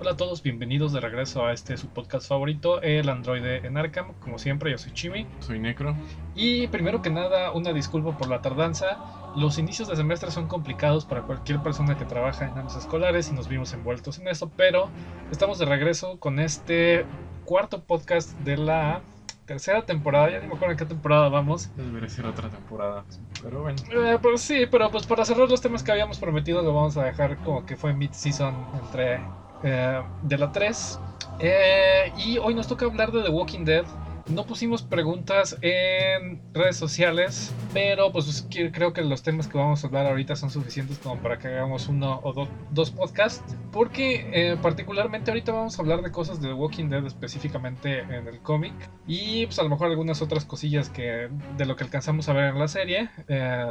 Hola 0.00 0.12
a 0.12 0.16
todos, 0.16 0.42
bienvenidos 0.42 0.94
de 0.94 1.00
regreso 1.00 1.44
a 1.44 1.52
este 1.52 1.76
su 1.76 1.88
podcast 1.88 2.26
favorito, 2.26 2.80
el 2.80 3.10
androide 3.10 3.58
en 3.66 3.76
Arkham. 3.76 4.14
Como 4.14 4.38
siempre, 4.38 4.70
yo 4.70 4.78
soy 4.78 4.94
Chimi. 4.94 5.26
Soy 5.40 5.58
Necro. 5.58 5.94
Y 6.34 6.68
primero 6.68 7.02
que 7.02 7.10
nada, 7.10 7.52
una 7.52 7.74
disculpa 7.74 8.16
por 8.16 8.30
la 8.30 8.40
tardanza. 8.40 8.96
Los 9.36 9.58
inicios 9.58 9.88
de 9.88 9.96
semestre 9.96 10.30
son 10.30 10.46
complicados 10.46 11.04
para 11.04 11.20
cualquier 11.20 11.62
persona 11.62 11.98
que 11.98 12.06
trabaja 12.06 12.48
en 12.48 12.56
años 12.56 12.76
escolares 12.76 13.28
y 13.28 13.34
nos 13.34 13.46
vimos 13.46 13.74
envueltos 13.74 14.18
en 14.18 14.28
eso, 14.28 14.50
pero 14.56 14.88
estamos 15.30 15.58
de 15.58 15.66
regreso 15.66 16.18
con 16.18 16.40
este 16.40 17.04
cuarto 17.44 17.82
podcast 17.82 18.30
de 18.38 18.56
la 18.56 19.02
tercera 19.44 19.84
temporada. 19.84 20.30
Ya 20.30 20.40
ni 20.40 20.46
me 20.46 20.54
acuerdo 20.54 20.72
en 20.72 20.78
qué 20.78 20.86
temporada 20.86 21.28
vamos. 21.28 21.68
Debería 21.76 22.08
ser 22.08 22.24
otra 22.24 22.48
temporada, 22.48 23.04
pero 23.42 23.60
bueno. 23.60 23.76
Eh, 23.92 24.16
pues 24.22 24.40
sí, 24.40 24.64
pero 24.70 24.90
pues 24.90 25.04
para 25.04 25.26
cerrar 25.26 25.50
los 25.50 25.60
temas 25.60 25.82
que 25.82 25.92
habíamos 25.92 26.18
prometido, 26.18 26.62
lo 26.62 26.72
vamos 26.72 26.96
a 26.96 27.04
dejar 27.04 27.36
como 27.44 27.66
que 27.66 27.76
fue 27.76 27.92
mid-season 27.92 28.54
entre 28.82 29.20
eh, 29.62 30.02
de 30.22 30.38
la 30.38 30.52
3. 30.52 30.98
Eh, 31.40 32.12
y 32.18 32.38
hoy 32.38 32.54
nos 32.54 32.68
toca 32.68 32.86
hablar 32.86 33.12
de 33.12 33.22
The 33.22 33.30
Walking 33.30 33.64
Dead. 33.64 33.84
No 34.28 34.44
pusimos 34.46 34.82
preguntas 34.82 35.56
en 35.60 36.40
redes 36.52 36.76
sociales, 36.76 37.52
pero 37.72 38.12
pues 38.12 38.46
creo 38.72 38.92
que 38.92 39.02
los 39.02 39.22
temas 39.22 39.48
que 39.48 39.58
vamos 39.58 39.82
a 39.82 39.88
hablar 39.88 40.06
ahorita 40.06 40.36
son 40.36 40.50
suficientes 40.50 40.98
como 40.98 41.20
para 41.20 41.38
que 41.38 41.48
hagamos 41.48 41.88
uno 41.88 42.20
o 42.22 42.46
dos 42.70 42.90
podcasts. 42.92 43.56
Porque 43.72 44.30
eh, 44.32 44.56
particularmente 44.62 45.32
ahorita 45.32 45.50
vamos 45.50 45.76
a 45.76 45.82
hablar 45.82 46.02
de 46.02 46.12
cosas 46.12 46.40
de 46.40 46.48
The 46.48 46.54
Walking 46.54 46.90
Dead 46.90 47.04
específicamente 47.06 48.00
en 48.00 48.28
el 48.28 48.38
cómic. 48.40 48.74
Y 49.08 49.46
pues 49.46 49.58
a 49.58 49.64
lo 49.64 49.70
mejor 49.70 49.88
algunas 49.88 50.22
otras 50.22 50.44
cosillas 50.44 50.90
que 50.90 51.28
de 51.56 51.66
lo 51.66 51.74
que 51.74 51.84
alcanzamos 51.84 52.28
a 52.28 52.32
ver 52.32 52.50
en 52.50 52.58
la 52.58 52.68
serie. 52.68 53.10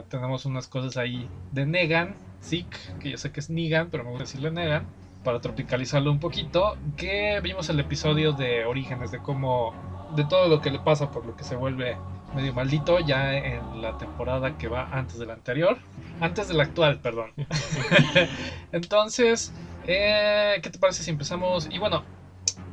tenemos 0.10 0.46
unas 0.46 0.68
cosas 0.68 0.98
ahí 0.98 1.30
de 1.54 1.66
Negan, 1.66 2.16
Zeke, 2.44 2.78
que 3.00 3.12
yo 3.12 3.18
sé 3.18 3.32
que 3.32 3.40
es 3.40 3.50
Negan, 3.50 3.90
pero 3.92 4.04
me 4.04 4.10
gusta 4.10 4.26
decirle 4.26 4.52
Negan 4.52 4.99
para 5.24 5.42
tropicalizarlo 5.42 6.12
un 6.12 6.20
poquito, 6.20 6.78
que 6.96 7.40
vimos 7.42 7.70
el 7.70 7.80
episodio 7.80 8.32
de 8.32 8.66
Orígenes, 8.66 9.12
de 9.12 9.20
cómo, 9.20 9.74
de 10.16 10.24
todo 10.26 10.48
lo 10.48 10.62
que 10.62 10.72
le 10.72 10.80
pasa 10.80 11.12
por 11.12 11.26
lo 11.26 11.36
que 11.36 11.44
se 11.44 11.56
vuelve 11.56 11.98
medio 12.36 12.54
maldito 12.54 13.00
ya 13.00 13.36
en 13.36 13.82
la 13.82 13.98
temporada 13.98 14.58
que 14.58 14.68
va 14.68 14.90
antes 14.92 15.18
de 15.20 15.26
la 15.26 15.34
anterior, 15.34 15.78
antes 16.22 16.48
de 16.48 16.54
la 16.54 16.64
actual, 16.64 17.00
perdón. 17.00 17.32
Entonces, 18.72 19.52
eh, 19.88 20.60
¿qué 20.62 20.70
te 20.70 20.78
parece 20.78 21.04
si 21.04 21.10
empezamos? 21.10 21.68
Y 21.72 21.80
bueno, 21.80 22.04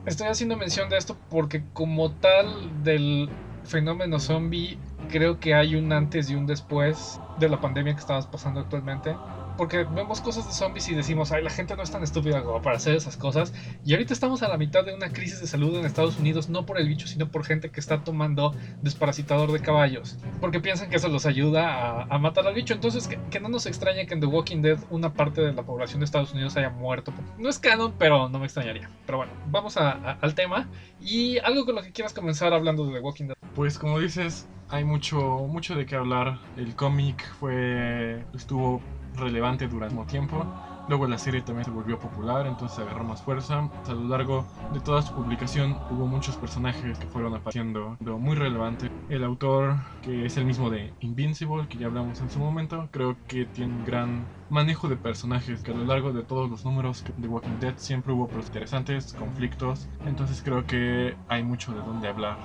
estoy 0.05 0.28
haciendo 0.28 0.56
mención 0.56 0.89
de 0.89 0.98
esto 0.98 1.17
porque 1.30 1.64
como 1.72 2.11
tal 2.12 2.84
del 2.84 3.28
fenómeno 3.64 4.20
zombie, 4.20 4.78
creo 5.08 5.41
que 5.41 5.55
hay 5.55 5.74
un 5.74 5.92
antes 5.92 6.30
y 6.30 6.34
un 6.34 6.47
después 6.47 7.20
de 7.39 7.48
la 7.48 7.61
pandemia 7.61 7.94
que 7.94 8.00
estamos 8.00 8.27
pasando 8.27 8.61
actualmente 8.61 9.17
porque 9.56 9.84
vemos 9.84 10.20
cosas 10.20 10.46
de 10.46 10.52
zombies 10.52 10.88
y 10.88 10.94
decimos, 10.94 11.32
ay, 11.32 11.42
la 11.42 11.50
gente 11.50 11.76
no 11.76 11.82
es 11.82 11.90
tan 11.90 12.02
estúpida 12.02 12.42
como 12.42 12.62
para 12.62 12.76
hacer 12.76 12.94
esas 12.94 13.16
cosas. 13.16 13.52
Y 13.84 13.92
ahorita 13.92 14.12
estamos 14.12 14.42
a 14.42 14.48
la 14.48 14.56
mitad 14.56 14.84
de 14.84 14.94
una 14.94 15.12
crisis 15.12 15.40
de 15.40 15.46
salud 15.46 15.76
en 15.76 15.84
Estados 15.84 16.18
Unidos, 16.18 16.48
no 16.48 16.66
por 16.66 16.78
el 16.78 16.88
bicho, 16.88 17.06
sino 17.06 17.30
por 17.30 17.44
gente 17.44 17.70
que 17.70 17.80
está 17.80 18.04
tomando 18.04 18.54
desparasitador 18.82 19.52
de 19.52 19.60
caballos, 19.60 20.18
porque 20.40 20.60
piensan 20.60 20.90
que 20.90 20.96
eso 20.96 21.08
los 21.08 21.27
ayuda 21.27 22.02
a, 22.02 22.18
matar 22.18 22.46
al 22.46 22.54
bicho. 22.54 22.74
Entonces, 22.74 23.08
que, 23.08 23.40
no 23.40 23.48
nos 23.48 23.66
extrañe 23.66 24.06
que 24.06 24.14
en 24.14 24.20
The 24.20 24.27
Walking 24.27 24.62
Dead 24.62 24.78
una 24.90 25.12
parte 25.12 25.40
de 25.40 25.52
la 25.52 25.62
población 25.62 26.00
de 26.00 26.06
Estados 26.06 26.32
Unidos 26.32 26.56
haya 26.56 26.70
muerto. 26.70 27.12
No 27.38 27.48
es 27.48 27.58
canon, 27.58 27.94
pero 27.98 28.28
no 28.28 28.38
me 28.38 28.46
extrañaría. 28.46 28.90
Pero 29.04 29.18
bueno, 29.18 29.32
vamos 29.50 29.77
al 29.77 30.34
tema. 30.34 30.68
Y 31.00 31.38
algo 31.38 31.64
con 31.64 31.74
lo 31.74 31.82
que 31.82 31.92
quieras 31.92 32.12
comenzar 32.12 32.52
hablando 32.52 32.86
de 32.86 32.94
The 32.94 33.00
Walking 33.00 33.27
Dead. 33.27 33.36
Pues 33.54 33.78
como 33.78 33.98
dices, 34.00 34.48
hay 34.68 34.84
mucho, 34.84 35.18
mucho 35.48 35.74
de 35.74 35.86
qué 35.86 35.96
hablar. 35.96 36.38
El 36.56 36.74
cómic 36.74 37.24
fue 37.38 38.24
estuvo 38.34 38.80
relevante 39.17 39.69
durante 39.69 39.97
un 39.97 40.06
tiempo. 40.06 40.45
Luego 40.89 41.09
la 41.09 41.19
serie 41.19 41.41
también 41.41 41.64
se 41.64 41.72
volvió 41.72 41.98
popular, 41.98 42.47
entonces 42.47 42.78
agarró 42.78 43.03
más 43.03 43.20
fuerza. 43.20 43.69
A 43.89 43.92
lo 43.92 44.06
largo 44.06 44.47
de 44.73 44.78
toda 44.78 45.03
su 45.03 45.12
publicación 45.14 45.77
hubo 45.91 46.06
muchos 46.06 46.36
personajes 46.36 46.97
que 46.97 47.06
fueron 47.08 47.34
apareciendo 47.34 47.97
muy 48.00 48.36
relevante. 48.36 48.89
El 49.08 49.25
autor, 49.25 49.75
que 50.03 50.27
es 50.27 50.36
el 50.36 50.45
mismo 50.45 50.70
de 50.70 50.92
Invincible, 51.00 51.67
que 51.68 51.79
ya 51.79 51.86
hablamos 51.86 52.20
en 52.20 52.30
su 52.30 52.39
momento, 52.39 52.89
creo 52.92 53.17
que 53.27 53.46
tiene 53.46 53.74
un 53.74 53.85
gran 53.85 54.24
manejo 54.48 54.89
de 54.89 54.95
personajes, 54.95 55.61
que 55.64 55.73
a 55.73 55.74
lo 55.74 55.85
largo 55.85 56.13
de 56.13 56.23
todos 56.23 56.48
los 56.48 56.64
números 56.64 57.05
de 57.17 57.27
Walking 57.27 57.58
Dead 57.58 57.74
siempre 57.79 58.13
hubo 58.13 58.30
interesantes, 58.36 59.13
conflictos, 59.14 59.89
entonces 60.07 60.40
creo 60.40 60.67
que 60.67 61.17
hay 61.27 61.42
mucho 61.42 61.73
de 61.73 61.80
dónde 61.80 62.07
hablar. 62.07 62.36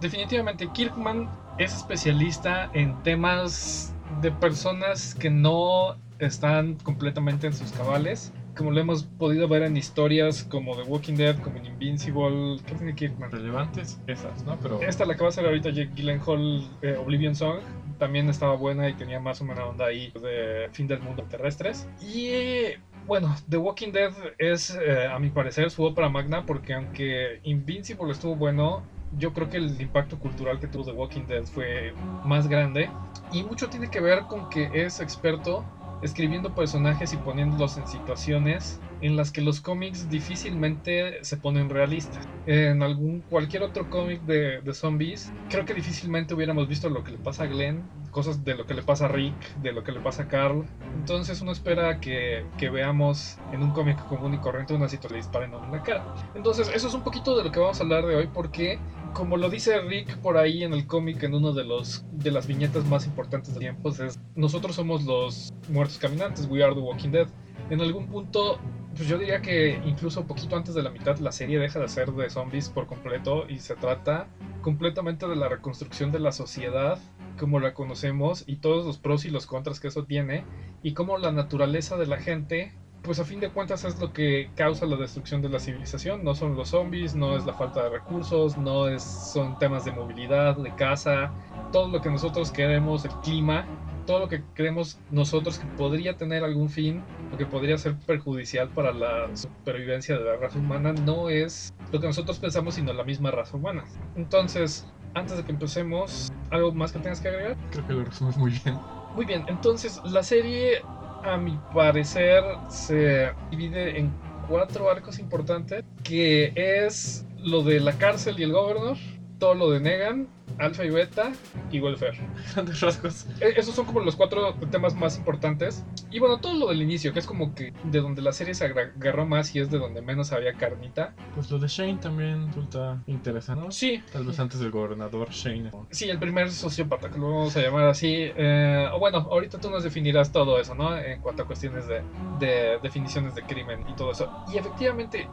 Definitivamente, 0.00 0.66
Kirkman 0.66 1.28
es 1.58 1.76
especialista 1.76 2.70
en 2.72 3.00
temas 3.04 3.91
de 4.20 4.30
personas 4.30 5.14
que 5.14 5.30
no 5.30 5.96
están 6.18 6.74
completamente 6.76 7.46
en 7.46 7.52
sus 7.52 7.72
cabales. 7.72 8.32
Como 8.56 8.70
lo 8.70 8.80
hemos 8.80 9.04
podido 9.04 9.48
ver 9.48 9.62
en 9.62 9.76
historias 9.76 10.44
como 10.44 10.76
The 10.76 10.82
Walking 10.82 11.14
Dead, 11.14 11.38
como 11.38 11.56
en 11.56 11.66
Invincible. 11.66 12.58
¿Qué 12.66 12.74
tiene 12.74 12.94
Kirkman? 12.94 13.30
Relevantes 13.30 13.98
esas, 14.06 14.44
¿no? 14.44 14.58
Pero... 14.60 14.80
Esta, 14.82 15.06
la 15.06 15.16
que 15.16 15.22
va 15.22 15.30
a 15.30 15.32
ser 15.32 15.46
ahorita 15.46 15.70
Jake 15.70 15.92
Gyllenhaal, 15.94 16.68
eh, 16.82 16.96
Oblivion 16.98 17.34
Song, 17.34 17.60
también 17.98 18.28
estaba 18.28 18.54
buena 18.54 18.88
y 18.88 18.94
tenía 18.94 19.20
más 19.20 19.40
o 19.40 19.44
menos 19.44 19.70
onda 19.70 19.86
ahí 19.86 20.12
de 20.20 20.68
fin 20.72 20.86
del 20.86 21.00
mundo 21.00 21.22
terrestres. 21.30 21.88
Y 22.00 22.74
bueno, 23.06 23.34
The 23.48 23.56
Walking 23.56 23.92
Dead 23.92 24.12
es, 24.38 24.76
eh, 24.76 25.06
a 25.06 25.18
mi 25.18 25.30
parecer, 25.30 25.70
su 25.70 25.84
ópera 25.84 26.08
magna 26.08 26.44
porque 26.44 26.74
aunque 26.74 27.40
Invincible 27.44 28.12
estuvo 28.12 28.36
bueno, 28.36 28.82
yo 29.18 29.32
creo 29.32 29.48
que 29.48 29.58
el 29.58 29.80
impacto 29.80 30.18
cultural 30.18 30.58
que 30.58 30.66
tuvo 30.66 30.84
The 30.84 30.92
Walking 30.92 31.26
Dead 31.26 31.44
fue 31.44 31.94
más 32.24 32.48
grande. 32.48 32.90
Y 33.32 33.42
mucho 33.42 33.68
tiene 33.68 33.88
que 33.88 34.00
ver 34.00 34.24
con 34.24 34.48
que 34.48 34.70
es 34.72 35.00
experto 35.00 35.64
escribiendo 36.02 36.54
personajes 36.54 37.12
y 37.12 37.16
poniéndolos 37.16 37.76
en 37.76 37.86
situaciones 37.86 38.80
en 39.02 39.16
las 39.16 39.30
que 39.30 39.42
los 39.42 39.60
cómics 39.60 40.08
difícilmente 40.08 41.22
se 41.22 41.36
ponen 41.36 41.68
realistas. 41.68 42.26
En 42.46 42.82
algún 42.82 43.20
cualquier 43.20 43.62
otro 43.62 43.90
cómic 43.90 44.22
de, 44.22 44.60
de, 44.60 44.74
zombies, 44.74 45.32
creo 45.50 45.64
que 45.64 45.74
difícilmente 45.74 46.34
hubiéramos 46.34 46.68
visto 46.68 46.88
lo 46.88 47.04
que 47.04 47.12
le 47.12 47.18
pasa 47.18 47.44
a 47.44 47.46
Glenn, 47.46 47.82
cosas 48.10 48.44
de 48.44 48.54
lo 48.54 48.66
que 48.66 48.74
le 48.74 48.82
pasa 48.82 49.06
a 49.06 49.08
Rick, 49.08 49.56
de 49.56 49.72
lo 49.72 49.84
que 49.84 49.92
le 49.92 50.00
pasa 50.00 50.24
a 50.24 50.28
Carl. 50.28 50.64
Entonces 50.94 51.40
uno 51.40 51.52
espera 51.52 52.00
que, 52.00 52.46
que 52.58 52.70
veamos 52.70 53.38
en 53.52 53.62
un 53.62 53.72
cómic 53.72 53.98
común 54.06 54.34
y 54.34 54.38
corriente 54.38 54.74
una 54.74 54.88
situación 54.88 55.02
le 55.12 55.16
disparen 55.16 55.52
en 55.52 55.72
la 55.72 55.82
cara. 55.82 56.14
Entonces 56.34 56.70
eso 56.74 56.88
es 56.88 56.94
un 56.94 57.02
poquito 57.02 57.36
de 57.36 57.44
lo 57.44 57.50
que 57.50 57.58
vamos 57.58 57.80
a 57.80 57.82
hablar 57.82 58.06
de 58.06 58.14
hoy 58.16 58.28
porque 58.32 58.78
como 59.12 59.36
lo 59.36 59.50
dice 59.50 59.78
Rick 59.80 60.16
por 60.18 60.36
ahí 60.36 60.62
en 60.64 60.72
el 60.72 60.86
cómic, 60.86 61.22
en 61.22 61.34
uno 61.34 61.52
de 61.52 61.64
los 61.64 62.04
de 62.12 62.30
las 62.30 62.46
viñetas 62.46 62.86
más 62.86 63.06
importantes 63.06 63.52
de 63.54 63.60
tiempos, 63.60 64.00
es 64.00 64.18
nosotros 64.34 64.76
somos 64.76 65.04
los 65.04 65.52
muertos 65.68 65.98
caminantes, 65.98 66.46
we 66.48 66.62
are 66.62 66.74
the 66.74 66.80
walking 66.80 67.10
dead. 67.10 67.28
En 67.72 67.80
algún 67.80 68.06
punto, 68.06 68.58
pues 68.94 69.08
yo 69.08 69.16
diría 69.16 69.40
que 69.40 69.80
incluso 69.86 70.26
poquito 70.26 70.56
antes 70.56 70.74
de 70.74 70.82
la 70.82 70.90
mitad, 70.90 71.16
la 71.20 71.32
serie 71.32 71.58
deja 71.58 71.80
de 71.80 71.88
ser 71.88 72.12
de 72.12 72.28
zombies 72.28 72.68
por 72.68 72.86
completo 72.86 73.48
y 73.48 73.60
se 73.60 73.76
trata 73.76 74.26
completamente 74.60 75.26
de 75.26 75.36
la 75.36 75.48
reconstrucción 75.48 76.12
de 76.12 76.18
la 76.18 76.32
sociedad 76.32 76.98
como 77.38 77.60
la 77.60 77.72
conocemos 77.72 78.44
y 78.46 78.56
todos 78.56 78.84
los 78.84 78.98
pros 78.98 79.24
y 79.24 79.30
los 79.30 79.46
contras 79.46 79.80
que 79.80 79.88
eso 79.88 80.04
tiene 80.04 80.44
y 80.82 80.92
cómo 80.92 81.16
la 81.16 81.32
naturaleza 81.32 81.96
de 81.96 82.06
la 82.06 82.18
gente 82.18 82.74
pues 83.02 83.18
a 83.18 83.24
fin 83.24 83.40
de 83.40 83.48
cuentas 83.48 83.84
es 83.84 83.98
lo 83.98 84.12
que 84.12 84.50
causa 84.54 84.86
la 84.86 84.96
destrucción 84.96 85.42
de 85.42 85.48
la 85.48 85.58
civilización. 85.58 86.22
No 86.22 86.34
son 86.34 86.54
los 86.56 86.68
zombies, 86.68 87.14
no 87.14 87.36
es 87.36 87.44
la 87.44 87.52
falta 87.52 87.82
de 87.82 87.90
recursos, 87.90 88.56
no 88.56 88.86
es, 88.88 89.02
son 89.02 89.58
temas 89.58 89.84
de 89.84 89.92
movilidad, 89.92 90.56
de 90.56 90.72
casa, 90.74 91.32
todo 91.72 91.88
lo 91.88 92.00
que 92.00 92.10
nosotros 92.10 92.52
queremos, 92.52 93.04
el 93.04 93.12
clima, 93.22 93.66
todo 94.06 94.20
lo 94.20 94.28
que 94.28 94.42
creemos 94.54 94.98
nosotros 95.10 95.58
que 95.58 95.66
podría 95.66 96.16
tener 96.16 96.44
algún 96.44 96.68
fin 96.68 97.02
o 97.32 97.36
que 97.36 97.46
podría 97.46 97.78
ser 97.78 97.96
perjudicial 98.06 98.68
para 98.68 98.92
la 98.92 99.34
supervivencia 99.36 100.18
de 100.18 100.24
la 100.24 100.36
raza 100.36 100.58
humana, 100.58 100.92
no 100.92 101.28
es 101.28 101.72
lo 101.90 102.00
que 102.00 102.06
nosotros 102.06 102.38
pensamos, 102.38 102.74
sino 102.74 102.92
la 102.92 103.04
misma 103.04 103.30
raza 103.30 103.56
humana. 103.56 103.84
Entonces, 104.16 104.86
antes 105.14 105.36
de 105.36 105.44
que 105.44 105.52
empecemos, 105.52 106.30
¿algo 106.50 106.72
más 106.72 106.92
que 106.92 106.98
tengas 106.98 107.20
que 107.20 107.28
agregar? 107.28 107.56
Creo 107.70 107.86
que 107.86 107.92
lo 107.92 108.04
resumes 108.04 108.36
muy 108.36 108.50
bien. 108.64 108.78
Muy 109.14 109.26
bien, 109.26 109.44
entonces 109.48 110.00
la 110.04 110.22
serie 110.22 110.82
a 111.24 111.36
mi 111.36 111.58
parecer, 111.74 112.42
se 112.68 113.30
divide 113.50 113.98
en 113.98 114.12
cuatro 114.48 114.90
arcos 114.90 115.18
importantes, 115.18 115.84
que 116.02 116.52
es 116.56 117.26
lo 117.38 117.62
de 117.62 117.80
la 117.80 117.92
cárcel 117.92 118.38
y 118.38 118.42
el 118.42 118.52
gobernador, 118.52 118.96
todo 119.38 119.54
lo 119.54 119.70
de 119.70 119.80
Negan, 119.80 120.28
Alpha 120.62 120.84
y 120.84 120.90
Beta 120.90 121.32
y 121.70 121.80
Welfare. 121.80 122.18
rasgos. 122.80 123.26
E, 123.40 123.54
esos 123.56 123.74
son 123.74 123.84
como 123.84 124.00
los 124.00 124.16
cuatro 124.16 124.54
temas 124.70 124.94
más 124.94 125.18
importantes. 125.18 125.84
Y 126.10 126.20
bueno, 126.20 126.38
todo 126.38 126.54
lo 126.54 126.68
del 126.68 126.82
inicio, 126.82 127.12
que 127.12 127.18
es 127.18 127.26
como 127.26 127.54
que 127.54 127.72
de 127.84 128.00
donde 128.00 128.22
la 128.22 128.32
serie 128.32 128.54
se 128.54 128.66
agarró 128.66 129.26
más 129.26 129.54
y 129.54 129.60
es 129.60 129.70
de 129.70 129.78
donde 129.78 130.02
menos 130.02 130.32
había 130.32 130.54
carnita. 130.54 131.14
Pues 131.34 131.50
lo 131.50 131.58
de 131.58 131.68
Shane 131.68 131.98
también 131.98 132.46
resulta 132.48 133.02
interesante, 133.06 133.64
¿no? 133.64 133.70
Sí. 133.72 134.02
Tal 134.12 134.24
vez 134.24 134.38
antes 134.38 134.60
del 134.60 134.70
gobernador 134.70 135.30
Shane. 135.30 135.70
Sí, 135.90 136.08
el 136.08 136.18
primer 136.18 136.50
sociópata, 136.50 137.10
que 137.10 137.18
lo 137.18 137.30
vamos 137.30 137.56
a 137.56 137.60
llamar 137.60 137.86
así. 137.86 138.12
Eh, 138.16 138.88
bueno, 138.98 139.18
ahorita 139.18 139.58
tú 139.58 139.70
nos 139.70 139.82
definirás 139.82 140.30
todo 140.30 140.60
eso, 140.60 140.74
¿no? 140.74 140.96
En 140.96 141.20
cuanto 141.20 141.42
a 141.42 141.46
cuestiones 141.46 141.86
de, 141.88 142.02
de 142.38 142.78
definiciones 142.82 143.34
de 143.34 143.42
crimen 143.42 143.84
y 143.88 143.94
todo 143.94 144.12
eso. 144.12 144.30
Y 144.52 144.58
efectivamente, 144.58 145.28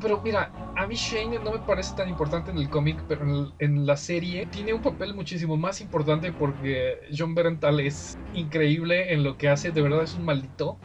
pero 0.00 0.20
mira, 0.22 0.50
a 0.76 0.86
mí 0.86 0.94
Shane 0.94 1.38
no 1.38 1.52
me 1.52 1.58
parece 1.58 1.94
tan 1.94 2.08
importante 2.08 2.50
en 2.50 2.58
el 2.58 2.68
cómic, 2.68 3.02
pero 3.08 3.22
en, 3.22 3.52
en 3.58 3.86
la 3.86 3.96
serie 3.96 4.46
tiene 4.46 4.63
un 4.72 4.82
papel 4.82 5.14
muchísimo 5.14 5.56
más 5.56 5.80
importante 5.80 6.32
porque 6.32 6.98
John 7.16 7.34
Berenthal 7.34 7.80
es 7.80 8.16
increíble 8.32 9.12
en 9.12 9.22
lo 9.22 9.36
que 9.36 9.48
hace, 9.48 9.70
de 9.70 9.82
verdad 9.82 10.02
es 10.02 10.14
un 10.14 10.24
maldito. 10.24 10.78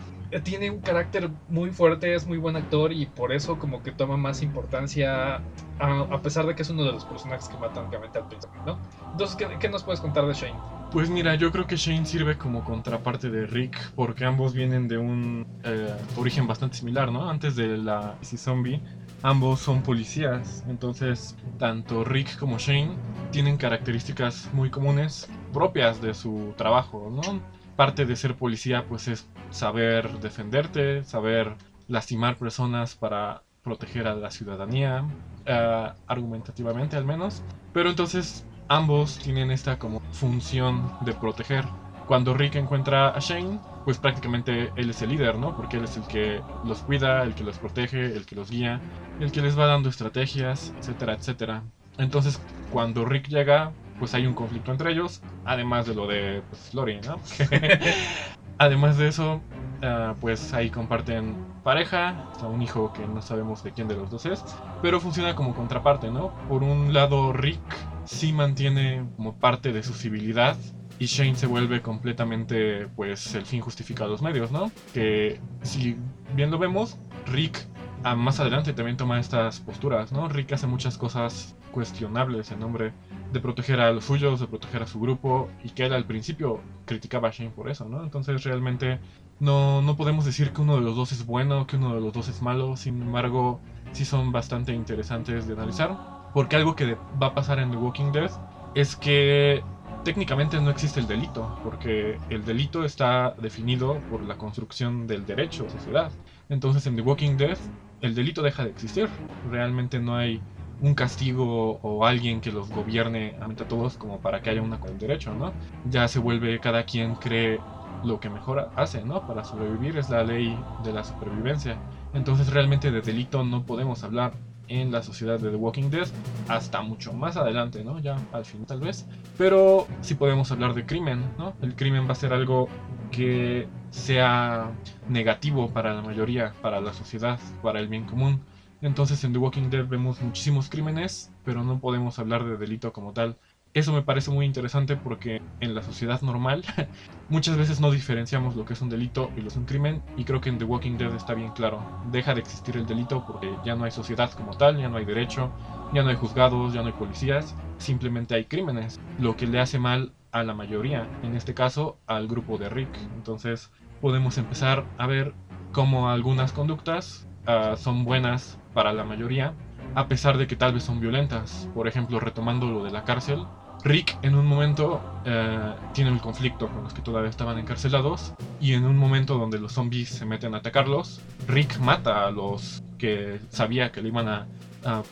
tiene 0.43 0.69
un 0.69 0.79
carácter 0.79 1.29
muy 1.47 1.71
fuerte, 1.71 2.13
es 2.13 2.27
muy 2.27 2.37
buen 2.37 2.55
actor 2.55 2.91
y 2.91 3.05
por 3.05 3.31
eso 3.31 3.57
como 3.57 3.81
que 3.81 3.91
toma 3.91 4.17
más 4.17 4.41
importancia 4.41 5.41
a, 5.79 6.21
pesar 6.21 6.45
de 6.45 6.55
que 6.55 6.61
es 6.61 6.69
uno 6.69 6.83
de 6.83 6.91
los 6.91 7.05
personajes 7.05 7.47
que 7.47 7.57
matan 7.57 7.87
obviamente 7.87 8.19
al 8.19 8.27
principio, 8.27 8.61
¿no? 8.65 8.79
Entonces, 9.11 9.37
¿qué, 9.59 9.69
nos 9.69 9.83
puedes 9.83 10.01
contar 10.01 10.25
de 10.27 10.33
Shane? 10.33 10.59
Pues 10.91 11.09
mira, 11.09 11.35
yo 11.35 11.51
creo 11.51 11.65
que 11.67 11.75
Shane 11.75 12.05
sirve 12.05 12.37
como 12.37 12.63
contraparte 12.63 13.29
de 13.29 13.45
Rick 13.45 13.93
porque 13.95 14.25
ambos 14.25 14.53
vienen 14.53 14.87
de 14.87 14.97
un 14.97 15.45
eh, 15.63 15.95
origen 16.17 16.47
bastante 16.47 16.77
similar, 16.77 17.11
¿no? 17.11 17.29
Antes 17.29 17.55
de 17.55 17.77
la 17.77 18.15
Zombie, 18.23 18.81
ambos 19.23 19.59
son 19.59 19.81
policías, 19.81 20.63
entonces 20.67 21.35
tanto 21.57 22.03
Rick 22.03 22.37
como 22.37 22.57
Shane 22.57 22.95
tienen 23.31 23.57
características 23.57 24.49
muy 24.53 24.69
comunes 24.69 25.29
propias 25.53 26.01
de 26.01 26.13
su 26.13 26.53
trabajo, 26.57 27.11
¿no? 27.11 27.41
Parte 27.75 28.05
de 28.05 28.15
ser 28.15 28.35
policía 28.35 28.85
pues 28.87 29.07
es 29.07 29.27
saber 29.49 30.19
defenderte, 30.19 31.03
saber 31.03 31.55
lastimar 31.87 32.37
personas 32.37 32.95
para 32.95 33.43
proteger 33.63 34.07
a 34.07 34.15
la 34.15 34.31
ciudadanía, 34.31 35.03
uh, 35.03 35.93
argumentativamente 36.07 36.95
al 36.95 37.05
menos. 37.05 37.41
Pero 37.73 37.89
entonces 37.89 38.45
ambos 38.67 39.19
tienen 39.19 39.51
esta 39.51 39.77
como 39.77 39.99
función 40.11 40.91
de 41.01 41.13
proteger. 41.13 41.65
Cuando 42.07 42.33
Rick 42.33 42.55
encuentra 42.55 43.09
a 43.09 43.19
Shane, 43.19 43.59
pues 43.89 43.97
prácticamente 43.97 44.71
él 44.75 44.91
es 44.91 45.01
el 45.01 45.09
líder, 45.09 45.39
¿no? 45.39 45.55
Porque 45.55 45.77
él 45.77 45.85
es 45.85 45.97
el 45.97 46.03
que 46.03 46.43
los 46.63 46.83
cuida, 46.83 47.23
el 47.23 47.33
que 47.33 47.43
los 47.43 47.57
protege, 47.57 48.05
el 48.05 48.23
que 48.27 48.35
los 48.35 48.51
guía, 48.51 48.79
el 49.19 49.31
que 49.31 49.41
les 49.41 49.57
va 49.57 49.65
dando 49.65 49.89
estrategias, 49.89 50.71
etcétera, 50.77 51.13
etcétera. 51.15 51.63
Entonces, 51.97 52.39
cuando 52.71 53.03
Rick 53.03 53.29
llega, 53.29 53.71
pues 53.97 54.13
hay 54.13 54.27
un 54.27 54.35
conflicto 54.35 54.71
entre 54.71 54.91
ellos, 54.91 55.23
además 55.43 55.87
de 55.87 55.95
lo 55.95 56.05
de 56.05 56.43
pues, 56.51 56.71
¿no? 57.07 57.19
además 58.59 58.99
de 58.99 59.07
eso, 59.07 59.41
uh, 59.81 60.13
pues 60.21 60.53
ahí 60.53 60.69
comparten 60.69 61.35
pareja, 61.63 62.27
hasta 62.31 62.45
un 62.45 62.61
hijo 62.61 62.93
que 62.93 63.07
no 63.07 63.23
sabemos 63.23 63.63
de 63.63 63.71
quién 63.71 63.87
de 63.87 63.95
los 63.95 64.11
dos 64.11 64.27
es, 64.27 64.45
pero 64.83 64.99
funciona 64.99 65.33
como 65.33 65.55
contraparte, 65.55 66.11
¿no? 66.11 66.31
Por 66.47 66.61
un 66.61 66.93
lado, 66.93 67.33
Rick 67.33 67.59
sí 68.05 68.33
mantiene 68.33 69.03
como 69.15 69.33
parte 69.39 69.73
de 69.73 69.81
su 69.81 69.95
civilidad 69.95 70.55
y 70.99 71.05
Shane 71.05 71.35
se 71.35 71.47
vuelve 71.47 71.81
completamente, 71.81 72.87
pues, 72.95 73.33
el 73.33 73.45
fin 73.45 73.61
justifica 73.61 74.05
los 74.05 74.21
medios, 74.21 74.51
¿no? 74.51 74.71
Que 74.93 75.39
si 75.61 75.95
bien 76.35 76.51
lo 76.51 76.59
vemos, 76.59 76.97
Rick 77.25 77.65
ah, 78.03 78.15
más 78.15 78.39
adelante 78.39 78.73
también 78.73 78.97
toma 78.97 79.19
estas 79.19 79.59
posturas, 79.61 80.11
¿no? 80.11 80.27
Rick 80.27 80.53
hace 80.53 80.67
muchas 80.67 80.97
cosas 80.97 81.55
cuestionables 81.71 82.51
en 82.51 82.59
nombre 82.59 82.93
de 83.31 83.39
proteger 83.39 83.79
a 83.79 83.91
los 83.91 84.05
suyos, 84.05 84.39
de 84.39 84.47
proteger 84.47 84.83
a 84.83 84.87
su 84.87 84.99
grupo, 84.99 85.49
y 85.63 85.69
que 85.69 85.85
él 85.85 85.93
al 85.93 86.05
principio 86.05 86.59
criticaba 86.85 87.29
a 87.29 87.31
Shane 87.31 87.51
por 87.51 87.69
eso, 87.69 87.87
¿no? 87.87 88.03
Entonces 88.03 88.43
realmente 88.43 88.99
no, 89.39 89.81
no 89.81 89.95
podemos 89.95 90.25
decir 90.25 90.51
que 90.51 90.61
uno 90.61 90.75
de 90.75 90.81
los 90.81 90.95
dos 90.95 91.11
es 91.11 91.25
bueno, 91.25 91.65
que 91.67 91.77
uno 91.77 91.95
de 91.95 92.01
los 92.01 92.13
dos 92.13 92.27
es 92.27 92.41
malo, 92.41 92.75
sin 92.75 93.01
embargo, 93.01 93.61
sí 93.93 94.03
son 94.03 94.31
bastante 94.31 94.73
interesantes 94.73 95.47
de 95.47 95.53
analizar. 95.53 95.97
Porque 96.33 96.55
algo 96.55 96.75
que 96.75 96.95
va 97.21 97.27
a 97.27 97.33
pasar 97.33 97.59
en 97.59 97.71
The 97.71 97.77
Walking 97.77 98.11
Dead 98.11 98.29
es 98.75 98.95
que 98.95 99.63
técnicamente 100.03 100.59
no 100.59 100.69
existe 100.69 100.99
el 100.99 101.07
delito, 101.07 101.59
porque 101.63 102.17
el 102.29 102.45
delito 102.45 102.83
está 102.83 103.35
definido 103.41 103.99
por 104.09 104.21
la 104.23 104.37
construcción 104.37 105.07
del 105.07 105.25
derecho 105.25 105.69
sociedad. 105.69 106.11
Entonces 106.49 106.85
en 106.87 106.95
The 106.95 107.01
Walking 107.01 107.37
Dead 107.37 107.57
el 108.01 108.15
delito 108.15 108.41
deja 108.41 108.63
de 108.63 108.69
existir. 108.69 109.09
Realmente 109.49 109.99
no 109.99 110.15
hay 110.15 110.41
un 110.81 110.95
castigo 110.95 111.79
o 111.81 112.05
alguien 112.05 112.39
que 112.39 112.51
los 112.51 112.69
gobierne 112.69 113.35
a 113.41 113.47
todos 113.67 113.97
como 113.97 114.19
para 114.19 114.41
que 114.41 114.49
haya 114.49 114.61
una 114.61 114.79
con 114.79 114.97
derecho, 114.97 115.33
¿no? 115.33 115.51
Ya 115.89 116.07
se 116.07 116.19
vuelve 116.19 116.59
cada 116.59 116.83
quien 116.83 117.15
cree 117.15 117.59
lo 118.03 118.19
que 118.19 118.29
mejor 118.29 118.71
hace, 118.75 119.03
¿no? 119.03 119.27
Para 119.27 119.43
sobrevivir 119.43 119.97
es 119.97 120.09
la 120.09 120.23
ley 120.23 120.57
de 120.83 120.93
la 120.93 121.03
supervivencia. 121.03 121.77
Entonces 122.13 122.51
realmente 122.51 122.91
de 122.91 123.01
delito 123.01 123.43
no 123.43 123.65
podemos 123.65 124.03
hablar 124.03 124.33
en 124.69 124.91
la 124.91 125.01
sociedad 125.01 125.39
de 125.39 125.49
The 125.49 125.55
Walking 125.55 125.89
Dead 125.89 126.07
hasta 126.47 126.81
mucho 126.81 127.11
más 127.11 127.35
adelante, 127.35 127.83
¿no? 127.83 127.99
Ya 127.99 128.17
al 128.31 128.45
fin 128.45 128.65
tal 128.65 128.79
vez. 128.79 129.05
Pero 129.37 129.87
sí 130.01 130.15
podemos 130.15 130.51
hablar 130.51 130.73
de 130.73 130.85
crimen, 130.85 131.25
¿no? 131.37 131.53
El 131.61 131.75
crimen 131.75 132.07
va 132.07 132.13
a 132.13 132.15
ser 132.15 132.31
algo 132.31 132.69
que 133.11 133.67
sea 133.89 134.71
negativo 135.09 135.69
para 135.71 135.93
la 135.93 136.01
mayoría, 136.01 136.53
para 136.61 136.79
la 136.79 136.93
sociedad, 136.93 137.39
para 137.61 137.79
el 137.79 137.87
bien 137.87 138.05
común. 138.05 138.41
Entonces 138.81 139.23
en 139.23 139.33
The 139.33 139.39
Walking 139.39 139.69
Dead 139.69 139.85
vemos 139.85 140.21
muchísimos 140.21 140.69
crímenes, 140.69 141.31
pero 141.43 141.63
no 141.63 141.79
podemos 141.79 142.17
hablar 142.19 142.45
de 142.45 142.55
delito 142.55 142.93
como 142.93 143.11
tal. 143.11 143.37
Eso 143.75 143.93
me 143.93 144.01
parece 144.01 144.31
muy 144.31 144.47
interesante 144.47 144.95
porque 144.95 145.41
en 145.59 145.75
la 145.75 145.83
sociedad 145.83 146.21
normal 146.21 146.65
muchas 147.29 147.55
veces 147.55 147.79
no 147.79 147.91
diferenciamos 147.91 148.55
lo 148.55 148.65
que 148.65 148.73
es 148.73 148.81
un 148.81 148.89
delito 148.89 149.29
y 149.35 149.41
lo 149.41 149.43
que 149.43 149.47
es 149.49 149.55
un 149.57 149.65
crimen 149.65 150.01
y 150.17 150.23
creo 150.23 150.41
que 150.41 150.49
en 150.49 150.57
The 150.57 150.65
Walking 150.65 150.97
Dead 150.97 151.13
está 151.13 151.35
bien 151.35 151.51
claro. 151.51 151.79
Deja 152.11 152.33
de 152.33 152.41
existir 152.41 152.77
el 152.77 152.87
delito 152.87 153.23
porque 153.27 153.53
ya 153.63 153.75
no 153.75 153.83
hay 153.83 153.91
sociedad 153.91 154.31
como 154.31 154.57
tal, 154.57 154.79
ya 154.79 154.89
no 154.89 154.97
hay 154.97 155.05
derecho, 155.05 155.51
ya 155.93 156.01
no 156.01 156.09
hay 156.09 156.15
juzgados, 156.15 156.73
ya 156.73 156.81
no 156.81 156.87
hay 156.87 156.93
policías, 156.93 157.55
simplemente 157.77 158.33
hay 158.33 158.45
crímenes, 158.45 158.99
lo 159.19 159.35
que 159.35 159.45
le 159.45 159.59
hace 159.59 159.77
mal 159.77 160.13
a 160.31 160.43
la 160.43 160.55
mayoría, 160.55 161.07
en 161.21 161.35
este 161.35 161.53
caso 161.53 161.99
al 162.07 162.27
grupo 162.27 162.57
de 162.57 162.69
Rick. 162.69 162.89
Entonces 163.15 163.69
podemos 164.01 164.39
empezar 164.39 164.83
a 164.97 165.05
ver 165.05 165.35
cómo 165.71 166.09
algunas 166.09 166.53
conductas 166.53 167.27
uh, 167.47 167.75
son 167.77 168.03
buenas 168.03 168.57
para 168.73 168.93
la 168.93 169.03
mayoría, 169.03 169.53
a 169.95 170.07
pesar 170.07 170.37
de 170.37 170.47
que 170.47 170.55
tal 170.55 170.73
vez 170.73 170.83
son 170.83 170.99
violentas. 170.99 171.69
Por 171.73 171.87
ejemplo, 171.87 172.19
retomando 172.19 172.67
lo 172.71 172.83
de 172.83 172.91
la 172.91 173.03
cárcel, 173.03 173.45
Rick 173.83 174.17
en 174.23 174.35
un 174.35 174.45
momento 174.45 175.01
eh, 175.25 175.73
tiene 175.93 176.11
un 176.11 176.19
conflicto 176.19 176.67
con 176.67 176.83
los 176.83 176.93
que 176.93 177.01
todavía 177.01 177.29
estaban 177.29 177.57
encarcelados 177.57 178.33
y 178.59 178.73
en 178.73 178.85
un 178.85 178.97
momento 178.97 179.37
donde 179.37 179.59
los 179.59 179.73
zombies 179.73 180.09
se 180.09 180.25
meten 180.25 180.53
a 180.53 180.57
atacarlos, 180.57 181.21
Rick 181.47 181.79
mata 181.79 182.27
a 182.27 182.31
los 182.31 182.83
que 182.97 183.39
sabía 183.49 183.91
que 183.91 184.01
le 184.01 184.09
iban 184.09 184.27
a, 184.27 184.47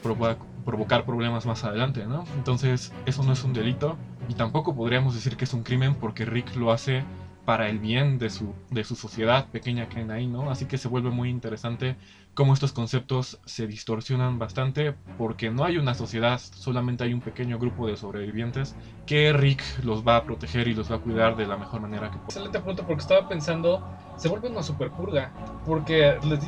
provocar 0.02 1.04
problemas 1.06 1.46
más 1.46 1.66
adelante, 1.66 2.06
¿no? 2.06 2.24
Entonces 2.38 2.94
eso 3.06 3.22
no 3.24 3.34
es 3.34 3.44
un 3.44 3.52
delito 3.52 3.98
y 4.30 4.34
tampoco 4.34 4.74
podríamos 4.74 5.14
decir 5.14 5.36
que 5.36 5.44
es 5.44 5.54
un 5.54 5.64
crimen 5.64 5.96
porque 5.96 6.24
Rick 6.24 6.56
lo 6.56 6.72
hace 6.72 7.04
para 7.44 7.68
el 7.70 7.80
bien 7.80 8.18
de 8.18 8.30
su, 8.30 8.54
de 8.72 8.86
su 8.86 8.96
sociedad 8.96 9.48
pequeña 9.48 9.90
que 9.90 10.00
hay 10.00 10.10
ahí, 10.10 10.28
¿no? 10.28 10.50
Así 10.50 10.66
que 10.66 10.78
se 10.78 10.88
vuelve 10.88 11.10
muy 11.10 11.30
interesante 11.30 11.98
cómo 12.38 12.54
estos 12.54 12.72
conceptos 12.72 13.40
se 13.46 13.66
distorsionan 13.66 14.38
bastante 14.38 14.96
porque 15.18 15.50
no 15.50 15.66
hay 15.66 15.80
una 15.80 15.96
sociedad, 15.96 16.40
solamente 16.40 17.04
hay 17.04 17.12
un 17.12 17.20
pequeño 17.20 17.58
grupo 17.58 17.88
de 17.88 17.98
sobrevivientes 17.98 18.76
que 19.08 19.34
Rick 19.34 19.64
los 19.84 20.08
va 20.08 20.18
a 20.18 20.24
proteger 20.24 20.68
y 20.68 20.76
los 20.76 20.92
va 20.92 20.98
a 20.98 21.00
cuidar 21.00 21.36
de 21.36 21.48
la 21.48 21.58
mejor 21.58 21.82
manera 21.82 22.12
que 22.12 22.18
pueda. 22.18 22.28
Excelente 22.28 22.60
punto 22.60 22.86
porque 22.86 23.02
estaba 23.02 23.28
pensando, 23.28 23.84
se 24.18 24.30
vuelve 24.30 24.50
una 24.50 24.62
super 24.62 24.92
purga 24.92 25.34
porque 25.66 26.20
les 26.26 26.40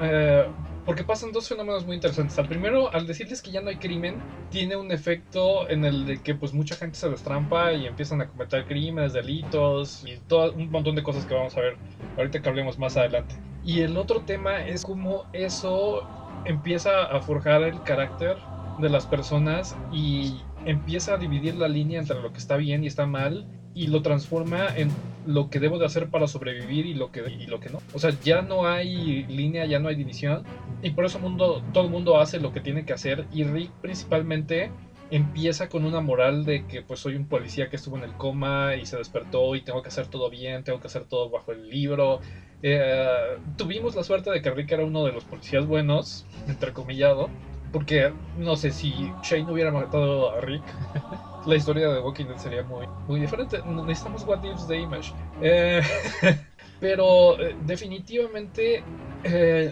eh, 0.00 0.48
porque 0.84 1.04
pasan 1.04 1.32
dos 1.32 1.48
fenómenos 1.48 1.86
muy 1.86 1.96
interesantes. 1.96 2.38
Al 2.38 2.48
primero, 2.48 2.92
al 2.92 3.06
decirles 3.06 3.42
que 3.42 3.50
ya 3.50 3.60
no 3.60 3.68
hay 3.68 3.76
crimen, 3.76 4.16
tiene 4.50 4.76
un 4.76 4.90
efecto 4.92 5.68
en 5.68 5.84
el 5.84 6.06
de 6.06 6.22
que 6.22 6.34
pues 6.34 6.52
mucha 6.52 6.74
gente 6.74 6.96
se 6.96 7.08
destrampa 7.08 7.72
y 7.72 7.86
empiezan 7.86 8.20
a 8.20 8.28
cometer 8.28 8.66
crímenes, 8.66 9.12
delitos 9.12 10.04
y 10.06 10.16
todo 10.28 10.52
un 10.52 10.70
montón 10.70 10.94
de 10.94 11.02
cosas 11.02 11.26
que 11.26 11.34
vamos 11.34 11.56
a 11.56 11.60
ver 11.60 11.76
ahorita 12.16 12.40
que 12.40 12.48
hablemos 12.48 12.78
más 12.78 12.96
adelante. 12.96 13.34
Y 13.64 13.80
el 13.80 13.96
otro 13.96 14.22
tema 14.22 14.66
es 14.66 14.84
cómo 14.84 15.26
eso 15.32 16.02
empieza 16.44 17.04
a 17.04 17.20
forjar 17.20 17.62
el 17.62 17.82
carácter 17.82 18.36
de 18.78 18.88
las 18.88 19.06
personas 19.06 19.76
y 19.92 20.40
empieza 20.64 21.14
a 21.14 21.16
dividir 21.18 21.56
la 21.56 21.68
línea 21.68 22.00
entre 22.00 22.20
lo 22.20 22.32
que 22.32 22.38
está 22.38 22.56
bien 22.56 22.84
y 22.84 22.86
está 22.86 23.06
mal 23.06 23.46
y 23.80 23.86
lo 23.86 24.02
transforma 24.02 24.68
en 24.76 24.90
lo 25.26 25.48
que 25.48 25.58
debo 25.58 25.78
de 25.78 25.86
hacer 25.86 26.08
para 26.08 26.28
sobrevivir 26.28 26.86
y 26.86 26.94
lo 26.94 27.10
que 27.10 27.22
y 27.30 27.46
lo 27.46 27.60
que 27.60 27.70
no. 27.70 27.80
O 27.94 27.98
sea, 27.98 28.10
ya 28.22 28.42
no 28.42 28.66
hay 28.66 29.24
línea, 29.24 29.64
ya 29.64 29.78
no 29.78 29.88
hay 29.88 29.96
división 29.96 30.44
y 30.82 30.90
por 30.90 31.04
eso 31.04 31.18
mundo, 31.18 31.62
todo 31.72 31.84
el 31.84 31.90
mundo 31.90 32.20
hace 32.20 32.40
lo 32.40 32.52
que 32.52 32.60
tiene 32.60 32.84
que 32.84 32.92
hacer 32.92 33.26
y 33.32 33.44
Rick 33.44 33.70
principalmente 33.80 34.70
empieza 35.10 35.68
con 35.68 35.84
una 35.84 36.00
moral 36.00 36.44
de 36.44 36.66
que 36.66 36.82
pues 36.82 37.00
soy 37.00 37.16
un 37.16 37.26
policía 37.26 37.68
que 37.68 37.76
estuvo 37.76 37.96
en 37.96 38.04
el 38.04 38.12
coma 38.12 38.76
y 38.76 38.86
se 38.86 38.96
despertó 38.96 39.56
y 39.56 39.62
tengo 39.62 39.82
que 39.82 39.88
hacer 39.88 40.06
todo 40.06 40.30
bien, 40.30 40.62
tengo 40.62 40.78
que 40.78 40.86
hacer 40.86 41.04
todo 41.04 41.30
bajo 41.30 41.52
el 41.52 41.68
libro 41.68 42.20
eh, 42.62 43.38
tuvimos 43.56 43.94
la 43.94 44.02
suerte 44.02 44.30
de 44.30 44.42
que 44.42 44.50
Rick 44.50 44.72
era 44.72 44.84
uno 44.84 45.04
de 45.04 45.12
los 45.12 45.24
policías 45.24 45.66
buenos, 45.66 46.26
entrecomillado, 46.46 47.30
porque 47.72 48.12
no 48.38 48.56
sé 48.56 48.70
si 48.70 48.92
Shane 49.22 49.50
hubiera 49.50 49.70
matado 49.70 50.30
a 50.30 50.40
Rick, 50.40 50.62
la 51.46 51.56
historia 51.56 51.88
de 51.88 52.00
Walking 52.00 52.26
Dead 52.26 52.36
sería 52.36 52.62
muy, 52.62 52.86
muy 53.08 53.20
diferente. 53.20 53.60
Necesitamos 53.66 54.24
What 54.26 54.44
Ifs 54.44 54.68
de 54.68 54.78
Image. 54.78 55.12
Eh, 55.40 55.82
pero 56.80 57.40
eh, 57.40 57.56
definitivamente 57.66 58.82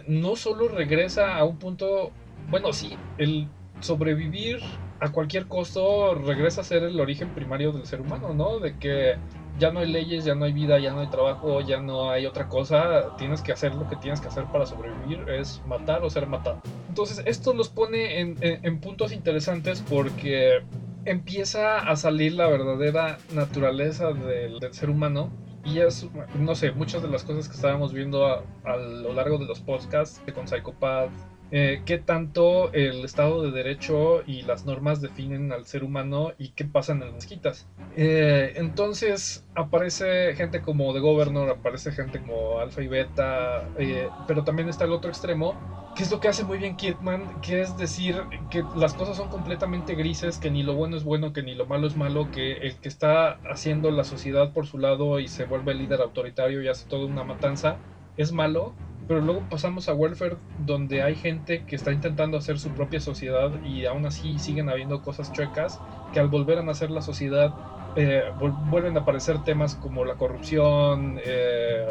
no 0.09 0.37
solo 0.37 0.69
regresa 0.69 1.37
a 1.37 1.45
un 1.45 1.59
punto, 1.59 2.11
bueno, 2.51 2.73
sí, 2.73 2.97
el 3.17 3.49
sobrevivir 3.81 4.61
a 5.01 5.11
cualquier 5.11 5.47
costo 5.47 6.15
regresa 6.15 6.63
a 6.63 6.65
ser 6.65 6.83
el 6.83 6.99
origen 7.01 7.29
primario 7.31 7.73
del 7.73 7.87
ser 7.87 8.01
humano, 8.01 8.35
¿no? 8.35 8.59
De 8.59 8.77
que 8.79 9.17
ya 9.59 9.73
no 9.73 9.81
hay 9.81 9.89
leyes, 9.89 10.25
ya 10.25 10.35
no 10.35 10.45
hay 10.45 10.53
vida, 10.53 10.79
ya 10.79 10.93
no 10.93 11.01
hay 11.01 11.09
trabajo, 11.09 11.61
ya 11.61 11.81
no 11.81 12.11
hay 12.11 12.27
otra 12.27 12.49
cosa, 12.49 13.17
tienes 13.17 13.43
que 13.43 13.53
hacer 13.53 13.75
lo 13.75 13.89
que 13.89 13.97
tienes 13.97 14.21
que 14.21 14.29
hacer 14.29 14.45
para 14.45 14.67
sobrevivir, 14.67 15.29
es 15.29 15.61
matar 15.67 16.03
o 16.05 16.11
ser 16.11 16.27
matado. 16.27 16.61
Entonces 16.89 17.23
esto 17.27 17.53
los 17.55 17.69
pone 17.69 18.21
en, 18.21 18.81
puntos 18.81 19.13
interesantes 19.13 19.83
porque 19.89 20.63
empieza 21.05 21.79
a 21.79 21.97
salir 21.97 22.35
la 22.35 22.47
verdadera 22.49 23.19
naturaleza 23.33 24.13
del, 24.13 24.59
ser 24.73 24.91
humano. 24.91 25.31
Y 25.65 25.81
es, 25.81 26.09
no 26.39 26.55
sé, 26.55 26.71
muchas 26.73 27.03
de 27.03 27.09
las 27.09 27.25
cosas 27.25 27.49
que 27.49 27.55
estábamos 27.55 27.93
viendo 27.93 28.27
a, 28.27 28.43
a 28.65 28.77
lo 28.77 29.13
largo 29.13 29.39
de 29.39 29.47
los 29.47 29.61
podcasts 29.61 30.23
con 30.33 30.47
Psychopath, 30.47 31.11
eh, 31.51 31.83
qué 31.87 31.99
tanto 31.99 32.73
el 32.73 33.05
Estado 33.05 33.43
de 33.43 33.51
Derecho 33.51 34.23
y 34.27 34.43
las 34.43 34.67
normas 34.67 35.01
definen 35.01 35.51
al 35.53 35.65
ser 35.65 35.83
humano 35.83 36.33
y 36.39 36.51
qué 36.51 36.65
pasa 36.65 36.93
en 36.93 37.01
las 37.01 37.13
mezquitas. 37.13 37.67
Eh, 37.97 38.53
entonces 38.57 39.47
aparece 39.55 40.35
gente 40.35 40.61
como 40.61 40.93
The 40.93 41.01
Governor, 41.01 41.49
aparece 41.49 41.93
gente 41.93 42.21
como 42.21 42.61
Alpha 42.61 42.83
y 42.83 42.89
Beta, 42.89 43.67
eh, 43.79 44.09
pero 44.27 44.45
también 44.45 44.69
está 44.69 44.85
el 44.85 44.93
otro 44.93 45.09
extremo, 45.09 45.55
que 45.97 46.03
es 46.03 46.11
lo 46.11 46.21
que 46.21 46.29
hace 46.29 46.45
muy 46.45 46.59
bien 46.59 46.77
Kirkman, 46.77 47.41
que 47.41 47.63
es 47.63 47.77
decir 47.79 48.23
que 48.51 48.63
las 48.77 48.93
cosas 48.93 49.17
son 49.17 49.29
completamente 49.31 49.95
grises, 49.95 50.39
que 50.39 50.51
ni 50.51 50.63
lo 50.63 50.75
bueno 50.75 50.97
es 50.97 51.05
bueno, 51.05 51.33
que 51.33 51.43
ni 51.43 51.55
lo 51.55 51.67
malo 51.67 51.87
es 51.87 51.97
malo, 51.97 52.31
que 52.31 52.59
el 52.59 52.77
que 52.77 52.89
está 52.89 53.39
haciendo 53.51 53.91
la 53.91 54.05
sociedad 54.05 54.53
por 54.53 54.67
su 54.67 54.79
lado 54.79 55.19
y 55.19 55.29
se 55.29 55.45
vuelve 55.45 55.73
el 55.73 55.79
líder 55.79 56.03
autoritario 56.03 56.63
y 56.63 56.69
hace 56.69 56.87
toda 56.87 57.07
una 57.07 57.25
matanza 57.25 57.79
es 58.19 58.33
malo 58.33 58.75
pero 59.09 59.23
luego 59.23 59.43
pasamos 59.49 59.89
a 59.89 59.95
welfare 59.95 60.37
donde 60.59 61.03
hay 61.03 61.17
gente 61.17 61.65
que 61.65 61.75
está 61.75 61.93
intentando 61.93 62.37
hacer 62.37 62.59
su 62.59 62.69
propia 62.71 63.01
sociedad 63.01 63.51
y 63.65 63.87
aún 63.87 64.05
así 64.05 64.39
siguen 64.39 64.69
habiendo 64.69 65.01
cosas 65.03 65.33
chuecas 65.33 65.81
que 66.13 66.21
al 66.21 66.29
volver 66.29 66.59
a 66.59 66.63
nacer 66.63 66.91
la 66.91 67.01
sociedad 67.01 67.55
eh, 67.97 68.23
vuelven 68.71 68.97
a 68.97 69.01
aparecer 69.01 69.43
temas 69.45 69.75
como 69.75 70.05
la 70.05 70.15
corrupción, 70.15 71.19
eh, 71.25 71.87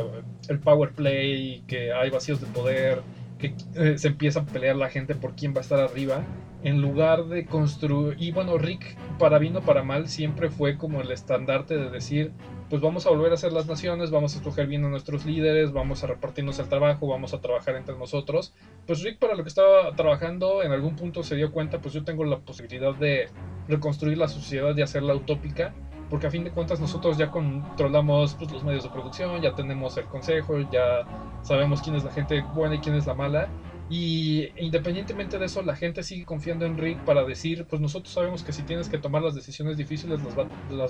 el 0.47 0.59
power 0.59 0.93
play, 0.93 1.63
que 1.67 1.91
hay 1.91 2.09
vacíos 2.11 2.39
de 2.39 2.47
poder, 2.47 3.01
que 3.37 3.55
eh, 3.75 3.97
se 3.97 4.09
empieza 4.09 4.41
a 4.41 4.45
pelear 4.45 4.75
la 4.75 4.89
gente 4.89 5.15
por 5.15 5.35
quién 5.35 5.53
va 5.53 5.57
a 5.57 5.61
estar 5.61 5.79
arriba, 5.79 6.23
en 6.63 6.81
lugar 6.81 7.25
de 7.25 7.45
construir... 7.45 8.15
Y 8.19 8.31
bueno, 8.31 8.57
Rick, 8.57 8.97
para 9.17 9.37
bien 9.37 9.57
o 9.57 9.61
para 9.61 9.83
mal, 9.83 10.07
siempre 10.07 10.49
fue 10.49 10.77
como 10.77 11.01
el 11.01 11.11
estandarte 11.11 11.75
de 11.75 11.89
decir, 11.89 12.31
pues 12.69 12.81
vamos 12.81 13.05
a 13.05 13.09
volver 13.09 13.31
a 13.31 13.37
ser 13.37 13.53
las 13.53 13.67
naciones, 13.67 14.11
vamos 14.11 14.35
a 14.35 14.37
escoger 14.39 14.67
bien 14.67 14.83
a 14.83 14.89
nuestros 14.89 15.25
líderes, 15.25 15.71
vamos 15.71 16.03
a 16.03 16.07
repartirnos 16.07 16.59
el 16.59 16.67
trabajo, 16.67 17.07
vamos 17.07 17.33
a 17.33 17.39
trabajar 17.39 17.75
entre 17.75 17.95
nosotros. 17.95 18.53
Pues 18.85 19.01
Rick 19.03 19.19
para 19.19 19.35
lo 19.35 19.43
que 19.43 19.49
estaba 19.49 19.95
trabajando 19.95 20.63
en 20.63 20.71
algún 20.71 20.95
punto 20.95 21.23
se 21.23 21.35
dio 21.35 21.51
cuenta, 21.51 21.79
pues 21.79 21.93
yo 21.93 22.03
tengo 22.03 22.25
la 22.25 22.39
posibilidad 22.39 22.93
de 22.93 23.29
reconstruir 23.69 24.17
la 24.17 24.27
sociedad 24.27 24.75
y 24.75 24.81
hacerla 24.81 25.15
utópica, 25.15 25.73
porque 26.09 26.27
a 26.27 26.31
fin 26.31 26.43
de 26.43 26.51
cuentas 26.51 26.79
nosotros 26.79 27.17
ya 27.17 27.31
controlamos 27.31 28.35
pues, 28.35 28.51
los 28.51 28.63
medios 28.63 28.83
de 28.83 28.89
producción, 28.89 29.41
ya 29.41 29.55
tenemos 29.55 29.97
el 29.97 30.05
consejo, 30.05 30.59
ya 30.69 31.05
sabemos 31.43 31.81
quién 31.81 31.95
es 31.95 32.03
la 32.03 32.11
gente 32.11 32.41
buena 32.53 32.75
y 32.75 32.79
quién 32.79 32.95
es 32.95 33.05
la 33.05 33.13
mala, 33.13 33.49
y 33.89 34.51
independientemente 34.63 35.39
de 35.39 35.45
eso, 35.45 35.61
la 35.61 35.75
gente 35.75 36.03
sigue 36.03 36.25
confiando 36.25 36.65
en 36.65 36.77
Rick 36.77 37.03
para 37.03 37.23
decir, 37.23 37.67
pues 37.67 37.81
nosotros 37.81 38.13
sabemos 38.13 38.43
que 38.43 38.51
si 38.53 38.65
tienes 38.65 38.89
que 38.89 38.97
tomar 38.99 39.21
las 39.21 39.35
decisiones 39.35 39.77
difíciles, 39.77 40.21
las, 40.21 40.35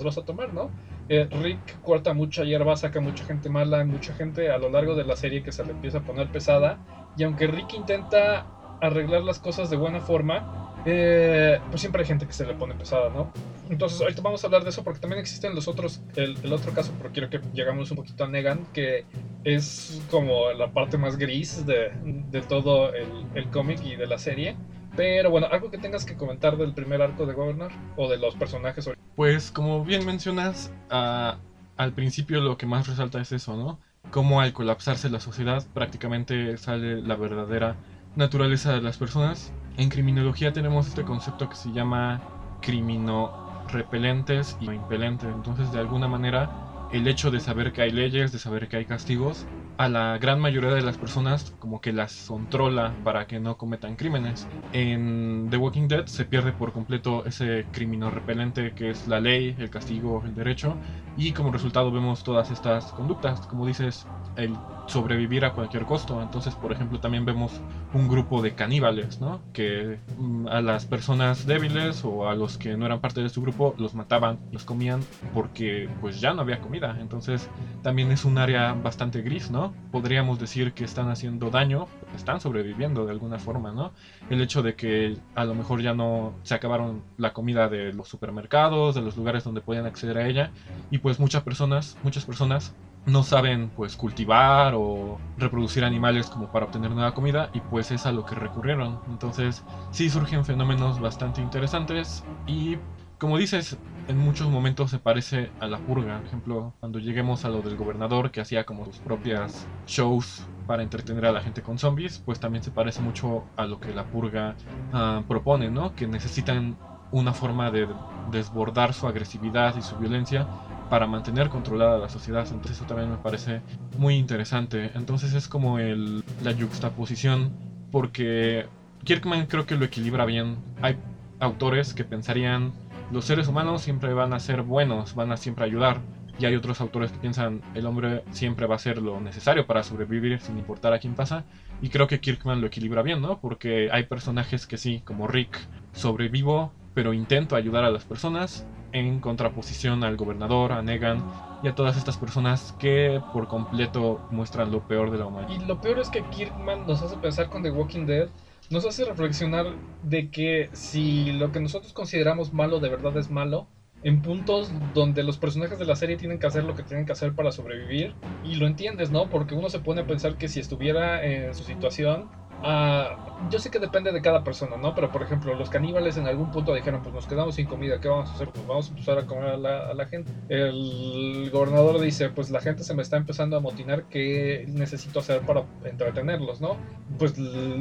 vas 0.04 0.18
a 0.18 0.24
tomar, 0.24 0.52
¿no? 0.52 0.74
Eh, 1.08 1.28
Rick 1.30 1.80
corta 1.80 2.12
mucha 2.14 2.44
hierba, 2.44 2.76
saca 2.76 3.00
mucha 3.00 3.24
gente 3.24 3.50
mala, 3.50 3.84
mucha 3.84 4.14
gente 4.14 4.50
a 4.50 4.58
lo 4.58 4.68
largo 4.70 4.96
de 4.96 5.04
la 5.04 5.16
serie 5.16 5.42
que 5.44 5.52
se 5.52 5.64
le 5.64 5.72
empieza 5.72 5.98
a 5.98 6.04
poner 6.04 6.30
pesada. 6.30 6.82
Y 7.14 7.22
aunque 7.22 7.46
Rick 7.46 7.74
intenta 7.74 8.50
arreglar 8.80 9.22
las 9.22 9.38
cosas 9.38 9.70
de 9.70 9.76
buena 9.76 10.00
forma, 10.00 10.72
eh, 10.84 11.60
pues 11.70 11.80
siempre 11.80 12.02
hay 12.02 12.08
gente 12.08 12.26
que 12.26 12.32
se 12.32 12.46
le 12.46 12.54
pone 12.54 12.74
pesada, 12.74 13.10
¿no? 13.10 13.32
Entonces, 13.68 14.00
ahorita 14.00 14.22
vamos 14.22 14.42
a 14.42 14.46
hablar 14.46 14.64
de 14.64 14.70
eso 14.70 14.82
porque 14.84 15.00
también 15.00 15.20
existen 15.20 15.54
los 15.54 15.68
otros, 15.68 16.00
el, 16.16 16.52
otro 16.52 16.72
caso, 16.72 16.92
pero 16.98 17.12
quiero 17.12 17.28
que 17.28 17.40
llegamos 17.52 17.90
un 17.90 17.98
poquito 17.98 18.24
a 18.24 18.28
Negan, 18.28 18.66
que 18.72 19.04
es 19.44 20.02
como 20.10 20.50
la 20.52 20.72
parte 20.72 20.96
más 20.96 21.18
gris 21.18 21.66
de, 21.66 21.92
de 22.30 22.40
todo 22.42 22.94
el, 22.94 23.08
el 23.34 23.48
cómic 23.50 23.80
y 23.84 23.96
de 23.96 24.06
la 24.06 24.18
serie. 24.18 24.56
Pero 24.98 25.30
bueno, 25.30 25.46
algo 25.52 25.70
que 25.70 25.78
tengas 25.78 26.04
que 26.04 26.16
comentar 26.16 26.56
del 26.56 26.74
primer 26.74 27.00
arco 27.02 27.24
de 27.24 27.32
Governor 27.32 27.70
o 27.96 28.08
de 28.08 28.16
los 28.16 28.34
personajes. 28.34 28.90
Pues 29.14 29.52
como 29.52 29.84
bien 29.84 30.04
mencionas, 30.04 30.72
al 30.88 31.92
principio 31.94 32.40
lo 32.40 32.56
que 32.56 32.66
más 32.66 32.88
resalta 32.88 33.20
es 33.20 33.30
eso, 33.30 33.56
¿no? 33.56 33.78
Como 34.10 34.40
al 34.40 34.52
colapsarse 34.52 35.08
la 35.08 35.20
sociedad 35.20 35.64
prácticamente 35.72 36.56
sale 36.56 37.00
la 37.00 37.14
verdadera 37.14 37.76
naturaleza 38.18 38.72
de 38.72 38.82
las 38.82 38.98
personas 38.98 39.52
en 39.76 39.90
criminología 39.90 40.52
tenemos 40.52 40.88
este 40.88 41.04
concepto 41.04 41.48
que 41.48 41.54
se 41.54 41.70
llama 41.70 42.20
crimino 42.60 43.64
repelentes 43.68 44.56
y 44.60 44.64
impelentes. 44.64 45.32
Entonces, 45.32 45.70
de 45.70 45.78
alguna 45.78 46.08
manera, 46.08 46.50
el 46.92 47.06
hecho 47.06 47.30
de 47.30 47.38
saber 47.38 47.72
que 47.72 47.82
hay 47.82 47.92
leyes, 47.92 48.32
de 48.32 48.40
saber 48.40 48.66
que 48.66 48.76
hay 48.76 48.86
castigos, 48.86 49.46
a 49.78 49.88
la 49.88 50.18
gran 50.18 50.40
mayoría 50.40 50.70
de 50.72 50.82
las 50.82 50.98
personas 50.98 51.52
como 51.58 51.80
que 51.80 51.92
las 51.92 52.24
controla 52.26 52.98
para 53.04 53.26
que 53.26 53.40
no 53.40 53.56
cometan 53.56 53.96
crímenes. 53.96 54.50
En 54.72 55.48
The 55.50 55.56
Walking 55.56 55.88
Dead 55.88 56.06
se 56.06 56.24
pierde 56.26 56.52
por 56.52 56.72
completo 56.72 57.24
ese 57.26 57.68
crimino 57.70 58.10
repelente 58.10 58.74
que 58.74 58.90
es 58.90 59.06
la 59.06 59.20
ley, 59.20 59.54
el 59.58 59.70
castigo, 59.70 60.22
el 60.26 60.34
derecho, 60.34 60.80
y 61.16 61.32
como 61.32 61.52
resultado 61.52 61.92
vemos 61.92 62.24
todas 62.24 62.50
estas 62.50 62.92
conductas, 62.92 63.46
como 63.46 63.66
dices, 63.66 64.08
el 64.36 64.62
sobrevivir 64.86 65.44
a 65.44 65.52
cualquier 65.52 65.84
costo. 65.84 66.22
Entonces, 66.22 66.56
por 66.56 66.72
ejemplo, 66.72 67.00
también 67.00 67.24
vemos 67.24 67.64
un 67.92 68.08
grupo 68.08 68.42
de 68.42 68.54
caníbales, 68.54 69.20
¿no? 69.20 69.44
Que 69.52 70.00
mm, 70.16 70.48
a 70.48 70.60
las 70.60 70.86
personas 70.86 71.46
débiles 71.46 72.04
o 72.04 72.28
a 72.28 72.34
los 72.34 72.58
que 72.58 72.76
no 72.76 72.86
eran 72.86 73.00
parte 73.00 73.20
de 73.22 73.28
su 73.28 73.42
grupo 73.42 73.74
los 73.78 73.94
mataban, 73.94 74.40
los 74.50 74.64
comían 74.64 75.08
porque 75.32 75.90
pues 76.00 76.20
ya 76.20 76.32
no 76.34 76.42
había 76.42 76.60
comida. 76.60 76.98
Entonces, 77.00 77.50
también 77.82 78.10
es 78.12 78.24
un 78.24 78.38
área 78.38 78.72
bastante 78.74 79.22
gris, 79.22 79.50
¿no? 79.50 79.67
Podríamos 79.90 80.38
decir 80.38 80.72
que 80.72 80.84
están 80.84 81.08
haciendo 81.08 81.50
daño, 81.50 81.86
están 82.14 82.40
sobreviviendo 82.40 83.04
de 83.04 83.12
alguna 83.12 83.38
forma, 83.38 83.72
¿no? 83.72 83.92
El 84.30 84.40
hecho 84.40 84.62
de 84.62 84.74
que 84.74 85.16
a 85.34 85.44
lo 85.44 85.54
mejor 85.54 85.80
ya 85.80 85.94
no 85.94 86.34
se 86.42 86.54
acabaron 86.54 87.02
la 87.16 87.32
comida 87.32 87.68
de 87.68 87.92
los 87.92 88.08
supermercados, 88.08 88.94
de 88.94 89.02
los 89.02 89.16
lugares 89.16 89.44
donde 89.44 89.60
podían 89.60 89.86
acceder 89.86 90.18
a 90.18 90.26
ella 90.26 90.52
y 90.90 90.98
pues 90.98 91.18
muchas 91.18 91.42
personas, 91.42 91.96
muchas 92.02 92.24
personas 92.24 92.74
no 93.06 93.22
saben 93.22 93.70
pues 93.74 93.96
cultivar 93.96 94.74
o 94.76 95.18
reproducir 95.38 95.84
animales 95.84 96.28
como 96.28 96.50
para 96.52 96.66
obtener 96.66 96.90
nueva 96.90 97.14
comida 97.14 97.48
y 97.54 97.60
pues 97.60 97.90
es 97.90 98.06
a 98.06 98.12
lo 98.12 98.24
que 98.24 98.34
recurrieron. 98.34 98.98
Entonces 99.08 99.64
sí 99.90 100.10
surgen 100.10 100.44
fenómenos 100.44 101.00
bastante 101.00 101.40
interesantes 101.40 102.22
y 102.46 102.76
como 103.18 103.36
dices, 103.36 103.76
en 104.08 104.18
muchos 104.18 104.48
momentos 104.48 104.90
se 104.90 104.98
parece 104.98 105.50
a 105.60 105.66
la 105.66 105.78
purga. 105.78 106.16
Por 106.18 106.26
ejemplo, 106.26 106.72
cuando 106.80 106.98
lleguemos 106.98 107.44
a 107.44 107.50
lo 107.50 107.60
del 107.60 107.76
gobernador 107.76 108.30
que 108.30 108.40
hacía 108.40 108.64
como 108.64 108.86
sus 108.86 108.98
propias 108.98 109.66
shows 109.86 110.46
para 110.66 110.82
entretener 110.82 111.26
a 111.26 111.32
la 111.32 111.42
gente 111.42 111.62
con 111.62 111.78
zombies, 111.78 112.20
pues 112.24 112.40
también 112.40 112.64
se 112.64 112.70
parece 112.70 113.02
mucho 113.02 113.44
a 113.56 113.66
lo 113.66 113.78
que 113.78 113.94
la 113.94 114.04
purga 114.04 114.56
ah, 114.92 115.22
propone, 115.28 115.70
¿no? 115.70 115.94
Que 115.94 116.06
necesitan 116.06 116.76
una 117.12 117.32
forma 117.32 117.70
de 117.70 117.86
desbordar 118.30 118.94
su 118.94 119.06
agresividad 119.06 119.76
y 119.76 119.82
su 119.82 119.96
violencia 119.96 120.46
para 120.88 121.06
mantener 121.06 121.50
controlada 121.50 121.98
la 121.98 122.08
sociedad. 122.08 122.46
Entonces 122.50 122.78
eso 122.78 122.86
también 122.86 123.10
me 123.10 123.18
parece 123.18 123.60
muy 123.98 124.16
interesante. 124.16 124.90
Entonces 124.94 125.34
es 125.34 125.48
como 125.48 125.78
el, 125.78 126.24
la 126.42 126.52
yuxtaposición 126.52 127.52
porque 127.90 128.66
Kirkman 129.04 129.46
creo 129.46 129.66
que 129.66 129.76
lo 129.76 129.84
equilibra 129.84 130.24
bien. 130.24 130.56
Hay 130.80 130.98
autores 131.40 131.94
que 131.94 132.04
pensarían 132.04 132.72
los 133.10 133.24
seres 133.24 133.48
humanos 133.48 133.82
siempre 133.82 134.12
van 134.12 134.32
a 134.34 134.40
ser 134.40 134.62
buenos, 134.62 135.14
van 135.14 135.32
a 135.32 135.36
siempre 135.36 135.64
ayudar. 135.64 136.00
Y 136.38 136.44
hay 136.46 136.54
otros 136.54 136.80
autores 136.80 137.10
que 137.10 137.18
piensan 137.18 137.62
el 137.74 137.84
hombre 137.86 138.22
siempre 138.30 138.66
va 138.66 138.74
a 138.74 138.76
hacer 138.76 139.02
lo 139.02 139.20
necesario 139.20 139.66
para 139.66 139.82
sobrevivir 139.82 140.38
sin 140.40 140.56
importar 140.56 140.92
a 140.92 141.00
quién 141.00 141.14
pasa. 141.14 141.44
Y 141.82 141.88
creo 141.88 142.06
que 142.06 142.20
Kirkman 142.20 142.60
lo 142.60 142.68
equilibra 142.68 143.02
bien, 143.02 143.20
¿no? 143.20 143.40
Porque 143.40 143.88
hay 143.90 144.04
personajes 144.04 144.66
que 144.66 144.76
sí, 144.76 145.02
como 145.04 145.26
Rick, 145.26 145.58
sobrevivo, 145.92 146.72
pero 146.94 147.12
intento 147.12 147.56
ayudar 147.56 147.84
a 147.84 147.90
las 147.90 148.04
personas 148.04 148.66
en 148.92 149.20
contraposición 149.20 150.04
al 150.04 150.16
gobernador, 150.16 150.72
a 150.72 150.82
Negan 150.82 151.24
y 151.62 151.68
a 151.68 151.74
todas 151.74 151.96
estas 151.96 152.16
personas 152.16 152.74
que 152.78 153.20
por 153.32 153.48
completo 153.48 154.20
muestran 154.30 154.70
lo 154.70 154.86
peor 154.86 155.10
de 155.10 155.18
la 155.18 155.26
humanidad. 155.26 155.60
Y 155.60 155.66
lo 155.66 155.80
peor 155.80 155.98
es 155.98 156.08
que 156.08 156.22
Kirkman 156.22 156.86
nos 156.86 157.02
hace 157.02 157.16
pensar 157.16 157.48
con 157.48 157.62
The 157.62 157.70
Walking 157.70 158.06
Dead, 158.06 158.28
nos 158.70 158.84
hace 158.84 159.04
reflexionar 159.04 159.66
de 160.02 160.30
que 160.30 160.70
si 160.72 161.32
lo 161.32 161.52
que 161.52 161.60
nosotros 161.60 161.92
consideramos 161.92 162.52
malo 162.52 162.80
de 162.80 162.88
verdad 162.88 163.16
es 163.16 163.30
malo, 163.30 163.66
en 164.02 164.22
puntos 164.22 164.70
donde 164.94 165.24
los 165.24 165.38
personajes 165.38 165.78
de 165.78 165.84
la 165.84 165.96
serie 165.96 166.16
tienen 166.16 166.38
que 166.38 166.46
hacer 166.46 166.62
lo 166.64 166.76
que 166.76 166.84
tienen 166.84 167.04
que 167.04 167.12
hacer 167.12 167.34
para 167.34 167.50
sobrevivir, 167.50 168.14
y 168.44 168.54
lo 168.54 168.66
entiendes, 168.66 169.10
¿no? 169.10 169.28
Porque 169.28 169.54
uno 169.54 169.70
se 169.70 169.80
pone 169.80 170.02
a 170.02 170.06
pensar 170.06 170.36
que 170.36 170.48
si 170.48 170.60
estuviera 170.60 171.24
en 171.24 171.54
su 171.54 171.64
situación, 171.64 172.28
Uh, 172.62 173.48
yo 173.50 173.60
sé 173.60 173.70
que 173.70 173.78
depende 173.78 174.10
de 174.10 174.20
cada 174.20 174.42
persona, 174.42 174.76
¿no? 174.76 174.94
Pero 174.94 175.12
por 175.12 175.22
ejemplo, 175.22 175.54
los 175.54 175.70
caníbales 175.70 176.16
en 176.16 176.26
algún 176.26 176.50
punto 176.50 176.74
dijeron, 176.74 177.02
pues 177.02 177.14
nos 177.14 177.26
quedamos 177.26 177.54
sin 177.54 177.66
comida, 177.66 178.00
¿qué 178.00 178.08
vamos 178.08 178.30
a 178.30 178.34
hacer? 178.34 178.48
Pues 178.48 178.66
vamos 178.66 178.86
a 178.86 178.90
empezar 178.90 179.18
a 179.18 179.26
comer 179.26 179.44
a 179.50 179.94
la, 179.94 180.06
gente. 180.06 180.32
El 180.48 181.48
gobernador 181.52 182.00
dice, 182.00 182.30
pues 182.30 182.50
la 182.50 182.60
gente 182.60 182.82
se 182.82 182.94
me 182.94 183.02
está 183.02 183.16
empezando 183.16 183.56
a 183.56 183.60
motinar, 183.60 184.04
¿qué 184.04 184.64
necesito 184.68 185.20
hacer 185.20 185.42
para 185.42 185.64
entretenerlos, 185.84 186.60
¿no? 186.60 186.76
Pues 187.18 187.34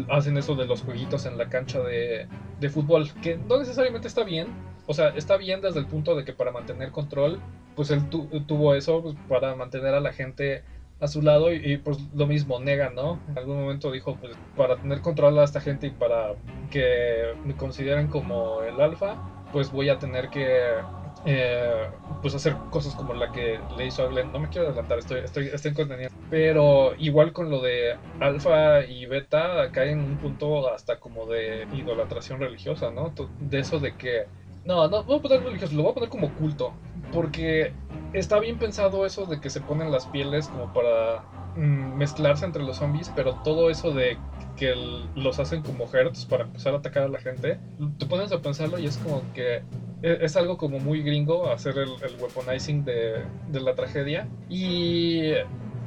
hacen 0.10 0.38
eso 0.38 0.56
de 0.56 0.66
los 0.66 0.84
jueguitos 0.84 1.26
en 1.26 1.38
la 1.38 1.50
cancha 1.50 1.80
de, 1.80 2.28
de 2.60 2.70
fútbol, 2.70 3.10
que 3.22 3.38
no 3.38 3.58
necesariamente 3.58 4.08
está 4.08 4.24
bien. 4.24 4.48
O 4.86 4.94
sea, 4.94 5.10
está 5.10 5.36
bien 5.36 5.60
desde 5.60 5.80
el 5.80 5.88
punto 5.88 6.16
de 6.16 6.24
que 6.24 6.34
para 6.34 6.52
mantener 6.52 6.92
control, 6.92 7.42
pues 7.76 7.92
él 7.92 8.08
tuvo 8.10 8.74
eso 8.74 9.02
pues, 9.02 9.16
para 9.28 9.54
mantener 9.56 9.94
a 9.94 10.00
la 10.00 10.14
gente 10.14 10.64
a 11.00 11.08
su 11.08 11.22
lado 11.22 11.54
y, 11.54 11.78
pues 11.78 11.98
lo 12.16 12.26
mismo, 12.28 12.60
Negan, 12.60 12.96
¿no? 12.96 13.20
En 13.30 13.38
algún 13.38 13.60
momento 13.62 13.92
dijo, 13.92 14.18
pues 14.20 14.36
para 14.56 14.78
tener 14.78 15.02
control 15.02 15.38
a 15.40 15.44
esta 15.44 15.62
gente 15.62 15.88
y 15.88 15.92
para 15.92 16.34
que 16.72 17.34
me 17.46 17.56
consideren 17.56 18.08
como 18.08 18.62
el 18.64 18.82
alfa, 18.82 19.16
pues 19.52 19.72
voy 19.72 19.90
a 19.90 20.00
tener 20.00 20.30
que 20.30 20.80
eh, 21.26 21.88
pues 22.22 22.36
hacer 22.36 22.56
cosas 22.70 22.96
como 22.96 23.14
la 23.14 23.32
que 23.32 23.60
le 23.78 23.86
hizo 23.86 24.08
a. 24.08 24.10
No 24.10 24.40
me 24.40 24.50
quiero 24.50 24.68
adelantar, 24.68 25.00
estoy, 25.00 25.22
estoy, 25.22 25.48
estoy 25.48 25.70
en 25.70 25.76
contenido. 25.76 26.10
Pero 26.30 26.94
igual 26.98 27.34
con 27.34 27.50
lo 27.50 27.62
de 27.62 27.96
Alfa 28.20 28.86
y 28.86 29.06
Beta, 29.06 29.70
cae 29.72 29.92
en 29.92 30.00
un 30.00 30.18
punto 30.18 30.74
hasta 30.74 31.00
como 31.00 31.26
de 31.26 31.68
idolatración 31.74 32.40
religiosa, 32.40 32.92
¿no? 32.92 33.14
De 33.40 33.60
eso 33.60 33.80
de 33.80 33.96
que. 33.96 34.26
No, 34.68 34.90
no 34.90 35.02
voy 35.04 35.20
a 35.20 35.22
poner 35.22 35.44
religioso, 35.44 35.74
lo 35.76 35.84
voy 35.84 35.92
a 35.92 35.96
poner 35.96 36.10
como 36.10 36.34
culto. 36.36 36.74
Porque 37.14 37.72
está 38.12 38.38
bien 38.40 38.60
pensado 38.60 39.06
eso 39.06 39.26
de 39.26 39.40
que 39.40 39.50
se 39.50 39.62
ponen 39.62 39.92
las 39.92 40.06
pieles 40.08 40.50
como 40.50 40.74
para 40.74 41.24
mm, 41.56 41.96
mezclarse 41.96 42.46
entre 42.46 42.64
los 42.64 42.76
zombies, 42.76 43.10
pero 43.16 43.36
todo 43.46 43.70
eso 43.70 43.94
de 43.94 44.18
que 44.58 44.76
los 45.16 45.40
hacen 45.40 45.62
como 45.62 45.86
hertz 45.92 46.26
para 46.26 46.44
empezar 46.44 46.74
a 46.74 46.78
atacar 46.80 47.04
a 47.04 47.08
la 47.08 47.20
gente, 47.20 47.60
te 47.98 48.06
pones 48.08 48.34
a 48.34 48.42
pensarlo 48.42 48.78
y 48.78 48.88
es 48.88 48.98
como 48.98 49.22
que 49.34 49.64
e, 50.02 50.18
es 50.22 50.36
algo 50.36 50.58
como 50.58 50.80
muy 50.80 51.02
gringo 51.02 51.50
hacer 51.50 51.78
el, 51.78 51.92
weaponizing 52.20 52.84
de, 52.84 53.24
de, 53.50 53.62
la 53.62 53.74
tragedia 53.74 54.28
y 54.50 55.32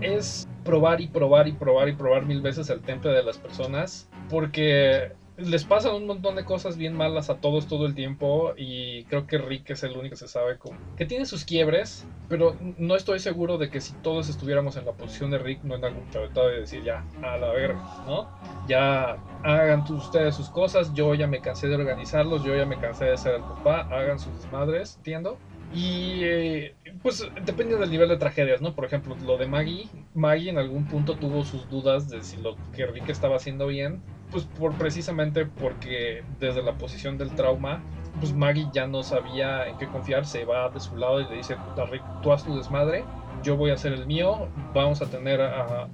es 0.01 0.49
probar 0.65 1.01
y 1.01 1.09
probar 1.09 1.49
y 1.49 1.53
probar 1.53 1.89
y 1.89 1.93
probar 1.95 2.25
mil 2.25 2.41
veces 2.41 2.71
el 2.71 2.81
temple 2.81 3.11
de 3.11 3.25
las 3.25 3.39
personas 3.39 4.09
porque 4.31 5.13
les 5.40 5.64
pasan 5.64 5.94
un 5.94 6.06
montón 6.06 6.37
de 6.37 6.44
cosas 6.44 6.76
bien 6.76 6.94
malas 6.94 7.30
a 7.30 7.37
todos 7.37 7.66
todo 7.66 7.87
el 7.87 7.94
tiempo 7.94 8.52
y 8.56 9.04
creo 9.04 9.26
que 9.26 9.38
Rick 9.38 9.70
es 9.70 9.82
el 9.82 9.92
único 9.92 10.11
que 10.11 10.16
se 10.16 10.28
sabe 10.28 10.59
cómo. 10.59 10.76
que 10.97 11.06
tiene 11.06 11.26
sus 11.26 11.44
quiebres, 11.44 12.06
pero 12.28 12.56
no 12.78 12.97
estoy 12.97 13.18
seguro 13.18 13.59
de 13.59 13.70
que 13.70 13.80
si 13.80 13.92
todos 13.94 14.28
estuviéramos 14.28 14.76
en 14.76 14.85
la 14.85 14.92
posición 14.92 15.30
de 15.30 15.38
Rick 15.38 15.62
no 15.62 15.75
en 15.75 15.85
algún 15.85 16.04
de 16.11 16.61
decir 16.61 16.82
ya, 16.82 17.04
a 17.23 17.37
la 17.37 17.50
verga, 17.52 17.80
¿no? 18.06 18.28
Ya 18.68 19.18
hagan 19.42 19.85
ustedes 19.90 20.35
sus 20.35 20.49
cosas, 20.49 20.92
yo 20.94 21.14
ya 21.14 21.26
me 21.26 21.40
cansé 21.40 21.68
de 21.68 21.76
organizarlos, 21.76 22.44
yo 22.44 22.56
ya 22.56 22.66
me 22.66 22.78
cansé 22.78 23.06
de 23.06 23.16
ser 23.16 23.37
el 23.37 23.42
papá, 23.42 23.80
hagan 23.90 24.18
sus 24.18 24.35
desmadres, 24.35 24.97
entiendo. 24.97 25.38
Y 25.73 26.25
eh, 26.25 26.75
pues 27.02 27.25
depende 27.44 27.76
del 27.76 27.90
nivel 27.90 28.09
de 28.09 28.16
tragedias, 28.16 28.61
¿no? 28.61 28.75
Por 28.75 28.85
ejemplo, 28.85 29.16
lo 29.25 29.37
de 29.37 29.47
Maggie. 29.47 29.88
Maggie 30.14 30.50
en 30.50 30.59
algún 30.59 30.87
punto 30.87 31.14
tuvo 31.14 31.44
sus 31.44 31.68
dudas 31.70 32.09
de 32.09 32.23
si 32.23 32.38
lo 32.38 32.56
que 32.75 32.87
Rick 32.87 33.09
estaba 33.09 33.37
haciendo 33.37 33.68
bien. 33.68 34.02
Pues 34.31 34.45
por 34.45 34.75
precisamente 34.75 35.45
porque 35.45 36.23
desde 36.39 36.63
la 36.63 36.75
posición 36.75 37.19
del 37.19 37.31
trauma, 37.31 37.83
pues 38.21 38.33
Maggie 38.33 38.69
ya 38.73 38.87
no 38.87 39.03
sabía 39.03 39.67
en 39.67 39.77
qué 39.79 39.87
confiar, 39.89 40.27
se 40.27 40.45
va 40.45 40.69
de 40.69 40.81
su 40.81 40.97
lado 40.97 41.21
y 41.21 41.25
le 41.29 41.37
dice, 41.37 41.57
Rick, 41.91 42.03
tú 42.23 42.33
haz 42.33 42.45
tu 42.45 42.57
desmadre, 42.57 43.05
yo 43.43 43.57
voy 43.57 43.71
a 43.71 43.75
hacer 43.75 43.93
el 43.93 44.07
mío, 44.07 44.49
vamos 44.75 45.01
a 45.03 45.07
tener 45.07 45.41
uh, 45.41 45.89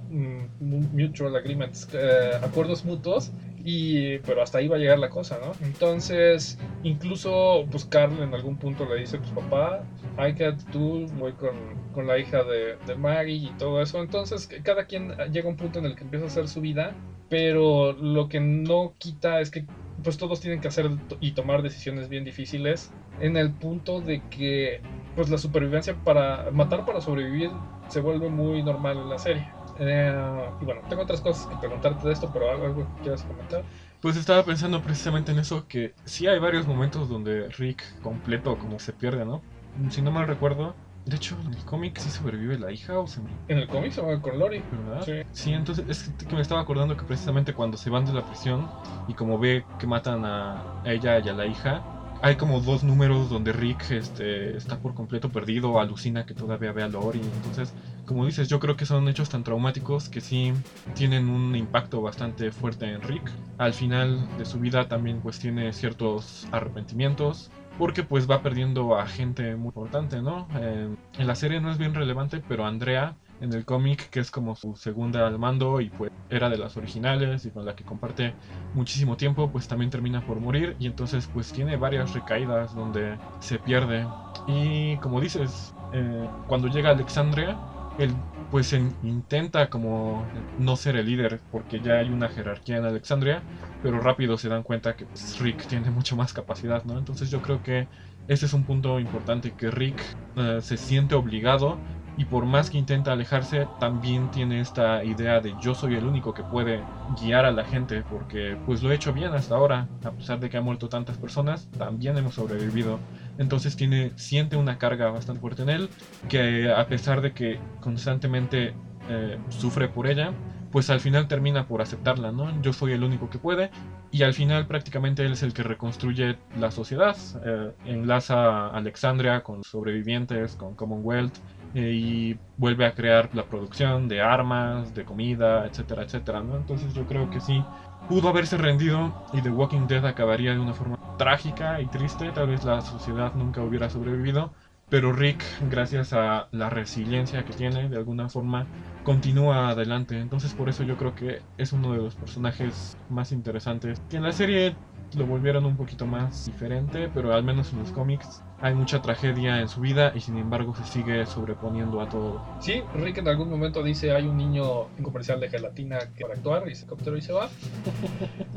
mutual 0.93 1.35
agreements, 1.35 1.87
eh, 1.93 2.31
acuerdos 2.43 2.83
mutuos 2.85 3.31
y, 3.69 4.19
pero 4.19 4.41
hasta 4.41 4.59
ahí 4.59 4.69
va 4.69 4.77
a 4.77 4.79
llegar 4.79 4.97
la 4.97 5.09
cosa, 5.09 5.39
¿no? 5.43 5.51
Entonces, 5.59 6.57
incluso, 6.83 7.65
pues 7.69 7.83
Carl 7.83 8.17
en 8.23 8.33
algún 8.33 8.55
punto 8.55 8.85
le 8.85 8.95
dice, 8.95 9.17
pues 9.17 9.29
papá, 9.31 9.83
hay 10.15 10.35
que 10.35 10.53
tú, 10.71 11.05
voy 11.19 11.33
con, 11.33 11.53
con 11.93 12.07
la 12.07 12.17
hija 12.17 12.45
de, 12.45 12.77
de, 12.87 12.95
Maggie 12.95 13.49
y 13.49 13.51
todo 13.57 13.81
eso. 13.81 14.01
Entonces, 14.01 14.47
cada 14.63 14.85
quien 14.85 15.09
llega 15.33 15.47
a 15.47 15.49
un 15.49 15.57
punto 15.57 15.79
en 15.79 15.85
el 15.85 15.95
que 15.95 16.05
empieza 16.05 16.23
a 16.23 16.27
hacer 16.29 16.47
su 16.47 16.61
vida, 16.61 16.95
pero 17.27 17.91
lo 17.91 18.29
que 18.29 18.39
no 18.39 18.93
quita 18.99 19.41
es 19.41 19.51
que 19.51 19.65
pues 20.01 20.15
todos 20.15 20.39
tienen 20.39 20.61
que 20.61 20.69
hacer 20.69 20.89
y 21.19 21.31
tomar 21.31 21.61
decisiones 21.61 22.07
bien 22.07 22.23
difíciles 22.23 22.93
en 23.19 23.35
el 23.35 23.51
punto 23.51 23.99
de 23.99 24.21
que 24.29 24.79
pues 25.17 25.29
la 25.29 25.37
supervivencia 25.37 25.93
para 26.05 26.51
matar 26.51 26.85
para 26.85 27.01
sobrevivir 27.01 27.49
se 27.89 27.99
vuelve 27.99 28.29
muy 28.29 28.63
normal 28.63 28.97
en 28.97 29.09
la 29.09 29.17
serie. 29.17 29.56
Eh, 29.79 30.49
y 30.61 30.65
bueno, 30.65 30.81
tengo 30.89 31.03
otras 31.03 31.21
cosas 31.21 31.45
que 31.47 31.55
preguntarte 31.57 32.07
de 32.07 32.13
esto, 32.13 32.29
pero 32.31 32.49
algo 32.49 32.75
que 32.75 33.01
quieras 33.01 33.23
comentar. 33.23 33.63
Pues 34.01 34.15
estaba 34.15 34.43
pensando 34.43 34.81
precisamente 34.81 35.31
en 35.31 35.39
eso, 35.39 35.67
que 35.67 35.93
sí 36.05 36.27
hay 36.27 36.39
varios 36.39 36.67
momentos 36.67 37.09
donde 37.09 37.49
Rick 37.49 37.83
completo 38.01 38.57
como 38.57 38.79
se 38.79 38.93
pierde, 38.93 39.25
¿no? 39.25 39.41
Si 39.89 40.01
no 40.01 40.11
mal 40.11 40.27
recuerdo, 40.27 40.75
de 41.07 41.15
hecho, 41.15 41.37
en 41.45 41.53
el 41.53 41.63
cómic 41.63 41.97
sí 41.99 42.09
sobrevive 42.09 42.59
la 42.59 42.71
hija 42.71 42.99
o 42.99 43.07
se 43.07 43.21
En 43.47 43.59
el 43.59 43.67
cómic 43.67 43.93
se 43.93 44.01
va 44.01 44.21
con 44.21 44.37
Lori. 44.37 44.61
¿Verdad? 44.71 45.03
Sí. 45.05 45.13
Sí, 45.31 45.53
entonces 45.53 45.85
es 45.87 46.25
que 46.25 46.35
me 46.35 46.41
estaba 46.41 46.59
acordando 46.59 46.97
que 46.97 47.05
precisamente 47.05 47.53
cuando 47.53 47.77
se 47.77 47.89
van 47.89 48.05
de 48.05 48.11
la 48.11 48.25
prisión 48.25 48.67
y 49.07 49.13
como 49.13 49.39
ve 49.39 49.65
que 49.79 49.87
matan 49.87 50.25
a 50.25 50.63
ella 50.83 51.19
y 51.19 51.29
a 51.29 51.33
la 51.33 51.45
hija, 51.45 51.81
hay 52.21 52.35
como 52.35 52.59
dos 52.59 52.83
números 52.83 53.29
donde 53.29 53.53
Rick 53.53 53.91
este, 53.91 54.57
está 54.57 54.79
por 54.79 54.93
completo 54.95 55.29
perdido, 55.29 55.79
alucina 55.79 56.25
que 56.25 56.33
todavía 56.33 56.73
ve 56.73 56.83
a 56.83 56.89
Lori. 56.89 57.21
Entonces, 57.21 57.73
como 58.07 58.25
dices, 58.25 58.47
yo 58.47 58.59
creo 58.59 58.75
que 58.75 58.85
son 58.85 59.07
hechos 59.09 59.29
tan 59.29 59.43
traumáticos 59.43 60.09
que 60.09 60.21
sí 60.21 60.53
tienen 60.95 61.29
un 61.29 61.55
impacto 61.55 62.01
bastante 62.01 62.51
fuerte 62.51 62.85
en 62.85 63.01
Rick. 63.01 63.29
Al 63.57 63.73
final 63.73 64.27
de 64.37 64.45
su 64.45 64.59
vida 64.59 64.87
también 64.87 65.19
pues 65.19 65.37
tiene 65.37 65.71
ciertos 65.73 66.47
arrepentimientos. 66.51 67.51
Porque 67.77 68.01
pues 68.01 68.27
va 68.27 68.41
perdiendo 68.41 68.97
a 68.97 69.05
gente 69.05 69.55
muy 69.55 69.67
importante, 69.67 70.19
¿no? 70.19 70.47
en 70.55 71.27
la 71.27 71.35
serie 71.35 71.61
no 71.61 71.69
es 71.69 71.77
bien 71.77 71.93
relevante, 71.93 72.41
pero 72.47 72.65
Andrea 72.65 73.15
en 73.41 73.53
el 73.53 73.65
cómic, 73.65 74.09
que 74.09 74.19
es 74.19 74.31
como 74.31 74.55
su 74.55 74.75
segunda 74.75 75.27
al 75.27 75.37
mando 75.37 75.79
y 75.79 75.89
pues 75.89 76.11
era 76.29 76.49
de 76.49 76.57
las 76.57 76.75
originales 76.75 77.45
y 77.45 77.51
con 77.51 77.65
la 77.65 77.75
que 77.75 77.83
comparte 77.83 78.33
muchísimo 78.73 79.15
tiempo, 79.15 79.49
pues 79.51 79.67
también 79.67 79.91
termina 79.91 80.25
por 80.25 80.39
morir 80.39 80.75
y 80.79 80.87
entonces 80.87 81.29
pues 81.31 81.51
tiene 81.53 81.77
varias 81.77 82.13
recaídas 82.13 82.75
donde 82.75 83.17
se 83.39 83.59
pierde. 83.59 84.07
Y 84.47 84.97
como 84.97 85.21
dices, 85.21 85.73
eh, 85.93 86.27
cuando 86.47 86.67
llega 86.67 86.89
Alexandria, 86.89 87.57
él 87.97 88.23
pues 88.49 88.71
intenta 89.01 89.69
como 89.69 90.31
no 90.55 90.75
ser 90.77 90.95
el 90.95 91.05
líder 91.07 91.43
porque 91.49 91.81
ya 91.81 91.95
hay 91.99 92.11
una 92.11 92.29
jerarquía 92.29 92.77
en 92.77 92.85
Alexandria, 92.85 93.45
pero 93.81 93.99
rápido 93.99 94.37
se 94.37 94.49
dan 94.49 94.63
cuenta 94.63 94.95
que 94.95 95.05
pues, 95.07 95.35
Rick 95.39 95.67
tiene 95.67 95.91
mucho 95.91 96.15
más 96.15 96.33
capacidad, 96.33 96.83
¿no? 96.85 96.97
Entonces 96.97 97.29
yo 97.29 97.41
creo 97.41 97.61
que 97.61 97.89
ese 98.27 98.45
es 98.45 98.53
un 98.53 98.65
punto 98.65 98.99
importante, 98.99 99.53
que 99.55 99.71
Rick 99.71 100.01
eh, 100.35 100.59
se 100.61 100.77
siente 100.77 101.15
obligado 101.15 101.81
y 102.17 102.25
por 102.25 102.45
más 102.45 102.71
que 102.71 102.79
intenta 102.79 103.13
alejarse, 103.13 103.67
también 103.79 104.31
tiene 104.31 104.59
esta 104.59 105.03
idea 105.03 105.39
de 105.39 105.53
yo 105.61 105.75
soy 105.75 105.95
el 105.95 106.05
único 106.05 106.33
que 106.33 106.43
puede 106.43 106.83
guiar 107.21 107.45
a 107.45 107.51
la 107.51 107.63
gente, 107.63 108.01
porque 108.01 108.57
pues 108.65 108.81
lo 108.81 108.91
he 108.91 108.95
hecho 108.95 109.13
bien 109.13 109.33
hasta 109.33 109.55
ahora, 109.55 109.87
a 110.03 110.11
pesar 110.11 110.39
de 110.39 110.49
que 110.49 110.57
han 110.57 110.63
muerto 110.63 110.89
tantas 110.89 111.17
personas, 111.17 111.69
también 111.77 112.17
hemos 112.17 112.33
sobrevivido. 112.33 112.99
Entonces 113.37 113.75
tiene, 113.75 114.11
siente 114.15 114.57
una 114.57 114.79
carga 114.79 115.11
bastante 115.11 115.39
fuerte 115.39 115.61
en 115.61 115.69
él, 115.69 115.89
que 116.27 116.71
a 116.71 116.87
pesar 116.87 117.21
de 117.21 117.33
que 117.33 117.59
constantemente 117.79 118.73
eh, 119.09 119.37
sufre 119.49 119.87
por 119.87 120.07
ella, 120.07 120.33
pues 120.71 120.89
al 120.89 120.99
final 120.99 121.27
termina 121.27 121.67
por 121.67 121.81
aceptarla, 121.81 122.31
¿no? 122.31 122.61
Yo 122.61 122.73
soy 122.73 122.93
el 122.93 123.03
único 123.03 123.29
que 123.29 123.39
puede 123.39 123.69
y 124.11 124.23
al 124.23 124.33
final 124.33 124.67
prácticamente 124.67 125.25
él 125.25 125.33
es 125.33 125.43
el 125.43 125.53
que 125.53 125.63
reconstruye 125.63 126.39
la 126.55 126.71
sociedad, 126.71 127.15
eh, 127.45 127.71
enlaza 127.85 128.35
a 128.35 128.69
Alexandria 128.69 129.43
con 129.43 129.63
sobrevivientes, 129.63 130.55
con 130.55 130.75
Commonwealth 130.75 131.37
y 131.73 132.37
vuelve 132.57 132.85
a 132.85 132.93
crear 132.93 133.29
la 133.33 133.43
producción 133.43 134.07
de 134.07 134.21
armas, 134.21 134.93
de 134.93 135.05
comida, 135.05 135.65
etcétera, 135.65 136.03
etcétera, 136.03 136.41
¿no? 136.41 136.55
Entonces 136.55 136.93
yo 136.93 137.05
creo 137.05 137.29
que 137.29 137.39
sí, 137.39 137.63
pudo 138.09 138.29
haberse 138.29 138.57
rendido 138.57 139.13
y 139.33 139.41
The 139.41 139.49
Walking 139.49 139.87
Dead 139.87 140.05
acabaría 140.05 140.53
de 140.53 140.59
una 140.59 140.73
forma 140.73 140.97
trágica 141.17 141.81
y 141.81 141.87
triste, 141.87 142.31
tal 142.31 142.47
vez 142.47 142.63
la 142.63 142.81
sociedad 142.81 143.33
nunca 143.35 143.61
hubiera 143.61 143.89
sobrevivido, 143.89 144.51
pero 144.89 145.11
Rick, 145.11 145.43
gracias 145.69 146.13
a 146.13 146.47
la 146.51 146.69
resiliencia 146.69 147.43
que 147.43 147.53
tiene, 147.53 147.89
de 147.89 147.97
alguna 147.97 148.29
forma, 148.29 148.65
continúa 149.03 149.69
adelante. 149.69 150.17
Entonces 150.19 150.53
por 150.53 150.69
eso 150.69 150.83
yo 150.83 150.95
creo 150.95 151.13
que 151.13 151.41
es 151.57 151.73
uno 151.73 151.91
de 151.91 151.97
los 151.97 152.15
personajes 152.15 152.95
más 153.09 153.33
interesantes. 153.33 153.99
Que 154.09 154.17
en 154.17 154.23
la 154.23 154.31
serie 154.31 154.75
lo 155.17 155.25
volvieron 155.25 155.65
un 155.65 155.75
poquito 155.75 156.05
más 156.05 156.45
diferente, 156.45 157.09
pero 157.13 157.33
al 157.33 157.43
menos 157.43 157.73
en 157.73 157.79
los 157.79 157.91
cómics 157.91 158.41
hay 158.59 158.73
mucha 158.73 159.01
tragedia 159.01 159.61
en 159.61 159.67
su 159.67 159.81
vida 159.81 160.11
y 160.15 160.19
sin 160.19 160.37
embargo 160.37 160.75
se 160.75 160.83
sigue 160.85 161.25
sobreponiendo 161.25 162.01
a 162.01 162.09
todo. 162.09 162.43
Sí, 162.59 162.81
Rick 162.95 163.19
en 163.19 163.27
algún 163.27 163.49
momento 163.49 163.83
dice 163.83 164.11
hay 164.11 164.25
un 164.25 164.37
niño 164.37 164.87
en 164.97 165.03
comercial 165.03 165.39
de 165.39 165.49
gelatina 165.49 165.99
que 166.15 166.23
para 166.23 166.33
actuar 166.33 166.67
y 166.67 166.75
se 166.75 166.85
y 167.17 167.21
se 167.21 167.33
va. 167.33 167.49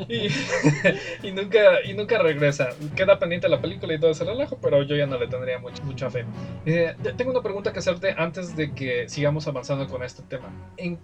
y, 0.09 1.33
nunca, 1.33 1.61
y 1.85 1.95
nunca 1.95 2.19
regresa. 2.19 2.71
Queda 2.97 3.19
pendiente 3.19 3.49
la 3.49 3.61
película 3.61 3.95
y 3.95 4.01
todo 4.01 4.11
ese 4.11 4.25
relajo, 4.25 4.59
pero 4.61 4.83
yo 4.83 4.97
ya 4.97 5.07
no 5.07 5.19
le 5.19 5.29
tendría 5.29 5.59
mucha, 5.59 5.83
mucha 5.85 6.11
fe. 6.11 6.25
Eh, 6.65 6.95
tengo 7.17 7.31
una 7.31 7.43
pregunta 7.43 7.73
que 7.73 7.79
hacerte 7.79 8.15
antes 8.17 8.57
de 8.57 8.73
que 8.73 9.09
sigamos 9.09 9.47
avanzando 9.49 9.87
con 9.87 10.03
este 10.03 10.23
tema. 10.23 10.49
En 10.77 10.99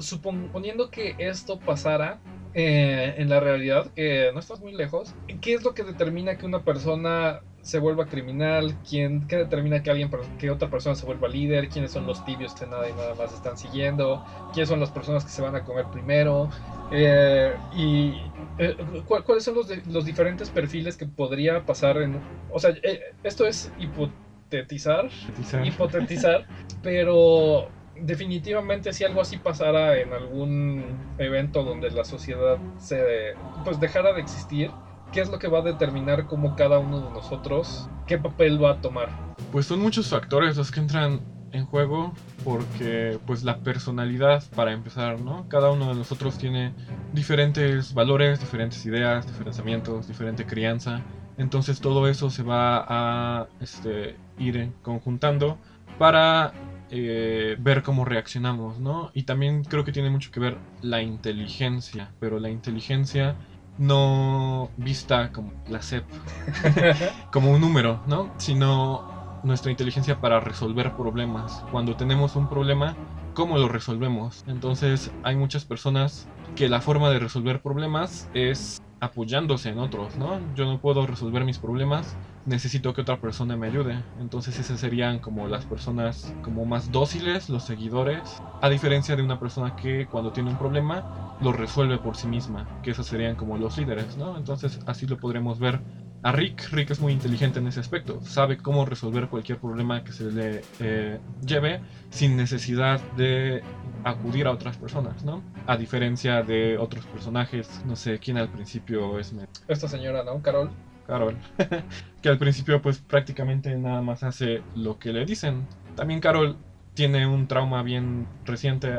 suponiendo 0.00 0.90
que 0.90 1.14
esto 1.18 1.58
pasara, 1.58 2.20
eh, 2.54 3.14
en 3.16 3.30
la 3.30 3.40
realidad, 3.40 3.90
que 3.94 4.30
no 4.34 4.40
estás 4.40 4.60
muy 4.60 4.72
lejos, 4.72 5.14
¿qué 5.40 5.54
es 5.54 5.62
lo 5.62 5.74
que 5.74 5.84
determina 5.84 6.36
que 6.36 6.44
una 6.44 6.62
persona 6.62 7.40
se 7.62 7.78
vuelva 7.78 8.06
criminal? 8.06 8.76
¿Quién, 8.88 9.26
¿Qué 9.26 9.36
determina 9.36 9.82
que 9.82 9.90
alguien 9.90 10.10
que 10.38 10.50
otra 10.50 10.68
persona 10.68 10.94
se 10.94 11.06
vuelva 11.06 11.28
líder? 11.28 11.68
¿Quiénes 11.68 11.92
son 11.92 12.06
los 12.06 12.24
tibios 12.24 12.54
que 12.54 12.66
nada 12.66 12.88
y 12.88 12.92
nada 12.92 13.14
más 13.14 13.32
están 13.32 13.56
siguiendo? 13.56 14.24
¿Quiénes 14.52 14.68
son 14.68 14.80
las 14.80 14.90
personas 14.90 15.24
que 15.24 15.30
se 15.30 15.42
van 15.42 15.54
a 15.54 15.64
comer 15.64 15.86
primero? 15.92 16.50
Eh, 16.90 17.54
y 17.74 18.14
eh, 18.58 18.76
¿cuáles 19.06 19.44
son 19.44 19.54
los, 19.54 19.68
los 19.86 20.04
diferentes 20.04 20.50
perfiles 20.50 20.96
que 20.96 21.06
podría 21.06 21.64
pasar 21.64 21.98
en... 21.98 22.20
O 22.50 22.58
sea, 22.58 22.74
esto 23.22 23.46
es 23.46 23.72
hipotetizar, 23.78 25.06
hipotetizar, 25.06 25.66
hipotetizar 25.66 26.46
pero 26.82 27.68
definitivamente 27.94 28.92
si 28.92 29.04
algo 29.04 29.20
así 29.20 29.36
pasara 29.38 29.98
en 29.98 30.12
algún 30.12 30.84
evento 31.18 31.62
donde 31.62 31.90
la 31.90 32.04
sociedad 32.04 32.58
se 32.78 33.34
pues 33.64 33.78
dejara 33.78 34.12
de 34.12 34.20
existir, 34.20 34.70
¿qué 35.12 35.20
es 35.20 35.30
lo 35.30 35.38
que 35.38 35.48
va 35.48 35.58
a 35.58 35.62
determinar 35.62 36.26
cómo 36.26 36.56
cada 36.56 36.78
uno 36.78 37.00
de 37.00 37.10
nosotros, 37.10 37.88
qué 38.06 38.18
papel 38.18 38.62
va 38.62 38.72
a 38.72 38.80
tomar? 38.80 39.10
Pues 39.52 39.66
son 39.66 39.80
muchos 39.80 40.08
factores 40.08 40.56
los 40.56 40.70
que 40.70 40.80
entran 40.80 41.20
en 41.52 41.66
juego 41.66 42.14
porque 42.44 43.18
pues 43.26 43.44
la 43.44 43.58
personalidad 43.58 44.42
para 44.56 44.72
empezar, 44.72 45.20
¿no? 45.20 45.46
Cada 45.48 45.70
uno 45.70 45.88
de 45.88 45.94
nosotros 45.94 46.38
tiene 46.38 46.72
diferentes 47.12 47.92
valores, 47.92 48.40
diferentes 48.40 48.84
ideas, 48.86 49.26
diferentes 49.26 49.56
pensamientos, 49.56 50.08
diferente 50.08 50.46
crianza. 50.46 51.02
Entonces 51.36 51.80
todo 51.80 52.08
eso 52.08 52.30
se 52.30 52.42
va 52.42 52.84
a 52.88 53.48
este, 53.60 54.16
ir 54.38 54.72
conjuntando 54.82 55.58
para 55.98 56.52
eh, 56.90 57.56
ver 57.58 57.82
cómo 57.82 58.06
reaccionamos, 58.06 58.80
¿no? 58.80 59.10
Y 59.12 59.24
también 59.24 59.64
creo 59.64 59.84
que 59.84 59.92
tiene 59.92 60.08
mucho 60.08 60.30
que 60.30 60.40
ver 60.40 60.56
la 60.80 61.02
inteligencia, 61.02 62.12
pero 62.18 62.38
la 62.38 62.48
inteligencia 62.48 63.36
no 63.82 64.70
vista 64.76 65.32
como 65.32 65.52
la 65.68 65.82
CEP, 65.82 66.04
como 67.32 67.50
un 67.50 67.60
número, 67.60 68.00
¿no? 68.06 68.32
Sino 68.38 69.40
nuestra 69.42 69.72
inteligencia 69.72 70.20
para 70.20 70.38
resolver 70.38 70.94
problemas. 70.94 71.64
Cuando 71.72 71.96
tenemos 71.96 72.36
un 72.36 72.48
problema, 72.48 72.96
¿cómo 73.34 73.58
lo 73.58 73.68
resolvemos? 73.68 74.44
Entonces 74.46 75.10
hay 75.24 75.34
muchas 75.34 75.64
personas 75.64 76.28
que 76.54 76.68
la 76.68 76.80
forma 76.80 77.10
de 77.10 77.18
resolver 77.18 77.60
problemas 77.60 78.30
es 78.34 78.78
apoyándose 79.00 79.70
en 79.70 79.80
otros, 79.80 80.16
¿no? 80.16 80.38
Yo 80.54 80.64
no 80.64 80.80
puedo 80.80 81.04
resolver 81.04 81.44
mis 81.44 81.58
problemas, 81.58 82.16
necesito 82.46 82.92
que 82.92 83.02
otra 83.02 83.20
persona 83.20 83.56
me 83.56 83.66
ayude. 83.66 83.98
Entonces 84.20 84.58
esas 84.58 84.80
serían 84.80 85.18
como 85.18 85.48
las 85.48 85.64
personas 85.64 86.34
como 86.42 86.64
más 86.64 86.90
dóciles, 86.90 87.48
los 87.48 87.64
seguidores, 87.64 88.42
a 88.60 88.68
diferencia 88.68 89.16
de 89.16 89.22
una 89.22 89.38
persona 89.38 89.76
que 89.76 90.06
cuando 90.06 90.32
tiene 90.32 90.50
un 90.50 90.58
problema 90.58 91.36
lo 91.40 91.52
resuelve 91.52 91.98
por 91.98 92.16
sí 92.16 92.28
misma, 92.28 92.80
que 92.82 92.92
esos 92.92 93.06
serían 93.06 93.36
como 93.36 93.56
los 93.56 93.78
líderes, 93.78 94.16
¿no? 94.16 94.36
Entonces 94.36 94.80
así 94.86 95.06
lo 95.06 95.18
podremos 95.18 95.58
ver 95.58 95.80
a 96.22 96.30
Rick. 96.32 96.68
Rick 96.70 96.90
es 96.90 97.00
muy 97.00 97.12
inteligente 97.12 97.58
en 97.58 97.66
ese 97.66 97.80
aspecto. 97.80 98.20
Sabe 98.22 98.56
cómo 98.56 98.84
resolver 98.84 99.28
cualquier 99.28 99.58
problema 99.58 100.04
que 100.04 100.12
se 100.12 100.30
le 100.30 100.62
eh, 100.78 101.18
lleve 101.44 101.80
sin 102.10 102.36
necesidad 102.36 103.00
de 103.16 103.62
acudir 104.04 104.46
a 104.46 104.52
otras 104.52 104.76
personas, 104.76 105.24
¿no? 105.24 105.42
A 105.66 105.76
diferencia 105.76 106.42
de 106.42 106.78
otros 106.78 107.04
personajes, 107.06 107.82
no 107.86 107.96
sé 107.96 108.18
quién 108.18 108.36
al 108.36 108.48
principio 108.48 109.18
es... 109.18 109.34
Esta 109.66 109.88
señora, 109.88 110.22
¿no? 110.22 110.40
Carol. 110.42 110.70
Carol. 111.02 111.40
que 112.22 112.28
al 112.28 112.38
principio 112.38 112.80
pues 112.82 112.98
prácticamente 113.00 113.76
nada 113.76 114.02
más 114.02 114.22
hace 114.22 114.66
lo 114.74 114.98
que 114.98 115.12
le 115.12 115.24
dicen. 115.26 115.68
También 115.94 116.20
Carol 116.20 116.64
tiene 116.94 117.26
un 117.26 117.46
trauma 117.48 117.82
bien 117.82 118.32
reciente, 118.44 118.92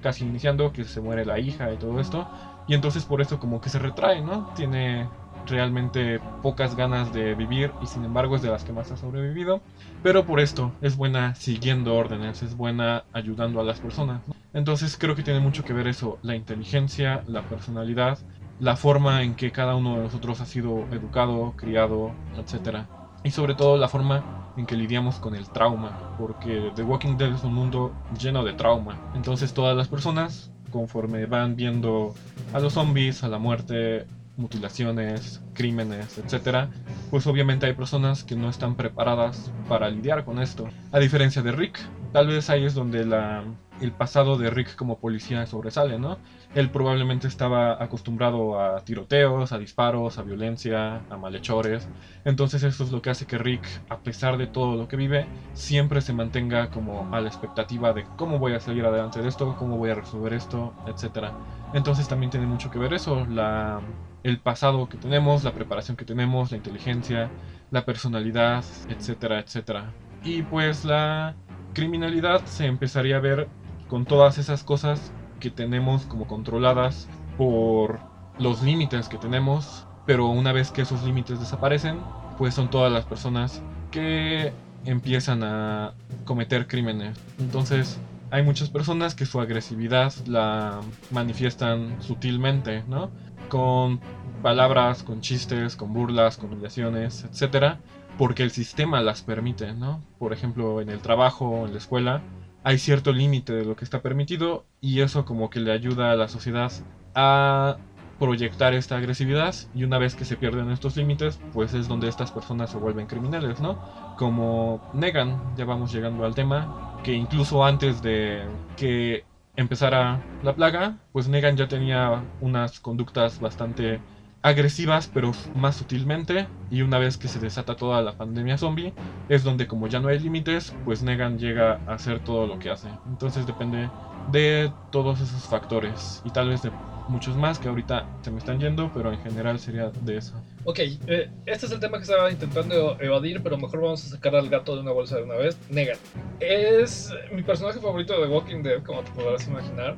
casi 0.00 0.24
iniciando, 0.26 0.72
que 0.72 0.84
se 0.84 1.00
muere 1.00 1.24
la 1.24 1.38
hija 1.38 1.72
y 1.72 1.78
todo 1.78 2.00
esto. 2.00 2.30
Y 2.66 2.74
entonces 2.74 3.04
por 3.06 3.20
eso 3.20 3.38
como 3.38 3.60
que 3.60 3.70
se 3.70 3.78
retrae, 3.78 4.22
¿no? 4.22 4.48
Tiene 4.54 5.12
realmente 5.46 6.20
pocas 6.40 6.74
ganas 6.76 7.12
de 7.12 7.34
vivir 7.34 7.74
y 7.80 7.86
sin 7.86 8.04
embargo 8.04 8.36
es 8.36 8.42
de 8.42 8.50
las 8.50 8.64
que 8.64 8.72
más 8.72 8.90
ha 8.92 8.96
sobrevivido. 8.96 9.62
Pero 10.02 10.26
por 10.26 10.40
esto 10.40 10.76
es 10.80 10.96
buena 10.96 11.34
siguiendo 11.34 11.94
órdenes, 11.94 12.42
es 12.42 12.54
buena 12.56 13.04
ayudando 13.12 13.60
a 13.60 13.64
las 13.64 13.80
personas. 13.80 14.24
Entonces 14.52 14.96
creo 14.98 15.14
que 15.16 15.22
tiene 15.22 15.40
mucho 15.40 15.64
que 15.64 15.72
ver 15.72 15.86
eso, 15.88 16.18
la 16.22 16.36
inteligencia, 16.36 17.22
la 17.26 17.46
personalidad, 17.46 18.18
la 18.60 18.76
forma 18.76 19.22
en 19.22 19.34
que 19.34 19.50
cada 19.50 19.74
uno 19.74 19.96
de 19.96 20.02
nosotros 20.02 20.40
ha 20.40 20.46
sido 20.46 20.86
educado, 20.92 21.54
criado, 21.56 22.12
etc. 22.36 22.84
Y 23.24 23.30
sobre 23.30 23.54
todo 23.54 23.76
la 23.76 23.88
forma 23.88 24.52
en 24.56 24.66
que 24.66 24.76
lidiamos 24.76 25.16
con 25.16 25.34
el 25.34 25.48
trauma, 25.48 26.14
porque 26.18 26.70
The 26.74 26.82
Walking 26.82 27.16
Dead 27.16 27.34
es 27.34 27.42
un 27.42 27.54
mundo 27.54 27.92
lleno 28.18 28.44
de 28.44 28.52
trauma. 28.52 28.98
Entonces 29.14 29.54
todas 29.54 29.76
las 29.76 29.88
personas, 29.88 30.52
conforme 30.70 31.26
van 31.26 31.56
viendo 31.56 32.14
a 32.52 32.60
los 32.60 32.74
zombies, 32.74 33.24
a 33.24 33.28
la 33.28 33.38
muerte, 33.38 34.06
mutilaciones, 34.36 35.42
crímenes, 35.54 36.18
etcétera, 36.18 36.70
pues 37.10 37.26
obviamente 37.26 37.66
hay 37.66 37.72
personas 37.74 38.24
que 38.24 38.36
no 38.36 38.48
están 38.48 38.74
preparadas 38.74 39.50
para 39.68 39.88
lidiar 39.88 40.24
con 40.24 40.38
esto. 40.38 40.68
A 40.92 40.98
diferencia 40.98 41.42
de 41.42 41.52
Rick, 41.52 41.78
tal 42.12 42.26
vez 42.26 42.50
ahí 42.50 42.64
es 42.64 42.74
donde 42.74 43.04
la, 43.04 43.42
el 43.80 43.92
pasado 43.92 44.36
de 44.36 44.50
Rick 44.50 44.76
como 44.76 44.98
policía 44.98 45.46
sobresale, 45.46 45.98
¿no? 45.98 46.18
Él 46.54 46.70
probablemente 46.70 47.28
estaba 47.28 47.82
acostumbrado 47.82 48.60
a 48.60 48.80
tiroteos, 48.84 49.52
a 49.52 49.58
disparos, 49.58 50.18
a 50.18 50.22
violencia, 50.22 51.02
a 51.08 51.16
malhechores. 51.16 51.88
Entonces 52.24 52.62
eso 52.62 52.84
es 52.84 52.92
lo 52.92 53.00
que 53.02 53.10
hace 53.10 53.26
que 53.26 53.38
Rick, 53.38 53.66
a 53.88 53.98
pesar 53.98 54.36
de 54.36 54.46
todo 54.46 54.76
lo 54.76 54.88
que 54.88 54.96
vive, 54.96 55.26
siempre 55.54 56.00
se 56.00 56.12
mantenga 56.12 56.70
como 56.70 57.08
a 57.14 57.20
la 57.20 57.28
expectativa 57.28 57.92
de 57.92 58.04
cómo 58.16 58.38
voy 58.38 58.54
a 58.54 58.60
salir 58.60 58.84
adelante 58.84 59.22
de 59.22 59.28
esto, 59.28 59.56
cómo 59.56 59.76
voy 59.76 59.90
a 59.90 59.94
resolver 59.94 60.32
esto, 60.32 60.74
etcétera. 60.86 61.32
Entonces 61.72 62.08
también 62.08 62.30
tiene 62.30 62.46
mucho 62.46 62.70
que 62.70 62.78
ver 62.78 62.92
eso, 62.92 63.24
la 63.26 63.80
el 64.22 64.38
pasado 64.38 64.88
que 64.88 64.98
tenemos, 64.98 65.44
la 65.44 65.52
preparación 65.52 65.96
que 65.96 66.04
tenemos, 66.04 66.50
la 66.50 66.58
inteligencia, 66.58 67.30
la 67.70 67.84
personalidad, 67.84 68.64
etcétera, 68.88 69.40
etcétera. 69.40 69.92
Y 70.22 70.42
pues 70.42 70.84
la 70.84 71.34
criminalidad 71.72 72.44
se 72.44 72.66
empezaría 72.66 73.16
a 73.16 73.20
ver 73.20 73.48
con 73.90 74.06
todas 74.06 74.38
esas 74.38 74.62
cosas 74.62 75.12
que 75.40 75.50
tenemos 75.50 76.06
como 76.06 76.28
controladas 76.28 77.08
por 77.36 77.98
los 78.38 78.62
límites 78.62 79.08
que 79.08 79.18
tenemos, 79.18 79.84
pero 80.06 80.28
una 80.28 80.52
vez 80.52 80.70
que 80.70 80.82
esos 80.82 81.02
límites 81.02 81.40
desaparecen, 81.40 81.98
pues 82.38 82.54
son 82.54 82.70
todas 82.70 82.92
las 82.92 83.04
personas 83.04 83.60
que 83.90 84.52
empiezan 84.84 85.42
a 85.42 85.94
cometer 86.24 86.68
crímenes. 86.68 87.18
Entonces, 87.40 87.98
hay 88.30 88.44
muchas 88.44 88.68
personas 88.68 89.16
que 89.16 89.26
su 89.26 89.40
agresividad 89.40 90.12
la 90.26 90.80
manifiestan 91.10 92.00
sutilmente, 92.00 92.84
¿no? 92.86 93.10
con 93.48 93.98
palabras, 94.40 95.02
con 95.02 95.20
chistes, 95.20 95.74
con 95.74 95.92
burlas, 95.92 96.36
con 96.36 96.52
humillaciones, 96.52 97.24
etcétera, 97.24 97.80
porque 98.16 98.44
el 98.44 98.52
sistema 98.52 99.02
las 99.02 99.22
permite, 99.22 99.74
¿no? 99.74 100.00
Por 100.18 100.32
ejemplo, 100.32 100.80
en 100.80 100.88
el 100.88 101.00
trabajo, 101.00 101.66
en 101.66 101.72
la 101.72 101.78
escuela, 101.78 102.22
hay 102.62 102.78
cierto 102.78 103.12
límite 103.12 103.52
de 103.52 103.64
lo 103.64 103.76
que 103.76 103.84
está 103.84 104.02
permitido 104.02 104.64
y 104.80 105.00
eso 105.00 105.24
como 105.24 105.50
que 105.50 105.60
le 105.60 105.72
ayuda 105.72 106.12
a 106.12 106.16
la 106.16 106.28
sociedad 106.28 106.72
a 107.14 107.76
proyectar 108.18 108.74
esta 108.74 108.98
agresividad 108.98 109.54
y 109.74 109.84
una 109.84 109.96
vez 109.96 110.14
que 110.14 110.26
se 110.26 110.36
pierden 110.36 110.70
estos 110.70 110.96
límites, 110.96 111.40
pues 111.54 111.72
es 111.72 111.88
donde 111.88 112.08
estas 112.08 112.30
personas 112.30 112.70
se 112.70 112.76
vuelven 112.76 113.06
criminales, 113.06 113.60
¿no? 113.60 113.78
Como 114.18 114.82
Negan, 114.92 115.56
ya 115.56 115.64
vamos 115.64 115.90
llegando 115.90 116.26
al 116.26 116.34
tema, 116.34 117.00
que 117.02 117.14
incluso 117.14 117.64
antes 117.64 118.02
de 118.02 118.42
que 118.76 119.24
empezara 119.56 120.22
la 120.42 120.54
plaga, 120.54 120.98
pues 121.12 121.28
Negan 121.28 121.56
ya 121.56 121.66
tenía 121.66 122.22
unas 122.42 122.78
conductas 122.78 123.40
bastante 123.40 124.00
agresivas, 124.42 125.08
pero 125.08 125.32
más 125.52 125.76
sutilmente, 125.76 126.48
y 126.70 126.82
una 126.82 126.98
vez 126.98 127.18
que 127.18 127.28
se 127.28 127.38
desata 127.40 127.76
toda 127.76 128.02
la 128.02 128.16
pandemia 128.16 128.58
zombie, 128.58 128.94
es 129.28 129.44
donde 129.44 129.66
como 129.66 129.86
ya 129.88 130.00
no 130.00 130.08
hay 130.08 130.18
límites, 130.18 130.76
pues 130.84 131.02
Negan 131.02 131.38
llega 131.38 131.82
a 131.86 131.94
hacer 131.94 132.20
todo 132.20 132.46
lo 132.46 132.58
que 132.58 132.70
hace. 132.70 133.00
Entonces 133.04 133.46
depende 133.46 133.92
de 134.24 134.74
todos 134.90 135.20
esos 135.20 135.46
factores 135.48 136.20
y 136.24 136.30
tal 136.32 136.48
vez 136.48 136.62
de 136.62 136.72
muchos 137.06 137.36
más 137.36 137.58
que 137.58 137.68
ahorita 137.68 138.10
se 138.22 138.30
me 138.30 138.38
están 138.38 138.60
yendo, 138.60 138.92
pero 138.92 139.12
en 139.12 139.18
general 139.18 139.58
sería 139.60 139.90
de 139.90 140.16
eso. 140.16 140.49
Ok, 140.64 140.78
eh, 140.78 141.30
este 141.46 141.66
es 141.66 141.72
el 141.72 141.80
tema 141.80 141.96
que 141.96 142.02
estaba 142.02 142.30
intentando 142.30 143.00
evadir, 143.00 143.42
pero 143.42 143.56
mejor 143.56 143.80
vamos 143.80 144.04
a 144.04 144.08
sacar 144.10 144.36
al 144.36 144.50
gato 144.50 144.74
de 144.74 144.82
una 144.82 144.92
bolsa 144.92 145.16
de 145.16 145.22
una 145.22 145.36
vez. 145.36 145.56
Negan. 145.70 145.96
Es 146.38 147.10
mi 147.32 147.42
personaje 147.42 147.80
favorito 147.80 148.20
de 148.20 148.28
Walking 148.28 148.62
Dead, 148.62 148.82
como 148.82 149.02
te 149.02 149.10
podrás 149.12 149.46
imaginar. 149.48 149.96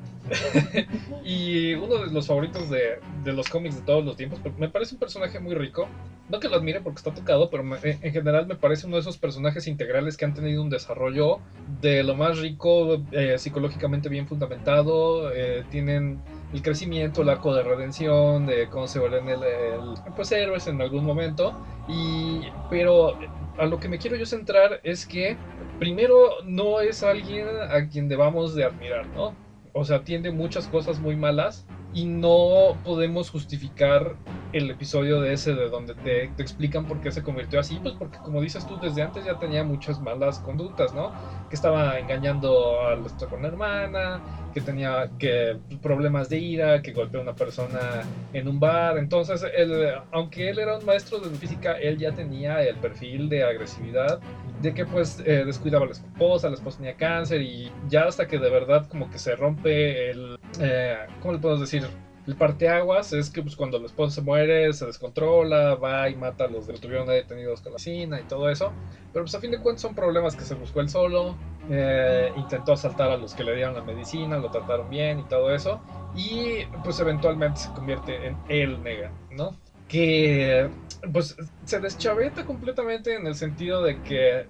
y 1.25 1.75
uno 1.75 2.05
de 2.05 2.13
los 2.13 2.29
favoritos 2.29 2.71
de, 2.71 3.01
de, 3.25 3.33
los 3.33 3.49
cómics 3.49 3.77
de 3.77 3.83
todos 3.83 4.05
los 4.05 4.17
tiempos. 4.17 4.39
Me 4.57 4.69
parece 4.69 4.95
un 4.95 5.01
personaje 5.01 5.41
muy 5.41 5.57
rico. 5.57 5.89
No 6.29 6.39
que 6.39 6.49
lo 6.49 6.57
admire 6.57 6.81
porque 6.81 6.99
está 6.99 7.13
tocado, 7.13 7.51
pero 7.51 7.65
en 7.83 8.13
general 8.13 8.47
me 8.47 8.55
parece 8.55 8.87
uno 8.87 8.97
de 8.97 9.01
esos 9.03 9.19
personajes 9.19 9.67
integrales 9.67 10.17
que 10.17 10.25
han 10.25 10.33
tenido 10.33 10.63
un 10.63 10.71
desarrollo 10.71 11.41
de 11.81 12.05
lo 12.05 12.15
más 12.15 12.39
rico, 12.39 13.03
eh, 13.11 13.37
psicológicamente 13.37 14.09
bien 14.09 14.29
fundamentado. 14.29 15.33
Eh, 15.35 15.65
tienen 15.71 16.21
el 16.53 16.63
crecimiento, 16.63 17.23
el 17.23 17.29
arco 17.29 17.55
de 17.55 17.63
redención, 17.63 18.47
de 18.47 18.69
cómo 18.69 18.87
se 18.87 18.99
vuelven 18.99 19.29
el, 19.29 19.41
pues, 20.15 20.33
héroes 20.33 20.67
en 20.67 20.81
algún 20.81 21.05
momento. 21.05 21.55
Y, 21.89 22.43
pero 22.71 23.19
a 23.59 23.67
lo 23.67 23.81
que 23.81 23.89
me 23.89 23.99
quiero 23.99 24.17
yo 24.17 24.27
centrar 24.27 24.81
es 24.83 25.07
que 25.07 25.37
primero 25.79 26.43
no 26.45 26.81
es 26.81 27.03
alguien 27.03 27.47
a 27.71 27.89
quien 27.89 28.09
debamos 28.09 28.55
de 28.55 28.65
admirar, 28.65 29.07
¿no? 29.09 29.35
O 29.73 29.85
sea, 29.85 30.05
tiene 30.05 30.31
muchas 30.31 30.69
cosas 30.69 31.01
muy 31.01 31.17
malas 31.17 31.67
y 31.95 32.05
no 32.07 32.77
podemos 32.85 33.31
justificar 33.31 34.17
el 34.53 34.71
episodio 34.71 35.21
de 35.21 35.33
ese 35.33 35.55
de 35.55 35.69
donde 35.69 35.95
te, 35.95 36.29
te, 36.29 36.43
explican 36.43 36.87
por 36.87 37.01
qué 37.01 37.11
se 37.11 37.23
convirtió 37.23 37.61
así, 37.61 37.79
pues 37.83 37.95
porque 37.99 38.19
como 38.19 38.41
dices 38.41 38.67
tú, 38.67 38.79
desde 38.81 39.03
antes 39.03 39.25
ya 39.25 39.39
tenía 39.39 39.65
muchas 39.65 40.01
malas 40.01 40.39
conductas, 40.41 40.95
¿no? 40.95 41.13
Que 41.49 41.57
estaba 41.57 41.99
engañando 41.99 42.81
a 42.83 42.97
la, 42.97 43.09
con 43.29 43.43
la 43.43 43.49
hermana, 43.49 44.21
que 44.53 44.61
tenía 44.61 45.11
que, 45.19 45.59
problemas 45.81 46.29
de 46.29 46.39
ira, 46.39 46.83
que 46.83 46.93
golpeó 46.93 47.21
a 47.21 47.23
una 47.23 47.35
persona 47.35 48.03
en 48.33 48.49
un 48.49 48.61
bar, 48.61 48.99
entonces, 48.99 49.45
él, 49.57 49.93
aunque 50.13 50.51
él 50.51 50.59
era 50.59 50.79
un 50.79 50.85
maestro 50.85 51.19
de 51.19 51.31
física, 51.37 51.73
él 51.79 51.99
ya 51.99 52.13
tenía 52.13 52.63
el 52.63 52.77
perfil 52.77 53.29
de 53.29 53.45
agresividad, 53.45 54.21
de 54.61 54.73
que 54.73 54.87
pues 54.87 55.21
eh, 55.27 55.45
descuidaba 55.45 55.85
a 55.85 55.89
la 55.89 55.93
esposa, 55.93 56.49
la 56.49 56.55
esposa 56.55 56.79
tenía 56.79 56.95
cáncer 56.95 57.43
y 57.43 57.71
ya 57.89 58.05
hasta 58.05 58.29
que 58.29 58.39
de 58.39 58.49
verdad 58.49 58.87
como 58.89 59.11
que 59.11 59.19
se 59.19 59.35
rompe 59.35 60.11
el, 60.11 60.39
eh, 60.61 60.99
¿cómo 61.21 61.35
le 61.35 61.41
podemos 61.41 61.61
decir? 61.61 61.82
El 62.27 62.37
parteaguas 62.37 63.13
es 63.13 63.31
que 63.31 63.43
pues, 63.43 63.57
cuando 63.57 63.79
el 63.79 63.85
esposo 63.85 64.13
se 64.13 64.23
muere, 64.23 64.73
se 64.73 64.87
descontrola, 64.87 65.75
va 65.75 66.09
y 66.09 66.15
mata 66.15 66.45
a 66.45 66.49
los 66.49 66.67
que 66.67 66.75
tuvieron 66.75 67.09
detenidos 67.09 67.61
con 67.63 67.73
la 67.73 67.79
cina 67.81 68.21
y 68.21 68.25
todo 68.25 68.49
eso. 68.49 68.73
Pero 69.13 69.25
pues 69.25 69.35
a 69.35 69.41
fin 69.41 69.51
de 69.51 69.59
cuentas 69.59 69.83
son 69.83 69.95
problemas 69.95 70.37
que 70.37 70.45
se 70.45 70.55
buscó 70.55 70.81
él 70.81 70.89
solo. 70.89 71.35
Eh, 71.69 72.33
intentó 72.37 72.75
asaltar 72.75 73.11
a 73.11 73.17
los 73.17 73.35
que 73.35 73.43
le 73.43 73.57
dieron 73.57 73.75
la 73.75 73.83
medicina, 73.83 74.39
lo 74.39 74.51
trataron 74.51 74.89
bien 74.89 75.19
y 75.19 75.25
todo 75.25 75.53
eso. 75.53 75.81
Y 76.15 76.65
pues 76.85 77.01
eventualmente 77.01 77.61
se 77.61 77.73
convierte 77.73 78.25
en 78.25 78.37
el 78.49 78.81
Negan, 78.83 79.13
¿no? 79.33 79.57
Que 79.89 80.71
pues 81.13 81.37
se 81.65 81.81
deschaveta 81.81 82.45
completamente 82.45 83.17
en 83.17 83.27
el 83.27 83.35
sentido 83.35 83.83
de 83.83 84.01
que 84.03 84.39
eh, 84.39 84.47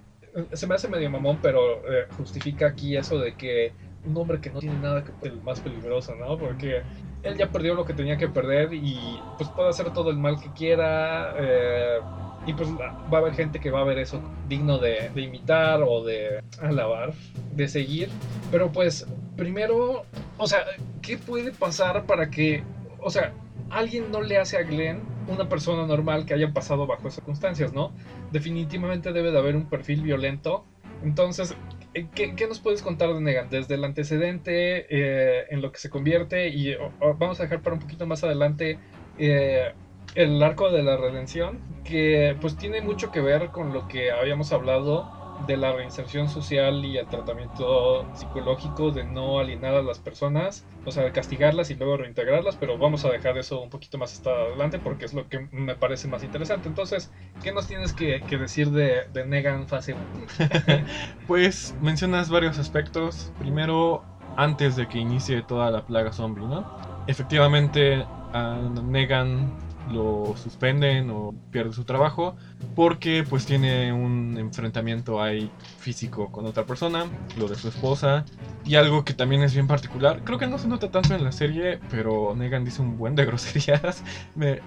se 0.52 0.66
me 0.66 0.74
hace 0.74 0.88
medio 0.88 1.08
mamón, 1.08 1.38
pero 1.40 1.78
eh, 1.90 2.06
justifica 2.18 2.66
aquí 2.66 2.98
eso 2.98 3.18
de 3.18 3.34
que 3.34 3.72
un 4.04 4.16
hombre 4.16 4.40
que 4.40 4.50
no 4.50 4.58
tiene 4.58 4.78
nada 4.78 5.04
que 5.04 5.28
el 5.28 5.40
más 5.42 5.60
peligroso, 5.60 6.14
¿no? 6.16 6.36
Porque 6.36 6.82
él 7.22 7.36
ya 7.36 7.48
perdió 7.50 7.74
lo 7.74 7.84
que 7.84 7.94
tenía 7.94 8.16
que 8.16 8.28
perder 8.28 8.74
y 8.74 9.20
pues 9.36 9.48
puede 9.50 9.68
hacer 9.68 9.92
todo 9.92 10.10
el 10.10 10.16
mal 10.16 10.40
que 10.40 10.50
quiera. 10.52 11.34
Eh, 11.38 11.98
y 12.46 12.54
pues 12.54 12.68
va 12.70 13.18
a 13.18 13.20
haber 13.20 13.34
gente 13.34 13.60
que 13.60 13.70
va 13.70 13.80
a 13.80 13.84
ver 13.84 13.98
eso 13.98 14.20
digno 14.48 14.78
de, 14.78 15.10
imitar 15.14 15.82
o 15.86 16.02
de 16.02 16.42
alabar, 16.60 17.12
de 17.52 17.68
seguir. 17.68 18.08
Pero 18.50 18.72
pues 18.72 19.06
primero, 19.36 20.04
o 20.38 20.46
sea, 20.46 20.64
¿qué 21.00 21.18
puede 21.18 21.52
pasar 21.52 22.04
para 22.04 22.30
que, 22.30 22.64
o 23.00 23.10
sea, 23.10 23.32
alguien 23.70 24.10
no 24.10 24.20
le 24.20 24.38
hace 24.38 24.56
a 24.56 24.62
Glenn 24.62 25.00
una 25.28 25.48
persona 25.48 25.86
normal 25.86 26.26
que 26.26 26.34
haya 26.34 26.52
pasado 26.52 26.86
bajo 26.86 27.10
circunstancias, 27.10 27.72
¿no? 27.72 27.92
Definitivamente 28.32 29.12
debe 29.12 29.30
de 29.30 29.38
haber 29.38 29.54
un 29.54 29.66
perfil 29.66 30.02
violento. 30.02 30.64
Entonces, 31.04 31.54
¿Qué, 31.92 32.34
¿Qué, 32.34 32.46
nos 32.46 32.60
puedes 32.60 32.82
contar 32.82 33.12
de 33.12 33.20
Negan? 33.20 33.50
Desde 33.50 33.74
el 33.74 33.84
antecedente, 33.84 34.86
eh, 34.88 35.46
en 35.50 35.60
lo 35.60 35.72
que 35.72 35.78
se 35.78 35.90
convierte, 35.90 36.48
y 36.48 36.74
vamos 37.18 37.38
a 37.38 37.42
dejar 37.42 37.62
para 37.62 37.74
un 37.74 37.80
poquito 37.80 38.06
más 38.06 38.24
adelante 38.24 38.80
eh, 39.16 39.74
el 40.14 40.42
arco 40.42 40.70
de 40.70 40.82
la 40.82 40.96
redención, 40.96 41.66
que 41.84 42.36
pues 42.40 42.56
tiene 42.56 42.80
mucho 42.80 43.10
que 43.10 43.20
ver 43.20 43.50
con 43.50 43.72
lo 43.74 43.88
que 43.88 44.10
habíamos 44.10 44.52
hablado 44.52 45.12
de 45.46 45.56
la 45.56 45.72
reinserción 45.72 46.28
social 46.28 46.84
y 46.84 46.98
el 46.98 47.06
tratamiento 47.06 48.06
psicológico 48.14 48.90
de 48.90 49.04
no 49.04 49.38
alienar 49.38 49.74
a 49.74 49.82
las 49.82 49.98
personas, 49.98 50.64
o 50.84 50.90
sea, 50.90 51.04
de 51.04 51.12
castigarlas 51.12 51.70
y 51.70 51.74
luego 51.74 51.96
reintegrarlas, 51.96 52.56
pero 52.56 52.78
vamos 52.78 53.04
a 53.04 53.10
dejar 53.10 53.38
eso 53.38 53.60
un 53.60 53.70
poquito 53.70 53.98
más 53.98 54.12
hasta 54.12 54.30
adelante 54.30 54.78
porque 54.78 55.04
es 55.04 55.14
lo 55.14 55.28
que 55.28 55.48
me 55.50 55.74
parece 55.74 56.08
más 56.08 56.22
interesante. 56.22 56.68
Entonces, 56.68 57.10
¿qué 57.42 57.52
nos 57.52 57.66
tienes 57.66 57.92
que, 57.92 58.20
decir 58.38 58.70
de, 58.70 59.06
Negan 59.26 59.68
fase 59.68 59.94
pues 61.26 61.74
mencionas 61.80 62.28
varios 62.28 62.58
aspectos. 62.58 63.32
Primero, 63.38 64.02
antes 64.36 64.76
de 64.76 64.88
que 64.88 64.98
inicie 64.98 65.42
toda 65.42 65.70
la 65.70 65.86
plaga 65.86 66.12
zombie, 66.12 66.44
¿no? 66.44 66.64
Efectivamente, 67.06 68.04
Negan 68.84 69.52
lo 69.90 70.34
suspenden 70.36 71.10
o 71.10 71.34
pierde 71.50 71.72
su 71.72 71.84
trabajo 71.84 72.36
porque 72.74 73.24
pues 73.28 73.46
tiene 73.46 73.92
un 73.92 74.36
enfrentamiento 74.38 75.20
ahí 75.20 75.50
físico 75.78 76.30
con 76.30 76.46
otra 76.46 76.64
persona, 76.64 77.06
lo 77.36 77.48
de 77.48 77.56
su 77.56 77.68
esposa 77.68 78.24
y 78.64 78.76
algo 78.76 79.04
que 79.04 79.12
también 79.12 79.42
es 79.42 79.54
bien 79.54 79.66
particular, 79.66 80.22
creo 80.24 80.38
que 80.38 80.46
no 80.46 80.58
se 80.58 80.68
nota 80.68 80.90
tanto 80.90 81.14
en 81.14 81.24
la 81.24 81.32
serie, 81.32 81.80
pero 81.90 82.34
Negan 82.36 82.64
dice 82.64 82.80
un 82.80 82.96
buen 82.96 83.14
de 83.14 83.24
groserías, 83.26 84.02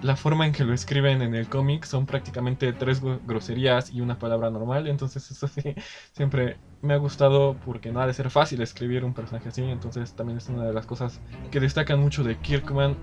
la 0.02 0.16
forma 0.16 0.46
en 0.46 0.52
que 0.52 0.64
lo 0.64 0.74
escriben 0.74 1.22
en 1.22 1.34
el 1.34 1.48
cómic 1.48 1.84
son 1.84 2.06
prácticamente 2.06 2.72
tres 2.72 3.00
groserías 3.00 3.90
y 3.90 4.00
una 4.00 4.18
palabra 4.18 4.50
normal, 4.50 4.86
entonces 4.86 5.30
eso 5.30 5.48
sí, 5.48 5.74
siempre 6.12 6.60
me 6.86 6.94
ha 6.94 6.98
gustado 6.98 7.56
porque 7.64 7.92
no 7.92 8.00
ha 8.00 8.06
de 8.06 8.14
ser 8.14 8.30
fácil 8.30 8.62
escribir 8.62 9.04
un 9.04 9.12
personaje 9.12 9.48
así, 9.48 9.62
entonces 9.62 10.14
también 10.14 10.38
es 10.38 10.48
una 10.48 10.64
de 10.64 10.72
las 10.72 10.86
cosas 10.86 11.20
que 11.50 11.60
destacan 11.60 12.00
mucho 12.00 12.24
de 12.24 12.36
Kirkman 12.38 12.96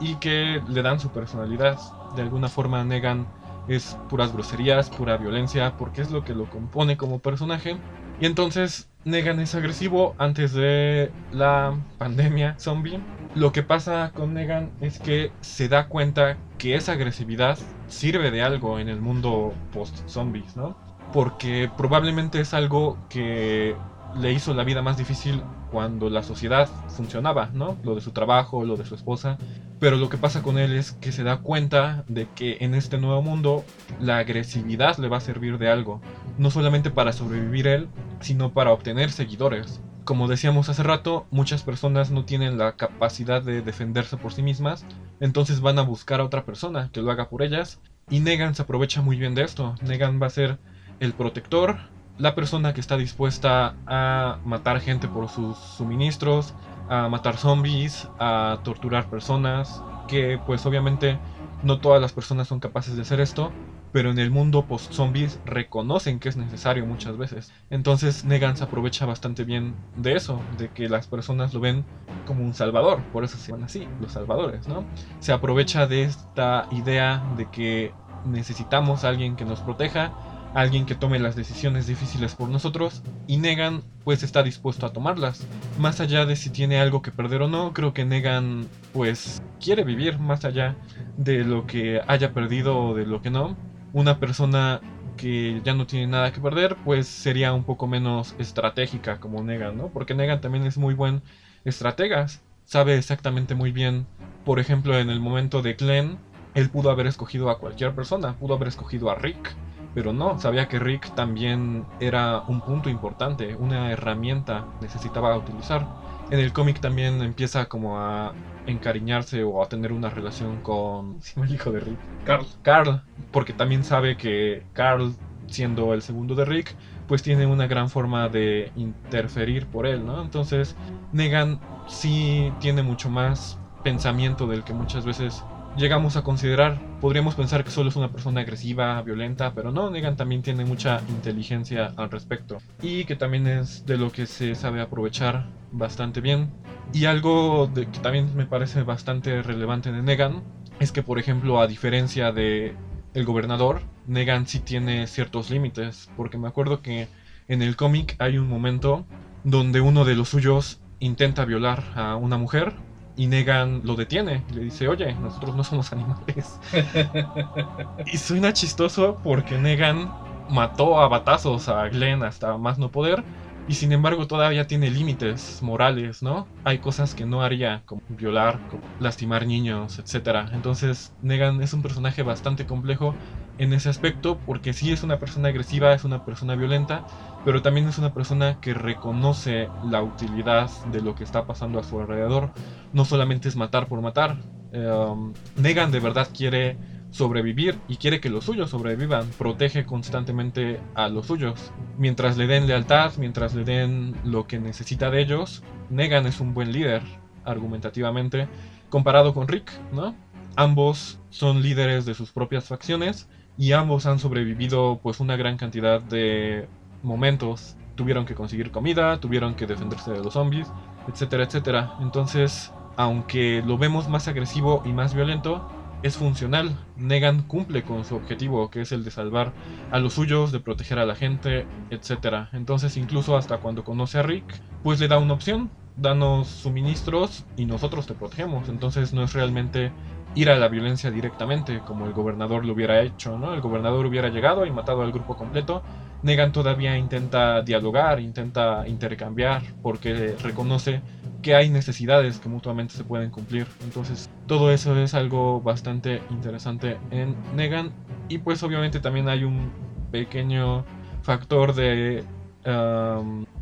y 0.00 0.14
que 0.16 0.62
le 0.68 0.82
dan 0.82 1.00
su 1.00 1.10
personalidad. 1.10 1.78
De 2.14 2.22
alguna 2.22 2.48
forma 2.48 2.84
Negan 2.84 3.26
es 3.68 3.96
puras 4.08 4.32
groserías, 4.32 4.90
pura 4.90 5.16
violencia, 5.16 5.76
porque 5.76 6.02
es 6.02 6.10
lo 6.10 6.24
que 6.24 6.34
lo 6.34 6.48
compone 6.48 6.96
como 6.96 7.18
personaje. 7.18 7.76
Y 8.20 8.26
entonces 8.26 8.88
Negan 9.04 9.40
es 9.40 9.54
agresivo 9.54 10.14
antes 10.18 10.52
de 10.52 11.10
la 11.32 11.74
pandemia 11.98 12.56
zombie. 12.58 13.00
Lo 13.34 13.52
que 13.52 13.62
pasa 13.62 14.10
con 14.14 14.34
Negan 14.34 14.70
es 14.80 14.98
que 14.98 15.32
se 15.40 15.68
da 15.68 15.86
cuenta 15.86 16.36
que 16.58 16.74
esa 16.74 16.92
agresividad 16.92 17.58
sirve 17.86 18.30
de 18.30 18.42
algo 18.42 18.78
en 18.78 18.88
el 18.88 19.00
mundo 19.00 19.54
post-zombies, 19.72 20.56
¿no? 20.56 20.89
Porque 21.12 21.70
probablemente 21.76 22.40
es 22.40 22.54
algo 22.54 22.96
que 23.08 23.76
le 24.16 24.32
hizo 24.32 24.54
la 24.54 24.64
vida 24.64 24.82
más 24.82 24.96
difícil 24.96 25.42
cuando 25.70 26.10
la 26.10 26.22
sociedad 26.22 26.68
funcionaba, 26.88 27.50
¿no? 27.52 27.76
Lo 27.84 27.94
de 27.94 28.00
su 28.00 28.10
trabajo, 28.10 28.64
lo 28.64 28.76
de 28.76 28.84
su 28.84 28.94
esposa. 28.94 29.38
Pero 29.78 29.96
lo 29.96 30.08
que 30.08 30.18
pasa 30.18 30.42
con 30.42 30.58
él 30.58 30.74
es 30.74 30.92
que 30.92 31.12
se 31.12 31.22
da 31.22 31.38
cuenta 31.38 32.04
de 32.08 32.28
que 32.34 32.58
en 32.60 32.74
este 32.74 32.98
nuevo 32.98 33.22
mundo 33.22 33.64
la 33.98 34.18
agresividad 34.18 34.98
le 34.98 35.08
va 35.08 35.18
a 35.18 35.20
servir 35.20 35.58
de 35.58 35.70
algo. 35.70 36.00
No 36.38 36.50
solamente 36.50 36.90
para 36.90 37.12
sobrevivir 37.12 37.66
él, 37.66 37.88
sino 38.20 38.52
para 38.52 38.72
obtener 38.72 39.10
seguidores. 39.10 39.80
Como 40.04 40.28
decíamos 40.28 40.68
hace 40.68 40.82
rato, 40.82 41.26
muchas 41.30 41.62
personas 41.62 42.10
no 42.10 42.24
tienen 42.24 42.58
la 42.58 42.72
capacidad 42.72 43.42
de 43.42 43.62
defenderse 43.62 44.16
por 44.16 44.32
sí 44.32 44.42
mismas, 44.42 44.84
entonces 45.20 45.60
van 45.60 45.78
a 45.78 45.82
buscar 45.82 46.20
a 46.20 46.24
otra 46.24 46.44
persona 46.44 46.90
que 46.92 47.00
lo 47.00 47.10
haga 47.10 47.28
por 47.28 47.42
ellas. 47.42 47.80
Y 48.08 48.20
Negan 48.20 48.54
se 48.54 48.62
aprovecha 48.62 49.02
muy 49.02 49.16
bien 49.16 49.34
de 49.34 49.44
esto. 49.44 49.76
Negan 49.82 50.20
va 50.20 50.26
a 50.26 50.30
ser 50.30 50.58
el 51.00 51.14
protector, 51.14 51.78
la 52.18 52.34
persona 52.34 52.74
que 52.74 52.80
está 52.80 52.96
dispuesta 52.96 53.74
a 53.86 54.38
matar 54.44 54.80
gente 54.80 55.08
por 55.08 55.28
sus 55.28 55.56
suministros, 55.56 56.54
a 56.88 57.08
matar 57.08 57.36
zombies, 57.36 58.06
a 58.18 58.60
torturar 58.62 59.08
personas, 59.08 59.82
que 60.06 60.38
pues 60.46 60.64
obviamente 60.66 61.18
no 61.62 61.80
todas 61.80 62.00
las 62.00 62.12
personas 62.12 62.48
son 62.48 62.60
capaces 62.60 62.96
de 62.96 63.02
hacer 63.02 63.20
esto, 63.20 63.50
pero 63.92 64.10
en 64.10 64.18
el 64.18 64.30
mundo 64.30 64.66
post-zombies 64.66 65.40
reconocen 65.44 66.20
que 66.20 66.28
es 66.28 66.36
necesario 66.36 66.86
muchas 66.86 67.16
veces. 67.16 67.52
Entonces 67.70 68.24
Negan 68.24 68.56
se 68.56 68.64
aprovecha 68.64 69.06
bastante 69.06 69.44
bien 69.44 69.74
de 69.96 70.14
eso, 70.14 70.38
de 70.58 70.68
que 70.68 70.88
las 70.88 71.06
personas 71.06 71.54
lo 71.54 71.60
ven 71.60 71.84
como 72.26 72.44
un 72.44 72.54
salvador, 72.54 73.02
por 73.12 73.24
eso 73.24 73.38
se 73.38 73.52
llaman 73.52 73.64
así, 73.64 73.88
los 73.98 74.12
salvadores, 74.12 74.68
¿no? 74.68 74.84
Se 75.20 75.32
aprovecha 75.32 75.86
de 75.86 76.04
esta 76.04 76.66
idea 76.70 77.22
de 77.36 77.48
que 77.50 77.94
necesitamos 78.24 79.04
a 79.04 79.08
alguien 79.08 79.34
que 79.36 79.44
nos 79.44 79.60
proteja 79.60 80.12
alguien 80.54 80.86
que 80.86 80.94
tome 80.94 81.18
las 81.18 81.36
decisiones 81.36 81.86
difíciles 81.86 82.34
por 82.34 82.48
nosotros 82.48 83.02
y 83.26 83.36
Negan 83.36 83.82
pues 84.04 84.22
está 84.22 84.42
dispuesto 84.42 84.86
a 84.86 84.92
tomarlas. 84.92 85.46
Más 85.78 86.00
allá 86.00 86.26
de 86.26 86.36
si 86.36 86.50
tiene 86.50 86.80
algo 86.80 87.02
que 87.02 87.12
perder 87.12 87.42
o 87.42 87.48
no, 87.48 87.72
creo 87.72 87.92
que 87.92 88.04
Negan 88.04 88.66
pues 88.92 89.42
quiere 89.60 89.84
vivir 89.84 90.18
más 90.18 90.44
allá 90.44 90.76
de 91.16 91.44
lo 91.44 91.66
que 91.66 92.00
haya 92.06 92.32
perdido 92.32 92.78
o 92.78 92.94
de 92.94 93.06
lo 93.06 93.22
que 93.22 93.30
no. 93.30 93.56
Una 93.92 94.18
persona 94.18 94.80
que 95.16 95.60
ya 95.64 95.74
no 95.74 95.86
tiene 95.86 96.06
nada 96.06 96.32
que 96.32 96.40
perder 96.40 96.76
pues 96.84 97.06
sería 97.06 97.52
un 97.52 97.64
poco 97.64 97.86
menos 97.86 98.34
estratégica 98.38 99.20
como 99.20 99.42
Negan, 99.42 99.76
¿no? 99.76 99.88
Porque 99.88 100.14
Negan 100.14 100.40
también 100.40 100.66
es 100.66 100.78
muy 100.78 100.94
buen 100.94 101.22
estratega, 101.64 102.26
sabe 102.64 102.96
exactamente 102.96 103.54
muy 103.54 103.70
bien, 103.70 104.06
por 104.44 104.60
ejemplo 104.60 104.98
en 104.98 105.10
el 105.10 105.20
momento 105.20 105.60
de 105.60 105.74
Glenn, 105.74 106.18
él 106.54 106.70
pudo 106.70 106.90
haber 106.90 107.06
escogido 107.06 107.50
a 107.50 107.58
cualquier 107.58 107.94
persona, 107.94 108.34
pudo 108.38 108.54
haber 108.54 108.68
escogido 108.68 109.10
a 109.10 109.14
Rick, 109.14 109.54
pero 109.94 110.12
no, 110.12 110.38
sabía 110.38 110.68
que 110.68 110.78
Rick 110.78 111.14
también 111.14 111.84
era 111.98 112.42
un 112.46 112.60
punto 112.60 112.88
importante, 112.88 113.56
una 113.56 113.90
herramienta 113.90 114.64
necesitaba 114.80 115.36
utilizar. 115.36 115.86
En 116.30 116.38
el 116.38 116.52
cómic 116.52 116.80
también 116.80 117.22
empieza 117.22 117.66
como 117.66 117.98
a 117.98 118.32
encariñarse 118.66 119.42
o 119.42 119.62
a 119.62 119.68
tener 119.68 119.92
una 119.92 120.10
relación 120.10 120.60
con 120.62 121.18
el 121.36 121.52
hijo 121.52 121.72
de 121.72 121.80
Rick. 121.80 121.98
Carl. 122.24 122.46
Carl, 122.62 123.02
porque 123.32 123.52
también 123.52 123.84
sabe 123.84 124.16
que 124.16 124.64
Carl, 124.72 125.12
siendo 125.48 125.92
el 125.94 126.02
segundo 126.02 126.34
de 126.34 126.44
Rick, 126.44 126.76
pues 127.08 127.22
tiene 127.22 127.46
una 127.46 127.66
gran 127.66 127.90
forma 127.90 128.28
de 128.28 128.70
interferir 128.76 129.66
por 129.66 129.86
él, 129.86 130.06
¿no? 130.06 130.22
Entonces, 130.22 130.76
Negan 131.12 131.58
sí 131.88 132.52
tiene 132.60 132.84
mucho 132.84 133.10
más 133.10 133.58
pensamiento 133.82 134.46
del 134.46 134.62
que 134.62 134.72
muchas 134.72 135.04
veces 135.04 135.42
llegamos 135.76 136.16
a 136.16 136.22
considerar. 136.22 136.78
Podríamos 137.00 137.34
pensar 137.34 137.64
que 137.64 137.70
solo 137.70 137.88
es 137.88 137.96
una 137.96 138.10
persona 138.10 138.40
agresiva, 138.40 139.00
violenta, 139.02 139.54
pero 139.54 139.70
no, 139.72 139.90
Negan 139.90 140.16
también 140.16 140.42
tiene 140.42 140.64
mucha 140.64 141.00
inteligencia 141.08 141.92
al 141.96 142.10
respecto. 142.10 142.58
Y 142.82 143.04
que 143.04 143.16
también 143.16 143.46
es 143.46 143.86
de 143.86 143.96
lo 143.96 144.10
que 144.12 144.26
se 144.26 144.54
sabe 144.54 144.80
aprovechar 144.80 145.46
bastante 145.72 146.20
bien. 146.20 146.50
Y 146.92 147.04
algo 147.04 147.72
que 147.74 147.86
también 148.00 148.34
me 148.36 148.46
parece 148.46 148.82
bastante 148.82 149.42
relevante 149.42 149.92
de 149.92 150.02
Negan 150.02 150.42
es 150.78 150.92
que, 150.92 151.02
por 151.02 151.18
ejemplo, 151.18 151.60
a 151.60 151.66
diferencia 151.66 152.32
de 152.32 152.74
el 153.14 153.24
gobernador, 153.24 153.82
Negan 154.06 154.46
sí 154.46 154.60
tiene 154.60 155.06
ciertos 155.06 155.50
límites. 155.50 156.10
Porque 156.16 156.38
me 156.38 156.48
acuerdo 156.48 156.82
que 156.82 157.08
en 157.48 157.62
el 157.62 157.76
cómic 157.76 158.16
hay 158.18 158.38
un 158.38 158.48
momento 158.48 159.06
donde 159.44 159.80
uno 159.80 160.04
de 160.04 160.14
los 160.14 160.28
suyos 160.28 160.80
intenta 160.98 161.44
violar 161.44 161.82
a 161.94 162.16
una 162.16 162.36
mujer 162.36 162.74
y 163.14 163.26
Negan 163.28 163.82
lo 163.84 163.96
detiene. 163.96 164.46
Le 164.50 164.62
dice, 164.62 164.88
oye, 164.88 165.14
nosotros 165.16 165.56
no 165.56 165.64
somos 165.64 165.92
animales. 165.92 166.60
y 168.04 168.18
suena 168.18 168.52
chistoso 168.52 169.20
porque 169.22 169.58
Negan 169.58 170.16
mató 170.46 171.00
a 171.00 171.08
batazos 171.08 171.68
a 171.68 171.88
Glenn 171.88 172.22
hasta 172.22 172.56
más 172.58 172.78
no 172.78 172.90
poder. 172.90 173.26
y 173.66 173.74
sin 173.74 173.92
embargo 173.92 174.26
todavía 174.26 174.66
tiene 174.66 174.90
límites 174.90 175.58
morales, 175.62 176.22
¿no? 176.22 176.52
Hay 176.64 176.80
cosas 176.80 177.14
que 177.14 177.24
no 177.26 177.42
haría, 177.42 177.84
como 177.86 178.02
violar, 178.08 178.64
como 178.66 178.82
lastimar 178.98 179.46
niños, 179.46 179.98
etc. 179.98 180.48
Entonces 180.52 181.14
Negan 181.20 181.62
es 181.62 181.72
un 181.72 181.82
personaje 181.82 182.22
bastante 182.22 182.66
complejo 182.66 183.18
en 183.60 183.74
ese 183.74 183.90
aspecto 183.90 184.38
porque 184.46 184.72
sí 184.72 184.90
es 184.90 185.02
una 185.02 185.18
persona 185.18 185.50
agresiva, 185.50 185.92
es 185.92 186.04
una 186.04 186.24
persona 186.24 186.56
violenta, 186.56 187.04
pero 187.44 187.60
también 187.60 187.86
es 187.86 187.98
una 187.98 188.14
persona 188.14 188.58
que 188.58 188.72
reconoce 188.72 189.68
la 189.84 190.02
utilidad 190.02 190.70
de 190.90 191.02
lo 191.02 191.14
que 191.14 191.24
está 191.24 191.46
pasando 191.46 191.78
a 191.78 191.84
su 191.84 192.00
alrededor. 192.00 192.52
No 192.94 193.04
solamente 193.04 193.50
es 193.50 193.56
matar 193.56 193.86
por 193.86 194.00
matar. 194.00 194.38
Em, 194.72 195.34
Negan 195.56 195.90
de 195.90 196.00
verdad 196.00 196.28
quiere 196.34 196.78
sobrevivir 197.10 197.78
y 197.86 197.96
quiere 197.96 198.18
que 198.18 198.30
los 198.30 198.44
suyos 198.44 198.70
sobrevivan. 198.70 199.28
Protege 199.36 199.84
constantemente 199.84 200.80
a 200.94 201.10
los 201.10 201.26
suyos. 201.26 201.70
Mientras 201.98 202.38
le 202.38 202.46
den 202.46 202.66
lealtad, 202.66 203.12
mientras 203.18 203.54
le 203.54 203.64
den 203.64 204.14
lo 204.24 204.46
que 204.46 204.58
necesita 204.58 205.10
de 205.10 205.20
ellos, 205.20 205.62
Negan 205.90 206.26
es 206.26 206.40
un 206.40 206.54
buen 206.54 206.72
líder, 206.72 207.02
argumentativamente, 207.44 208.48
comparado 208.88 209.34
con 209.34 209.48
Rick, 209.48 209.70
¿no? 209.92 210.14
Ambos 210.56 211.20
son 211.28 211.62
líderes 211.62 212.06
de 212.06 212.14
sus 212.14 212.32
propias 212.32 212.64
facciones 212.64 213.28
y 213.60 213.72
ambos 213.72 214.06
han 214.06 214.18
sobrevivido 214.18 215.00
pues 215.02 215.20
una 215.20 215.36
gran 215.36 215.58
cantidad 215.58 216.00
de 216.00 216.66
momentos. 217.02 217.76
Tuvieron 217.94 218.24
que 218.24 218.34
conseguir 218.34 218.70
comida, 218.70 219.20
tuvieron 219.20 219.54
que 219.54 219.66
defenderse 219.66 220.12
de 220.12 220.24
los 220.24 220.32
zombies, 220.32 220.66
etcétera, 221.06 221.44
etcétera. 221.44 221.92
Entonces, 222.00 222.72
aunque 222.96 223.62
lo 223.66 223.76
vemos 223.76 224.08
más 224.08 224.28
agresivo 224.28 224.82
y 224.86 224.94
más 224.94 225.14
violento, 225.14 225.68
es 226.02 226.16
funcional. 226.16 226.74
Negan 226.96 227.42
cumple 227.42 227.82
con 227.82 228.06
su 228.06 228.16
objetivo, 228.16 228.70
que 228.70 228.80
es 228.80 228.92
el 228.92 229.04
de 229.04 229.10
salvar 229.10 229.52
a 229.90 229.98
los 229.98 230.14
suyos, 230.14 230.52
de 230.52 230.60
proteger 230.60 230.98
a 230.98 231.04
la 231.04 231.14
gente, 231.14 231.66
etc. 231.90 232.48
Entonces, 232.54 232.96
incluso 232.96 233.36
hasta 233.36 233.58
cuando 233.58 233.84
conoce 233.84 234.20
a 234.20 234.22
Rick, 234.22 234.46
pues 234.82 235.00
le 235.00 235.08
da 235.08 235.18
una 235.18 235.34
opción. 235.34 235.68
Danos 235.98 236.48
suministros 236.48 237.44
y 237.58 237.66
nosotros 237.66 238.06
te 238.06 238.14
protegemos. 238.14 238.70
Entonces 238.70 239.12
no 239.12 239.22
es 239.22 239.34
realmente 239.34 239.92
ir 240.34 240.48
a 240.50 240.56
la 240.56 240.68
violencia 240.68 241.10
directamente, 241.10 241.80
como 241.80 242.06
el 242.06 242.12
gobernador 242.12 242.64
lo 242.64 242.72
hubiera 242.72 243.02
hecho, 243.02 243.36
¿no? 243.38 243.52
El 243.52 243.60
gobernador 243.60 244.06
hubiera 244.06 244.28
llegado 244.28 244.64
y 244.64 244.70
matado 244.70 245.02
al 245.02 245.12
grupo 245.12 245.36
completo. 245.36 245.82
Negan 246.22 246.52
todavía 246.52 246.96
intenta 246.96 247.62
dialogar, 247.62 248.20
intenta 248.20 248.86
intercambiar, 248.86 249.62
porque 249.82 250.36
reconoce 250.42 251.00
que 251.42 251.54
hay 251.54 251.70
necesidades 251.70 252.38
que 252.38 252.48
mutuamente 252.48 252.94
se 252.94 253.04
pueden 253.04 253.30
cumplir. 253.30 253.66
Entonces, 253.82 254.30
todo 254.46 254.70
eso 254.70 254.96
es 254.96 255.14
algo 255.14 255.60
bastante 255.62 256.22
interesante 256.30 256.98
en 257.10 257.34
Negan. 257.56 257.90
Y 258.28 258.38
pues 258.38 258.62
obviamente 258.62 259.00
también 259.00 259.28
hay 259.28 259.44
un 259.44 259.72
pequeño 260.12 260.84
factor 261.22 261.74
de 261.74 262.22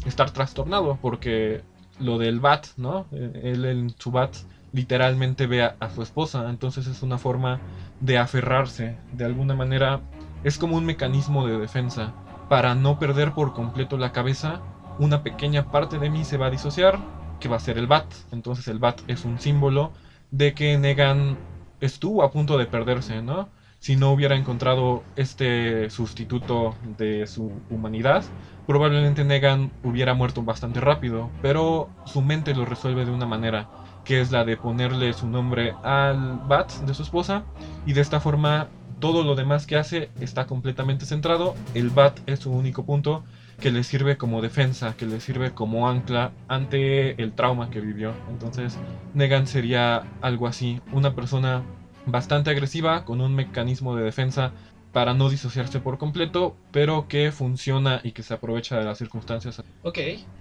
estar 0.05 0.31
trastornado, 0.33 0.99
porque 1.01 1.63
lo 2.01 2.19
del 2.19 2.41
bat, 2.41 2.67
¿no? 2.77 3.07
Él 3.13 3.65
en 3.65 3.91
su 3.91 4.11
bat 4.11 4.35
literalmente 4.73 5.47
ve 5.47 5.63
a, 5.63 5.91
su 5.95 6.03
esposa, 6.03 6.49
entonces 6.51 6.87
es 6.87 7.03
una 7.03 7.19
forma 7.19 7.61
de 8.01 8.19
aferrarse, 8.19 8.97
de 9.13 9.25
alguna 9.25 9.55
manera 9.55 10.01
es 10.45 10.59
como 10.59 10.77
un 10.77 10.85
mecanismo 10.85 11.47
de 11.47 11.59
defensa. 11.59 12.13
Para 12.49 12.75
no 12.75 12.99
perder 12.99 13.33
por 13.33 13.53
completo 13.53 13.99
la 13.99 14.13
cabeza, 14.13 14.61
una 14.99 15.23
pequeña 15.23 15.71
parte 15.71 15.99
de 15.99 16.11
mí 16.11 16.25
se 16.25 16.39
va 16.39 16.47
a 16.47 16.51
disociar 16.51 16.99
que 17.41 17.49
va 17.49 17.57
a 17.57 17.61
ser 17.61 17.79
el 17.79 17.87
bat. 17.87 18.07
Entonces 18.33 18.69
el 18.69 18.79
bat 18.79 19.01
es 19.09 19.25
un 19.25 19.39
símbolo 19.39 19.93
de 20.31 20.55
que 20.55 20.77
Negan 20.79 21.37
estuvo 21.81 22.23
a 22.23 22.31
punto 22.31 22.59
de 22.59 22.67
perderse, 22.67 23.23
¿no? 23.23 23.49
Si 23.81 23.95
no 23.97 24.11
hubiera 24.11 24.35
encontrado 24.35 25.05
este 25.15 25.89
sustituto 25.91 26.75
de 26.97 27.29
su 27.29 27.53
humanidad, 27.71 28.25
probablemente 28.67 29.25
Negan 29.25 29.71
hubiera 29.85 30.15
muerto 30.15 30.43
bastante 30.43 30.81
rápido, 30.81 31.31
pero 31.43 31.89
su 32.05 32.21
mente 32.21 32.55
lo 32.55 32.65
resuelve 32.65 33.05
de 33.05 33.13
una 33.13 33.27
manera, 33.27 33.69
que 34.09 34.23
es 34.23 34.31
la 34.33 34.47
de 34.47 34.57
ponerle 34.57 35.13
su 35.13 35.29
nombre 35.29 35.75
al 35.83 36.41
bat 36.49 36.73
de 36.73 36.95
su 36.95 37.03
esposa, 37.03 37.43
y 37.85 37.93
de 37.93 38.01
esta 38.01 38.21
forma 38.21 38.69
todo 39.01 39.23
lo 39.23 39.35
demás 39.35 39.67
que 39.67 39.77
hace 39.77 40.11
está 40.19 40.47
completamente 40.47 41.05
centrado, 41.05 41.55
el 41.75 41.91
bat 41.91 42.19
es 42.25 42.39
su 42.39 42.51
único 42.51 42.87
punto, 42.87 43.25
que 43.61 43.71
le 43.71 43.85
sirve 43.85 44.17
como 44.17 44.41
defensa, 44.41 44.95
que 44.97 45.05
le 45.05 45.21
sirve 45.21 45.53
como 45.53 45.91
ancla 45.91 46.33
ante 46.49 47.21
el 47.23 47.33
trauma 47.33 47.69
que 47.69 47.83
vivió. 47.83 48.15
Entonces, 48.31 48.79
Negan 49.13 49.47
sería 49.47 50.05
algo 50.23 50.47
así, 50.47 50.81
una 50.91 51.15
persona 51.15 51.63
bastante 52.07 52.49
agresiva 52.49 53.05
con 53.05 53.21
un 53.21 53.35
mecanismo 53.35 53.95
de 53.95 54.05
defensa 54.05 54.53
para 54.93 55.15
no 55.15 55.29
disociarse 55.29 55.81
por 55.81 55.99
completo, 55.99 56.57
pero 56.73 57.07
que 57.09 57.33
funciona 57.33 58.01
y 58.03 58.13
que 58.13 58.23
se 58.23 58.35
aprovecha 58.35 58.79
de 58.79 58.85
las 58.85 58.99
circunstancias. 58.99 59.63
Ok, 59.83 59.99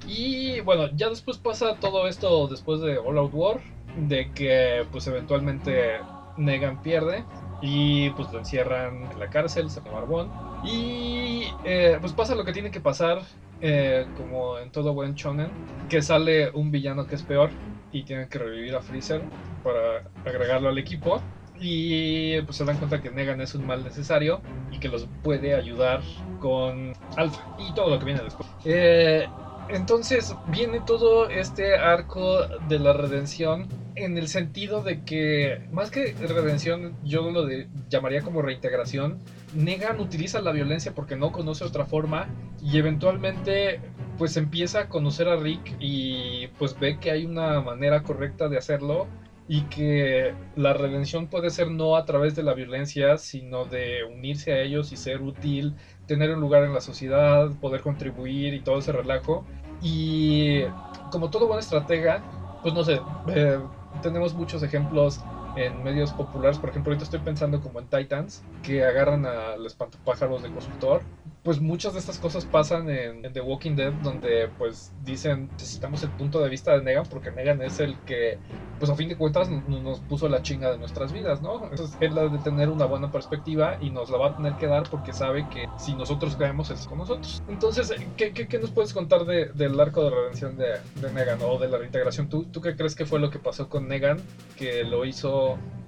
y 0.07 0.59
bueno, 0.61 0.89
ya 0.95 1.09
después 1.09 1.37
pasa 1.37 1.79
todo 1.79 2.07
esto 2.07 2.47
después 2.47 2.81
de 2.81 2.97
All 2.97 3.17
Out 3.17 3.33
War, 3.33 3.61
de 3.95 4.31
que 4.31 4.85
pues 4.91 5.07
eventualmente 5.07 5.99
Negan 6.37 6.81
pierde 6.81 7.25
y 7.61 8.09
pues 8.11 8.31
lo 8.31 8.39
encierran 8.39 9.11
en 9.11 9.19
la 9.19 9.29
cárcel, 9.29 9.69
se 9.69 9.81
llama 9.81 9.99
Arbón. 9.99 10.31
Y 10.63 11.43
eh, 11.63 11.97
pues 11.99 12.13
pasa 12.13 12.35
lo 12.35 12.45
que 12.45 12.53
tiene 12.53 12.71
que 12.71 12.79
pasar, 12.79 13.21
eh, 13.61 14.05
como 14.15 14.59
en 14.59 14.71
todo 14.71 14.93
buen 14.93 15.15
shonen, 15.15 15.51
que 15.89 16.01
sale 16.01 16.49
un 16.51 16.71
villano 16.71 17.07
que 17.07 17.15
es 17.15 17.23
peor 17.23 17.49
y 17.91 18.03
tienen 18.03 18.29
que 18.29 18.39
revivir 18.39 18.75
a 18.75 18.81
Freezer 18.81 19.21
para 19.63 20.11
agregarlo 20.25 20.69
al 20.69 20.77
equipo. 20.77 21.21
Y 21.59 22.41
pues 22.41 22.57
se 22.57 22.65
dan 22.65 22.77
cuenta 22.77 23.01
que 23.01 23.09
Negan 23.09 23.41
es 23.41 23.55
un 23.55 23.65
mal 23.65 23.83
necesario 23.83 24.41
y 24.71 24.79
que 24.79 24.89
los 24.89 25.07
puede 25.23 25.55
ayudar 25.55 26.01
con 26.39 26.93
Alpha 27.15 27.55
y 27.57 27.73
todo 27.73 27.89
lo 27.89 27.99
que 27.99 28.05
viene 28.05 28.21
después. 28.21 28.47
Eh, 28.65 29.27
entonces 29.69 30.33
viene 30.47 30.81
todo 30.85 31.29
este 31.29 31.75
arco 31.75 32.47
de 32.69 32.79
la 32.79 32.93
redención 32.93 33.67
en 33.95 34.17
el 34.17 34.27
sentido 34.27 34.83
de 34.83 35.03
que, 35.03 35.67
más 35.71 35.89
que 35.89 36.13
redención, 36.13 36.95
yo 37.03 37.29
lo 37.31 37.47
llamaría 37.89 38.21
como 38.21 38.41
reintegración. 38.41 39.19
Negan 39.55 39.99
utiliza 39.99 40.39
la 40.41 40.51
violencia 40.51 40.93
porque 40.93 41.15
no 41.15 41.31
conoce 41.31 41.63
otra 41.63 41.85
forma 41.85 42.27
y 42.61 42.77
eventualmente 42.77 43.81
pues 44.17 44.37
empieza 44.37 44.81
a 44.81 44.89
conocer 44.89 45.27
a 45.27 45.35
Rick 45.35 45.75
y 45.79 46.47
pues 46.59 46.79
ve 46.79 46.99
que 46.99 47.11
hay 47.11 47.25
una 47.25 47.61
manera 47.61 48.03
correcta 48.03 48.49
de 48.49 48.57
hacerlo 48.57 49.07
y 49.47 49.61
que 49.63 50.33
la 50.55 50.73
redención 50.73 51.27
puede 51.27 51.49
ser 51.49 51.71
no 51.71 51.95
a 51.95 52.05
través 52.05 52.35
de 52.35 52.43
la 52.43 52.53
violencia, 52.53 53.17
sino 53.17 53.65
de 53.65 54.03
unirse 54.03 54.51
a 54.53 54.61
ellos 54.61 54.91
y 54.91 54.97
ser 54.97 55.21
útil, 55.21 55.75
tener 56.05 56.33
un 56.33 56.41
lugar 56.41 56.63
en 56.63 56.73
la 56.73 56.81
sociedad, 56.81 57.49
poder 57.61 57.81
contribuir 57.81 58.53
y 58.53 58.61
todo 58.61 58.79
ese 58.79 58.91
relajo. 58.91 59.45
Y 59.81 60.63
como 61.11 61.29
todo 61.29 61.47
buen 61.47 61.59
estratega, 61.59 62.21
pues 62.61 62.73
no 62.73 62.83
sé, 62.83 62.99
eh, 63.29 63.59
tenemos 64.01 64.33
muchos 64.33 64.63
ejemplos 64.63 65.21
en 65.57 65.83
medios 65.83 66.13
populares. 66.13 66.57
Por 66.57 66.69
ejemplo, 66.69 66.91
ahorita 66.91 67.05
estoy 67.05 67.19
pensando 67.19 67.61
como 67.61 67.79
en 67.79 67.87
Titans, 67.87 68.43
que 68.63 68.85
agarran 68.85 69.25
al 69.25 69.65
espantapájaros 69.65 70.43
de 70.43 70.51
consultor 70.51 71.01
pues 71.47 71.61
muchas 71.61 71.93
de 71.93 71.99
estas 71.99 72.17
cosas 72.17 72.43
pasan 72.43 72.89
en, 72.89 73.21
The 73.31 73.39
Walking 73.39 73.77
Dead, 73.77 73.93
donde 74.03 74.49
pues 74.57 74.91
dicen 75.05 75.47
necesitamos 75.53 76.03
el 76.03 76.09
punto 76.09 76.41
de 76.41 76.49
vista 76.49 76.73
de 76.77 76.83
Negan, 76.83 77.05
porque 77.05 77.31
Negan 77.31 77.61
es 77.61 77.79
el 77.79 77.97
que, 77.99 78.37
pues 78.79 78.91
a 78.91 78.95
fin 78.97 79.07
de 79.07 79.15
cuentas, 79.15 79.49
nos 79.49 80.01
puso 80.01 80.27
la 80.27 80.41
chinga 80.41 80.69
de 80.71 80.77
nuestras 80.77 81.13
vidas, 81.13 81.41
¿no? 81.41 81.63
Entonces 81.71 81.95
él 82.01 82.17
ha 82.17 82.27
de 82.27 82.37
tener 82.39 82.67
una 82.67 82.83
buena 82.83 83.13
perspectiva 83.13 83.77
y 83.79 83.91
nos 83.91 84.09
la 84.09 84.17
va 84.17 84.27
a 84.31 84.35
tener 84.35 84.55
que 84.55 84.67
dar 84.67 84.89
porque 84.89 85.13
sabe 85.13 85.47
que 85.47 85.69
si 85.77 85.95
nosotros 85.95 86.35
caemos 86.35 86.69
es 86.69 86.85
con 86.85 86.97
nosotros. 86.97 87.41
Entonces, 87.47 87.95
¿qué, 88.17 88.33
qué, 88.33 88.59
nos 88.59 88.71
puedes 88.71 88.93
contar 88.93 89.23
de, 89.23 89.45
del 89.45 89.79
arco 89.79 90.03
de 90.03 90.09
redención 90.09 90.57
de, 90.57 90.81
de 90.95 91.13
Negan 91.13 91.39
o 91.43 91.57
de 91.57 91.69
la 91.69 91.77
reintegración? 91.77 92.27
¿Tú, 92.27 92.43
¿Tú 92.43 92.59
qué 92.59 92.75
crees 92.75 92.93
que 92.93 93.05
fue 93.05 93.19
lo 93.19 93.29
que 93.29 93.39
pasó 93.39 93.69
con 93.69 93.87
Negan 93.87 94.17
que 94.57 94.83
lo 94.83 95.05
hizo 95.05 95.46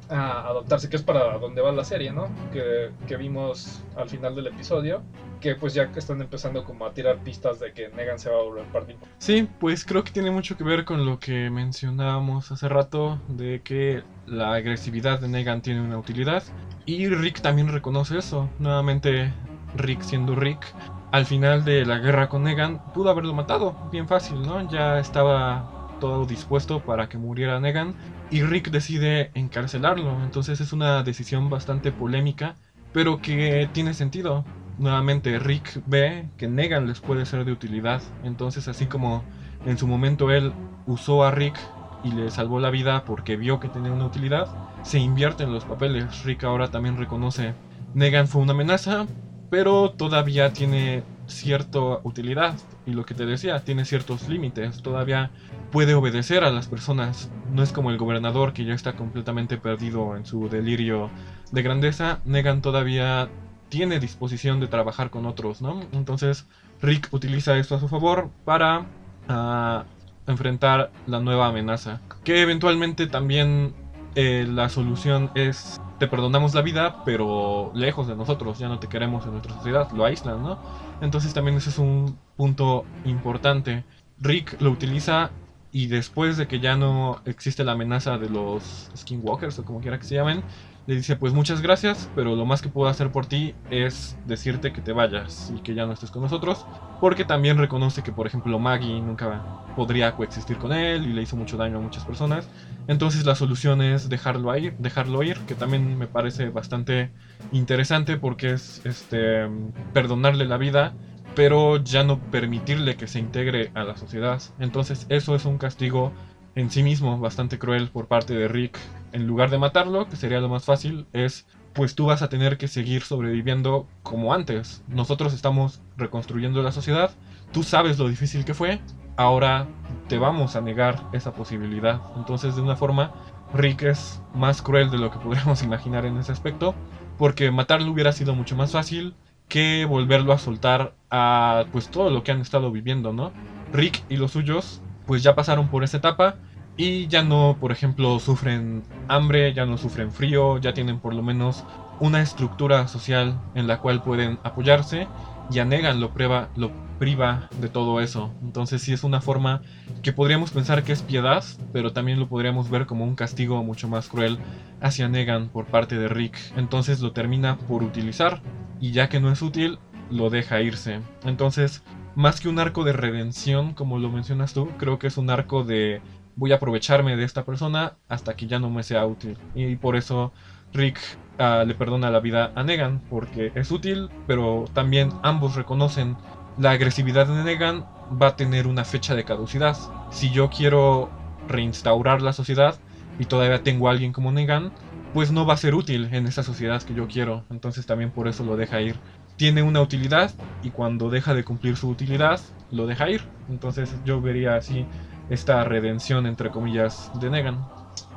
a 0.10 0.48
adoptarse, 0.48 0.90
que 0.90 0.96
es 0.96 1.04
para 1.04 1.38
donde 1.38 1.62
va 1.62 1.72
la 1.72 1.84
serie, 1.84 2.12
¿no? 2.12 2.30
Que, 2.52 2.90
que, 3.08 3.16
vimos 3.16 3.84
al 3.96 4.10
final 4.10 4.36
del 4.36 4.48
episodio, 4.48 5.04
que 5.40 5.56
pues 5.56 5.74
ya 5.74 5.84
están 5.96 6.20
empezando 6.22 6.64
como 6.64 6.86
a 6.86 6.94
tirar 6.94 7.20
pistas 7.20 7.60
de 7.60 7.74
que 7.74 7.90
Negan 7.90 8.18
se 8.18 8.30
va 8.30 8.40
a 8.40 8.44
volver 8.44 8.66
parte. 8.66 8.98
Sí, 9.20 9.48
pues 9.60 9.86
creo 9.86 10.04
que 10.04 10.12
tiene 10.12 10.32
mucho 10.32 10.58
que 10.58 10.64
ver 10.64 10.84
con 10.84 11.06
lo 11.06 11.20
que 11.20 11.50
mencionábamos 11.52 12.52
hace 12.52 12.68
rato, 12.68 13.20
de 13.28 13.62
que 13.62 14.04
la 14.26 14.54
agresividad 14.54 15.20
de 15.20 15.28
Negan 15.28 15.62
tiene 15.62 15.82
una 15.82 16.00
utilidad, 16.00 16.44
y 16.86 17.08
Rick 17.08 17.42
también 17.42 17.68
reconoce 17.68 18.18
eso, 18.18 18.50
nuevamente 18.58 19.32
Rick 19.76 20.02
siendo 20.02 20.36
Rick. 20.36 20.66
Al 21.12 21.26
final 21.26 21.66
de 21.66 21.86
la 21.86 22.00
guerra 22.00 22.30
con 22.30 22.44
Negan, 22.44 22.84
pudo 22.94 23.10
haberlo 23.10 23.34
matado, 23.34 23.76
bien 23.92 24.08
fácil, 24.08 24.42
¿no? 24.42 24.70
Ya 24.70 25.00
estaba 25.00 25.90
todo 26.00 26.26
dispuesto 26.26 26.80
para 26.80 27.10
que 27.10 27.18
muriera 27.18 27.60
Negan 27.60 27.94
y 28.32 28.44
Rick 28.44 28.70
decide 28.70 29.32
encarcelarlo. 29.34 30.24
Entonces 30.24 30.62
es 30.62 30.74
una 30.74 31.04
decisión 31.04 31.50
bastante 31.50 31.92
polémica, 31.92 32.56
pero 32.94 33.22
que 33.22 33.70
tiene 33.74 33.94
sentido. 33.94 34.46
Nuevamente 34.78 35.40
Rick 35.40 35.82
ve 35.88 36.30
que 36.38 36.48
Negan 36.48 36.88
les 36.88 37.00
puede 37.02 37.26
ser 37.26 37.46
de 37.46 37.52
utilidad. 37.52 38.02
Entonces 38.24 38.68
así 38.68 38.86
como 38.86 39.24
en 39.66 39.78
su 39.78 39.88
momento 39.88 40.32
él 40.32 40.54
usó 40.86 41.24
a 41.24 41.32
Rick 41.32 41.60
y 42.04 42.12
le 42.12 42.32
salvó 42.32 42.60
la 42.60 42.70
vida 42.70 43.04
porque 43.04 43.36
vio 43.36 43.60
que 43.60 43.68
tenía 43.68 43.92
una 43.92 44.06
utilidad, 44.06 44.48
se 44.84 45.00
invierte 45.00 45.44
en 45.44 45.52
los 45.52 45.66
papeles. 45.66 46.24
Rick 46.24 46.44
ahora 46.46 46.72
también 46.72 46.98
reconoce 46.98 47.56
Negan 47.94 48.28
fue 48.28 48.42
una 48.42 48.54
amenaza, 48.54 49.08
pero 49.50 49.92
todavía 49.92 50.54
tiene 50.54 51.04
cierta 51.30 51.80
utilidad. 52.04 52.56
Y 52.86 52.92
lo 52.92 53.06
que 53.06 53.14
te 53.14 53.26
decía, 53.26 53.64
tiene 53.64 53.86
ciertos 53.86 54.28
límites. 54.28 54.82
Todavía 54.82 55.32
puede 55.72 55.94
obedecer 55.94 56.44
a 56.44 56.52
las 56.52 56.68
personas. 56.68 57.32
No 57.54 57.64
es 57.64 57.72
como 57.72 57.92
el 57.92 57.98
gobernador 57.98 58.54
que 58.54 58.66
ya 58.66 58.74
está 58.74 58.94
completamente 58.94 59.58
perdido 59.58 60.16
en 60.16 60.26
su 60.26 60.50
delirio 60.50 61.10
de 61.52 61.62
grandeza. 61.62 62.20
Negan 62.26 62.62
todavía 62.62 63.30
tiene 63.70 64.00
disposición 64.00 64.60
de 64.60 64.68
trabajar 64.68 65.10
con 65.10 65.26
otros, 65.26 65.62
¿no? 65.62 65.82
Entonces 65.92 66.48
Rick 66.82 67.10
utiliza 67.12 67.58
esto 67.58 67.76
a 67.76 67.80
su 67.80 67.88
favor 67.88 68.30
para 68.44 68.88
ah, 69.28 69.86
enfrentar 70.28 70.92
la 71.08 71.20
nueva 71.20 71.48
amenaza. 71.48 72.02
Que 72.24 72.42
eventualmente 72.42 73.08
también 73.08 73.74
eh, 74.16 74.46
la 74.50 74.70
solución 74.70 75.32
es 75.36 75.80
te 76.00 76.08
perdonamos 76.08 76.56
la 76.56 76.64
vida, 76.64 77.02
pero 77.04 77.72
lejos 77.76 78.08
de 78.08 78.16
nosotros, 78.18 78.60
ya 78.60 78.70
no 78.70 78.80
te 78.80 78.90
queremos 78.90 79.26
en 79.26 79.34
nuestra 79.34 79.54
sociedad, 79.54 79.90
lo 79.92 80.06
aíslan, 80.06 80.44
¿no? 80.44 80.62
Entonces 81.02 81.34
también 81.34 81.58
ese 81.58 81.70
es 81.72 81.80
un 81.80 82.22
punto 82.36 82.92
importante. 83.04 83.86
Rick 84.18 84.58
lo 84.62 84.72
utiliza 84.72 85.36
y 85.72 85.88
después 85.88 86.38
de 86.38 86.48
que 86.48 86.60
ya 86.62 86.78
no 86.78 87.22
existe 87.26 87.64
la 87.66 87.74
amenaza 87.74 88.18
de 88.18 88.30
los 88.30 88.92
skinwalkers 88.98 89.60
o 89.60 89.66
como 89.66 89.82
quiera 89.82 90.00
que 90.00 90.06
se 90.06 90.16
llamen, 90.16 90.46
le 90.90 90.96
dice 90.96 91.16
pues 91.18 91.34
muchas 91.34 91.62
gracias, 91.62 92.10
pero 92.16 92.36
lo 92.36 92.48
más 92.48 92.64
que 92.64 92.70
puedo 92.70 92.90
hacer 92.90 93.12
por 93.12 93.28
ti 93.28 93.56
es 93.70 94.20
decirte 94.24 94.74
que 94.74 94.82
te 94.82 94.92
vayas 94.92 95.48
y 95.52 95.62
que 95.62 95.76
ya 95.76 95.86
no 95.86 95.94
estés 95.94 96.10
con 96.10 96.24
nosotros, 96.24 96.66
porque 97.00 97.26
también 97.26 97.60
reconoce 97.60 98.02
que 98.02 98.12
por 98.12 98.26
ejemplo 98.26 98.58
Maggie 98.58 99.00
nunca 99.00 99.46
podría 99.76 100.16
coexistir 100.16 100.58
con 100.58 100.74
él 100.74 101.06
y 101.06 101.14
le 101.14 101.22
hizo 101.22 101.38
mucho 101.38 101.58
daño 101.58 101.78
a 101.78 101.82
muchas 101.82 102.06
personas. 102.06 102.50
Entonces 102.88 103.24
la 103.24 103.36
solución 103.36 103.84
es 103.84 104.10
dejarlo 104.10 104.56
ir, 104.58 104.76
dejarlo 104.80 105.22
ir, 105.22 105.46
que 105.46 105.56
también 105.56 105.96
me 105.96 106.08
parece 106.08 106.50
bastante 106.50 107.14
interesante 107.52 108.18
porque 108.18 108.54
es 108.54 108.82
este 108.84 109.48
perdonarle 109.94 110.46
la 110.46 110.58
vida 110.58 110.98
pero 111.36 111.78
ya 111.78 112.04
no 112.04 112.24
permitirle 112.32 112.98
que 112.98 113.08
se 113.08 113.20
integre 113.20 113.72
a 113.76 113.84
la 113.84 113.96
sociedad. 113.96 114.42
Entonces 114.58 115.06
eso 115.10 115.36
es 115.36 115.46
un 115.46 115.60
castigo 115.60 116.18
en 116.56 116.72
sí 116.72 116.82
mismo 116.84 117.20
bastante 117.20 117.60
cruel 117.60 117.92
por 117.92 118.08
parte 118.08 118.34
de 118.34 118.48
Rick. 118.48 118.80
En 119.12 119.28
lugar 119.28 119.50
de 119.50 119.58
matarlo, 119.58 120.08
que 120.08 120.16
sería 120.16 120.40
lo 120.40 120.50
más 120.50 120.66
fácil, 120.66 121.06
es 121.14 121.46
pues 121.74 121.96
tú 121.96 122.06
vas 122.06 122.22
a 122.22 122.30
tener 122.30 122.58
que 122.58 122.68
seguir 122.68 123.04
sobreviviendo 123.04 123.88
como 124.04 124.34
antes. 124.34 124.84
Nosotros 124.88 125.34
estamos 125.34 125.82
reconstruyendo 125.98 126.62
la 126.62 126.72
sociedad, 126.72 127.12
tú 127.52 127.64
sabes 127.64 127.98
lo 127.98 128.08
difícil 128.08 128.46
que 128.46 128.54
fue, 128.54 128.80
ahora 129.18 129.68
te 130.08 130.18
vamos 130.18 130.56
a 130.56 130.62
negar 130.62 131.00
esa 131.14 131.34
posibilidad. 131.34 132.02
Entonces 132.18 132.56
de 132.56 132.62
una 132.62 132.76
forma, 132.76 133.12
Rick 133.54 133.84
es 133.84 134.22
más 134.34 134.62
cruel 134.62 134.90
de 134.92 134.98
lo 134.98 135.12
que 135.12 135.20
podríamos 135.20 135.64
imaginar 135.64 136.06
en 136.06 136.18
ese 136.18 136.32
aspecto, 136.32 136.76
porque 137.18 137.52
matarlo 137.52 137.92
hubiera 137.92 138.12
sido 138.12 138.36
mucho 138.36 138.56
más 138.56 138.72
fácil 138.72 139.16
que 139.48 139.86
volverlo 139.86 140.32
a 140.32 140.38
soltar 140.38 140.94
a 141.10 141.66
pues 141.72 141.90
todo 141.90 142.10
lo 142.10 142.24
que 142.24 142.32
han 142.32 142.42
estado 142.42 142.72
viviendo, 142.72 143.14
¿no? 143.14 143.32
Rick 143.74 144.04
y 144.10 144.18
los 144.18 144.32
suyos 144.32 144.82
pues 145.06 145.24
ya 145.24 145.34
pasaron 145.34 145.70
por 145.70 145.84
esa 145.84 145.98
etapa 145.98 146.36
y 146.80 147.08
ya 147.08 147.24
no, 147.24 147.58
por 147.60 147.74
ejemplo, 147.74 148.18
sufren 148.20 148.84
hambre, 149.10 149.54
ya 149.54 149.66
no 149.66 149.78
sufren 149.78 150.14
frío, 150.14 150.60
ya 150.60 150.74
tienen 150.74 151.02
por 151.02 151.14
lo 151.14 151.22
menos 151.22 151.66
una 152.00 152.22
estructura 152.22 152.88
social 152.88 153.38
en 153.54 153.68
la 153.68 153.82
cual 153.82 154.02
pueden 154.02 154.40
apoyarse 154.44 155.06
y 155.52 155.60
a 155.60 155.66
Negan 155.66 156.00
lo, 156.00 156.14
prueba, 156.14 156.48
lo 156.56 156.72
priva 156.98 157.50
de 157.60 157.68
todo 157.68 158.00
eso. 158.00 158.34
Entonces 158.42 158.82
sí 158.82 158.94
es 158.94 159.04
una 159.04 159.20
forma 159.20 159.62
que 160.04 160.14
podríamos 160.14 160.52
pensar 160.52 160.84
que 160.84 160.94
es 160.94 161.02
piedad, 161.02 161.44
pero 161.74 161.92
también 161.92 162.18
lo 162.18 162.30
podríamos 162.30 162.70
ver 162.70 162.86
como 162.86 163.04
un 163.04 163.16
castigo 163.16 163.62
mucho 163.62 163.90
más 163.90 164.08
cruel 164.08 164.38
hacia 164.80 165.10
Negan 165.10 165.50
por 165.50 165.66
parte 165.66 165.98
de 165.98 166.08
Rick. 166.08 166.38
Entonces 166.56 167.02
lo 167.02 167.12
termina 167.12 167.58
por 167.58 167.84
utilizar 167.84 168.42
y 168.80 168.92
ya 168.94 169.10
que 169.10 169.20
no 169.20 169.34
es 169.34 169.42
útil, 169.42 169.80
lo 170.10 170.30
deja 170.30 170.62
irse. 170.62 171.02
Entonces 171.26 171.84
más 172.16 172.42
que 172.42 172.50
un 172.50 172.60
arco 172.60 172.84
de 172.84 172.92
redención, 172.92 173.74
como 173.74 173.98
lo 173.98 174.10
mencionas 174.10 174.54
tú, 174.54 174.68
creo 174.78 175.00
que 175.00 175.08
es 175.08 175.18
un 175.18 175.30
arco 175.30 175.64
de 175.64 176.02
voy 176.40 176.54
a 176.54 176.56
aprovecharme 176.56 177.18
de 177.18 177.26
esta 177.26 177.44
persona 177.44 177.94
hasta 178.08 178.36
que 178.36 178.48
ya 178.48 178.60
no 178.60 178.70
me 178.70 178.84
sea 178.84 179.06
útil. 179.06 179.38
Y 179.54 179.76
por 179.76 179.96
eso 179.98 180.32
Rick 180.74 181.00
ah, 181.38 181.64
le 181.68 181.76
perdona 181.76 182.10
la 182.10 182.22
vida 182.22 182.52
a 182.56 182.64
Negan, 182.64 183.02
porque 183.10 183.52
es 183.56 183.70
útil, 183.72 184.10
pero 184.26 184.66
también 184.74 185.12
ambos 185.22 185.56
reconocen 185.56 186.16
la 186.58 186.72
agresividad 186.72 187.28
de 187.28 187.44
Negan 187.44 187.86
va 188.22 188.28
a 188.28 188.36
tener 188.36 188.68
una 188.68 188.86
fecha 188.86 189.16
de 189.16 189.26
caducidad. 189.26 189.78
Si 190.12 190.32
yo 190.32 190.50
quiero 190.50 191.10
reinstaurar 191.48 192.22
la 192.22 192.34
sociedad 192.34 192.80
y 193.20 193.26
todavía 193.26 193.62
tengo 193.62 193.90
a 193.90 193.92
alguien 193.92 194.14
como 194.14 194.32
Negan, 194.32 194.72
pues 195.14 195.32
no 195.32 195.46
va 195.46 195.56
a 195.56 195.58
ser 195.58 195.76
útil 195.76 196.10
en 196.14 196.26
esa 196.26 196.44
sociedad 196.44 196.82
que 196.82 196.94
yo 196.94 197.08
quiero. 197.08 197.44
Entonces 197.50 197.86
también 197.86 198.12
por 198.12 198.30
eso 198.30 198.44
lo 198.46 198.56
deja 198.56 198.82
ir 198.82 198.96
tiene 199.40 199.64
una 199.64 199.82
utilidad 199.82 200.34
y 200.62 200.70
cuando 200.70 201.10
deja 201.10 201.34
de 201.34 201.46
cumplir 201.46 201.78
su 201.78 201.88
utilidad, 201.88 202.42
lo 202.72 202.88
deja 202.88 203.10
ir. 203.10 203.22
Entonces 203.48 203.90
yo 204.04 204.20
vería 204.20 204.58
así 204.58 204.86
esta 205.30 205.64
redención, 205.64 206.26
entre 206.26 206.50
comillas, 206.50 207.12
de 207.20 207.30
Negan. 207.30 207.66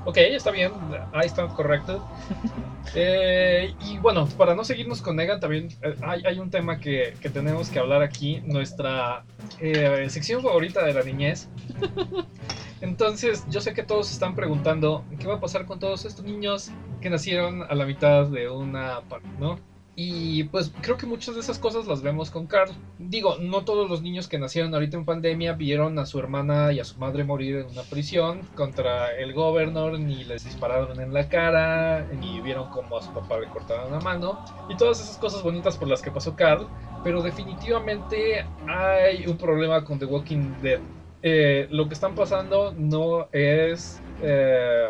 Ok, 0.04 0.16
está 0.16 0.50
bien, 0.50 0.72
ahí 1.12 1.26
está 1.26 1.46
correcto. 1.48 2.06
Eh, 2.94 3.74
y 3.86 3.96
bueno, 3.98 4.28
para 4.36 4.54
no 4.54 4.64
seguirnos 4.64 5.00
con 5.00 5.16
Negan, 5.16 5.40
también 5.40 5.68
eh, 5.82 5.94
hay, 6.02 6.38
un 6.40 6.50
tema 6.50 6.78
que, 6.78 7.14
tenemos 7.32 7.70
que 7.70 7.78
hablar 7.78 8.02
aquí, 8.02 8.42
nuestra 8.44 9.24
eh, 9.60 10.06
sección 10.10 10.42
favorita 10.42 10.84
de 10.84 10.92
la 10.92 11.02
niñez. 11.02 11.48
Entonces, 12.82 13.46
yo 13.48 13.60
sé 13.60 13.72
que 13.72 13.84
todos 13.84 14.10
están 14.10 14.34
preguntando, 14.34 15.04
¿qué 15.18 15.26
va 15.26 15.36
a 15.36 15.40
pasar 15.40 15.64
con 15.64 15.78
todos 15.78 16.04
estos 16.04 16.24
niños 16.24 16.70
que 17.00 17.08
nacieron 17.08 17.62
a 17.62 17.74
la 17.74 17.86
mitad 17.86 18.26
de 18.26 18.50
una... 18.50 19.00
¿no? 19.38 19.58
Y 19.94 20.44
pues 20.44 20.72
creo 20.80 20.96
que 20.96 21.04
muchas 21.04 21.34
de 21.34 21.42
esas 21.42 21.58
cosas 21.58 21.86
las 21.86 22.00
vemos 22.00 22.30
con 22.30 22.46
Carl. 22.46 22.72
Digo, 22.98 23.36
no 23.38 23.64
todos 23.64 23.90
los 23.90 24.00
niños 24.00 24.26
que 24.26 24.38
nacieron 24.38 24.72
ahorita 24.72 24.96
en 24.96 25.04
pandemia 25.04 25.52
vieron 25.52 25.98
a 25.98 26.06
su 26.06 26.18
hermana 26.18 26.72
y 26.72 26.80
a 26.80 26.84
su 26.84 26.98
madre 26.98 27.24
morir 27.24 27.56
en 27.56 27.66
una 27.66 27.82
prisión 27.82 28.40
contra 28.54 29.14
el 29.14 29.34
gobernador, 29.34 29.98
ni 29.98 30.24
les 30.24 30.44
dispararon 30.44 30.98
en 30.98 31.12
la 31.12 31.28
cara, 31.28 32.06
ni 32.18 32.40
vieron 32.40 32.70
como 32.70 32.96
a 32.96 33.02
su 33.02 33.12
papá 33.12 33.38
le 33.38 33.48
cortaron 33.48 33.92
la 33.92 34.00
mano. 34.00 34.42
Y 34.70 34.76
todas 34.76 34.98
esas 35.02 35.18
cosas 35.18 35.42
bonitas 35.42 35.76
por 35.76 35.88
las 35.88 36.00
que 36.00 36.10
pasó 36.10 36.34
Carl. 36.36 36.66
Pero 37.04 37.20
definitivamente 37.20 38.46
hay 38.66 39.26
un 39.26 39.36
problema 39.36 39.84
con 39.84 39.98
The 39.98 40.06
Walking 40.06 40.54
Dead. 40.62 40.80
Eh, 41.22 41.68
lo 41.70 41.86
que 41.86 41.94
están 41.94 42.14
pasando 42.14 42.72
no 42.76 43.28
es 43.32 44.00
eh, 44.22 44.88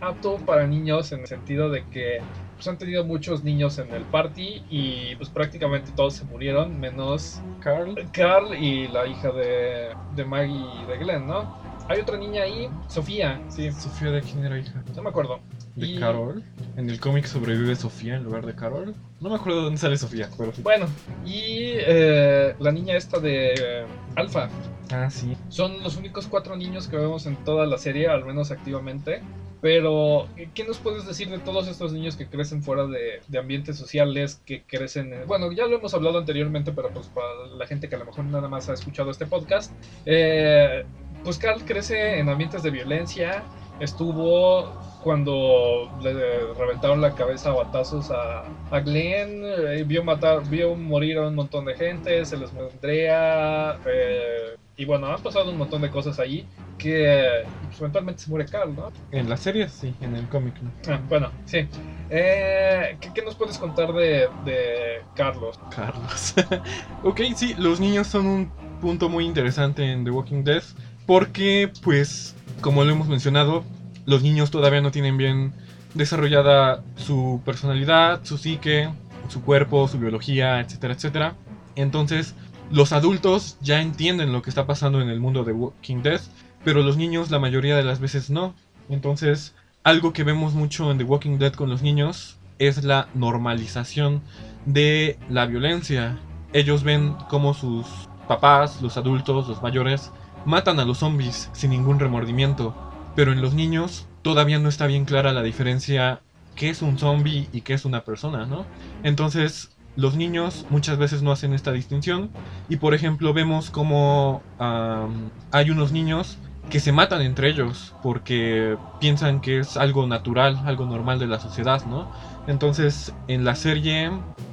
apto 0.00 0.36
para 0.44 0.66
niños 0.66 1.10
en 1.12 1.20
el 1.20 1.26
sentido 1.26 1.70
de 1.70 1.84
que 1.88 2.20
pues, 2.62 2.68
han 2.68 2.78
tenido 2.78 3.04
muchos 3.04 3.42
niños 3.42 3.78
en 3.78 3.92
el 3.92 4.04
party 4.04 4.62
y 4.70 5.16
pues 5.16 5.28
prácticamente 5.30 5.90
todos 5.96 6.14
se 6.14 6.24
murieron, 6.24 6.78
menos 6.78 7.40
Carl, 7.58 7.96
Carl 8.12 8.54
y 8.54 8.86
la 8.86 9.04
hija 9.04 9.32
de, 9.32 9.88
de 10.14 10.24
Maggie 10.24 10.64
y 10.80 10.86
de 10.86 10.98
Glenn, 10.98 11.26
¿no? 11.26 11.56
Hay 11.88 11.98
otra 11.98 12.16
niña 12.16 12.42
ahí, 12.42 12.68
Sofía, 12.86 13.40
sí. 13.48 13.72
¿Sofía 13.72 14.12
de 14.12 14.20
quién 14.20 14.44
era 14.44 14.56
hija? 14.56 14.80
No 14.94 15.02
me 15.02 15.08
acuerdo. 15.08 15.40
¿De 15.74 15.98
Carol? 15.98 16.44
¿En 16.76 16.88
el 16.88 17.00
cómic 17.00 17.24
sobrevive 17.24 17.74
Sofía 17.74 18.14
en 18.14 18.22
lugar 18.22 18.46
de 18.46 18.54
Carol? 18.54 18.94
No 19.20 19.30
me 19.30 19.34
acuerdo 19.34 19.58
de 19.58 19.64
dónde 19.64 19.80
sale 19.80 19.96
Sofía, 19.96 20.28
pero. 20.38 20.52
Bueno, 20.62 20.86
y 21.24 21.72
eh, 21.78 22.54
la 22.60 22.70
niña 22.70 22.96
esta 22.96 23.18
de 23.18 23.54
eh, 23.54 23.86
Alpha. 24.14 24.48
Ah, 24.92 25.10
sí. 25.10 25.36
Son 25.48 25.82
los 25.82 25.96
únicos 25.96 26.26
cuatro 26.26 26.56
niños 26.56 26.88
que 26.88 26.96
vemos 26.96 27.26
en 27.26 27.36
toda 27.44 27.66
la 27.66 27.78
serie, 27.78 28.08
al 28.08 28.24
menos 28.24 28.50
activamente. 28.50 29.22
Pero, 29.62 30.26
¿qué 30.54 30.64
nos 30.64 30.78
puedes 30.78 31.06
decir 31.06 31.30
de 31.30 31.38
todos 31.38 31.68
estos 31.68 31.92
niños 31.92 32.16
que 32.16 32.26
crecen 32.26 32.64
fuera 32.64 32.84
de, 32.86 33.38
ambientes 33.38 33.76
sociales, 33.76 34.42
que 34.44 34.64
crecen... 34.64 35.14
bueno, 35.28 35.52
ya 35.52 35.66
lo 35.66 35.76
hemos 35.76 35.94
hablado 35.94 36.18
anteriormente, 36.18 36.72
pero 36.72 36.90
pues 36.90 37.06
para 37.06 37.46
la 37.56 37.64
gente 37.68 37.88
que 37.88 37.94
a 37.94 37.98
lo 37.98 38.06
mejor 38.06 38.24
nada 38.24 38.48
más 38.48 38.68
ha 38.68 38.72
escuchado 38.72 39.12
este 39.12 39.24
podcast, 39.24 39.72
eh, 40.04 40.84
pues 41.22 41.38
Carl 41.38 41.64
crece 41.64 42.18
en 42.18 42.28
ambientes 42.28 42.64
de 42.64 42.70
violencia, 42.70 43.44
estuvo 43.78 44.72
cuando 45.02 45.90
le 46.02 46.54
reventaron 46.54 47.00
la 47.00 47.14
cabeza 47.14 47.50
a 47.50 47.54
batazos 47.54 48.10
a, 48.10 48.44
a 48.70 48.80
Glenn, 48.80 49.42
eh, 49.44 49.84
vio 49.84 50.04
matar, 50.04 50.48
vio 50.48 50.74
morir 50.74 51.18
a 51.18 51.28
un 51.28 51.34
montón 51.34 51.64
de 51.64 51.74
gente, 51.74 52.24
se 52.24 52.36
les 52.36 52.52
murió 52.52 52.70
Andrea, 52.70 53.78
eh, 53.86 54.56
y 54.76 54.84
bueno, 54.84 55.06
han 55.06 55.22
pasado 55.22 55.50
un 55.50 55.58
montón 55.58 55.82
de 55.82 55.90
cosas 55.90 56.18
ahí 56.18 56.46
que 56.78 57.44
pues, 57.66 57.80
eventualmente 57.80 58.22
se 58.22 58.30
muere 58.30 58.46
Carl, 58.46 58.74
¿no? 58.74 58.90
En 59.10 59.28
la 59.28 59.36
serie 59.36 59.68
sí, 59.68 59.94
en 60.00 60.16
el 60.16 60.28
cómic 60.28 60.54
no. 60.62 60.70
Ah, 60.92 61.00
bueno, 61.08 61.30
sí. 61.44 61.68
Eh, 62.10 62.96
¿qué, 63.14 63.22
nos 63.22 63.34
puedes 63.34 63.58
contar 63.58 63.92
de, 63.92 64.28
de 64.44 65.02
Carlos? 65.14 65.58
Carlos. 65.74 66.34
ok, 67.02 67.20
sí, 67.36 67.54
los 67.58 67.80
niños 67.80 68.06
son 68.06 68.26
un 68.26 68.52
punto 68.80 69.08
muy 69.08 69.24
interesante 69.24 69.84
en 69.84 70.04
The 70.04 70.10
Walking 70.10 70.42
Dead 70.42 70.62
porque, 71.06 71.70
pues, 71.82 72.34
como 72.60 72.84
lo 72.84 72.92
hemos 72.92 73.08
mencionado, 73.08 73.64
los 74.06 74.22
niños 74.22 74.50
todavía 74.50 74.80
no 74.80 74.90
tienen 74.90 75.16
bien 75.16 75.52
desarrollada 75.94 76.82
su 76.96 77.40
personalidad, 77.44 78.20
su 78.24 78.38
psique, 78.38 78.90
su 79.28 79.42
cuerpo, 79.42 79.88
su 79.88 79.98
biología, 79.98 80.60
etcétera, 80.60 80.94
etcétera. 80.94 81.34
Entonces, 81.76 82.34
los 82.70 82.92
adultos 82.92 83.58
ya 83.60 83.80
entienden 83.80 84.32
lo 84.32 84.42
que 84.42 84.50
está 84.50 84.66
pasando 84.66 85.00
en 85.00 85.08
el 85.08 85.20
mundo 85.20 85.44
de 85.44 85.52
Walking 85.52 86.02
Dead, 86.02 86.20
pero 86.64 86.82
los 86.82 86.96
niños 86.96 87.30
la 87.30 87.38
mayoría 87.38 87.76
de 87.76 87.84
las 87.84 88.00
veces 88.00 88.30
no. 88.30 88.54
Entonces, 88.88 89.54
algo 89.84 90.12
que 90.12 90.24
vemos 90.24 90.54
mucho 90.54 90.90
en 90.90 90.98
The 90.98 91.04
Walking 91.04 91.38
Dead 91.38 91.52
con 91.52 91.68
los 91.68 91.82
niños 91.82 92.38
es 92.58 92.84
la 92.84 93.08
normalización 93.14 94.22
de 94.66 95.18
la 95.28 95.46
violencia. 95.46 96.18
ellos 96.52 96.82
ven 96.82 97.16
cómo 97.30 97.54
sus 97.54 97.86
papás, 98.28 98.82
los 98.82 98.96
adultos, 98.96 99.48
los 99.48 99.62
mayores, 99.62 100.12
matan 100.44 100.78
a 100.80 100.84
los 100.84 100.98
zombies 100.98 101.50
sin 101.52 101.70
ningún 101.70 101.98
remordimiento. 101.98 102.91
Pero 103.14 103.32
en 103.32 103.42
los 103.42 103.54
niños 103.54 104.06
todavía 104.22 104.58
no 104.58 104.68
está 104.68 104.86
bien 104.86 105.04
clara 105.04 105.32
la 105.32 105.42
diferencia 105.42 106.22
qué 106.54 106.70
es 106.70 106.82
un 106.82 106.98
zombie 106.98 107.48
y 107.52 107.62
qué 107.62 107.74
es 107.74 107.84
una 107.84 108.04
persona, 108.04 108.46
¿no? 108.46 108.66
Entonces, 109.02 109.70
los 109.96 110.16
niños 110.16 110.66
muchas 110.70 110.98
veces 110.98 111.22
no 111.22 111.32
hacen 111.32 111.52
esta 111.52 111.72
distinción 111.72 112.30
y 112.68 112.76
por 112.76 112.94
ejemplo 112.94 113.34
vemos 113.34 113.70
como 113.70 114.42
hay 114.58 115.70
unos 115.70 115.92
niños 115.92 116.38
que 116.70 116.80
se 116.80 116.92
matan 116.92 117.20
entre 117.20 117.50
ellos 117.50 117.94
porque 118.02 118.78
piensan 119.00 119.40
que 119.40 119.58
es 119.58 119.76
algo 119.76 120.06
natural, 120.06 120.62
algo 120.64 120.86
normal 120.86 121.18
de 121.18 121.26
la 121.26 121.40
sociedad, 121.40 121.84
¿no? 121.84 122.08
Entonces 122.46 123.12
en 123.28 123.44
la 123.44 123.54
serie 123.54 124.10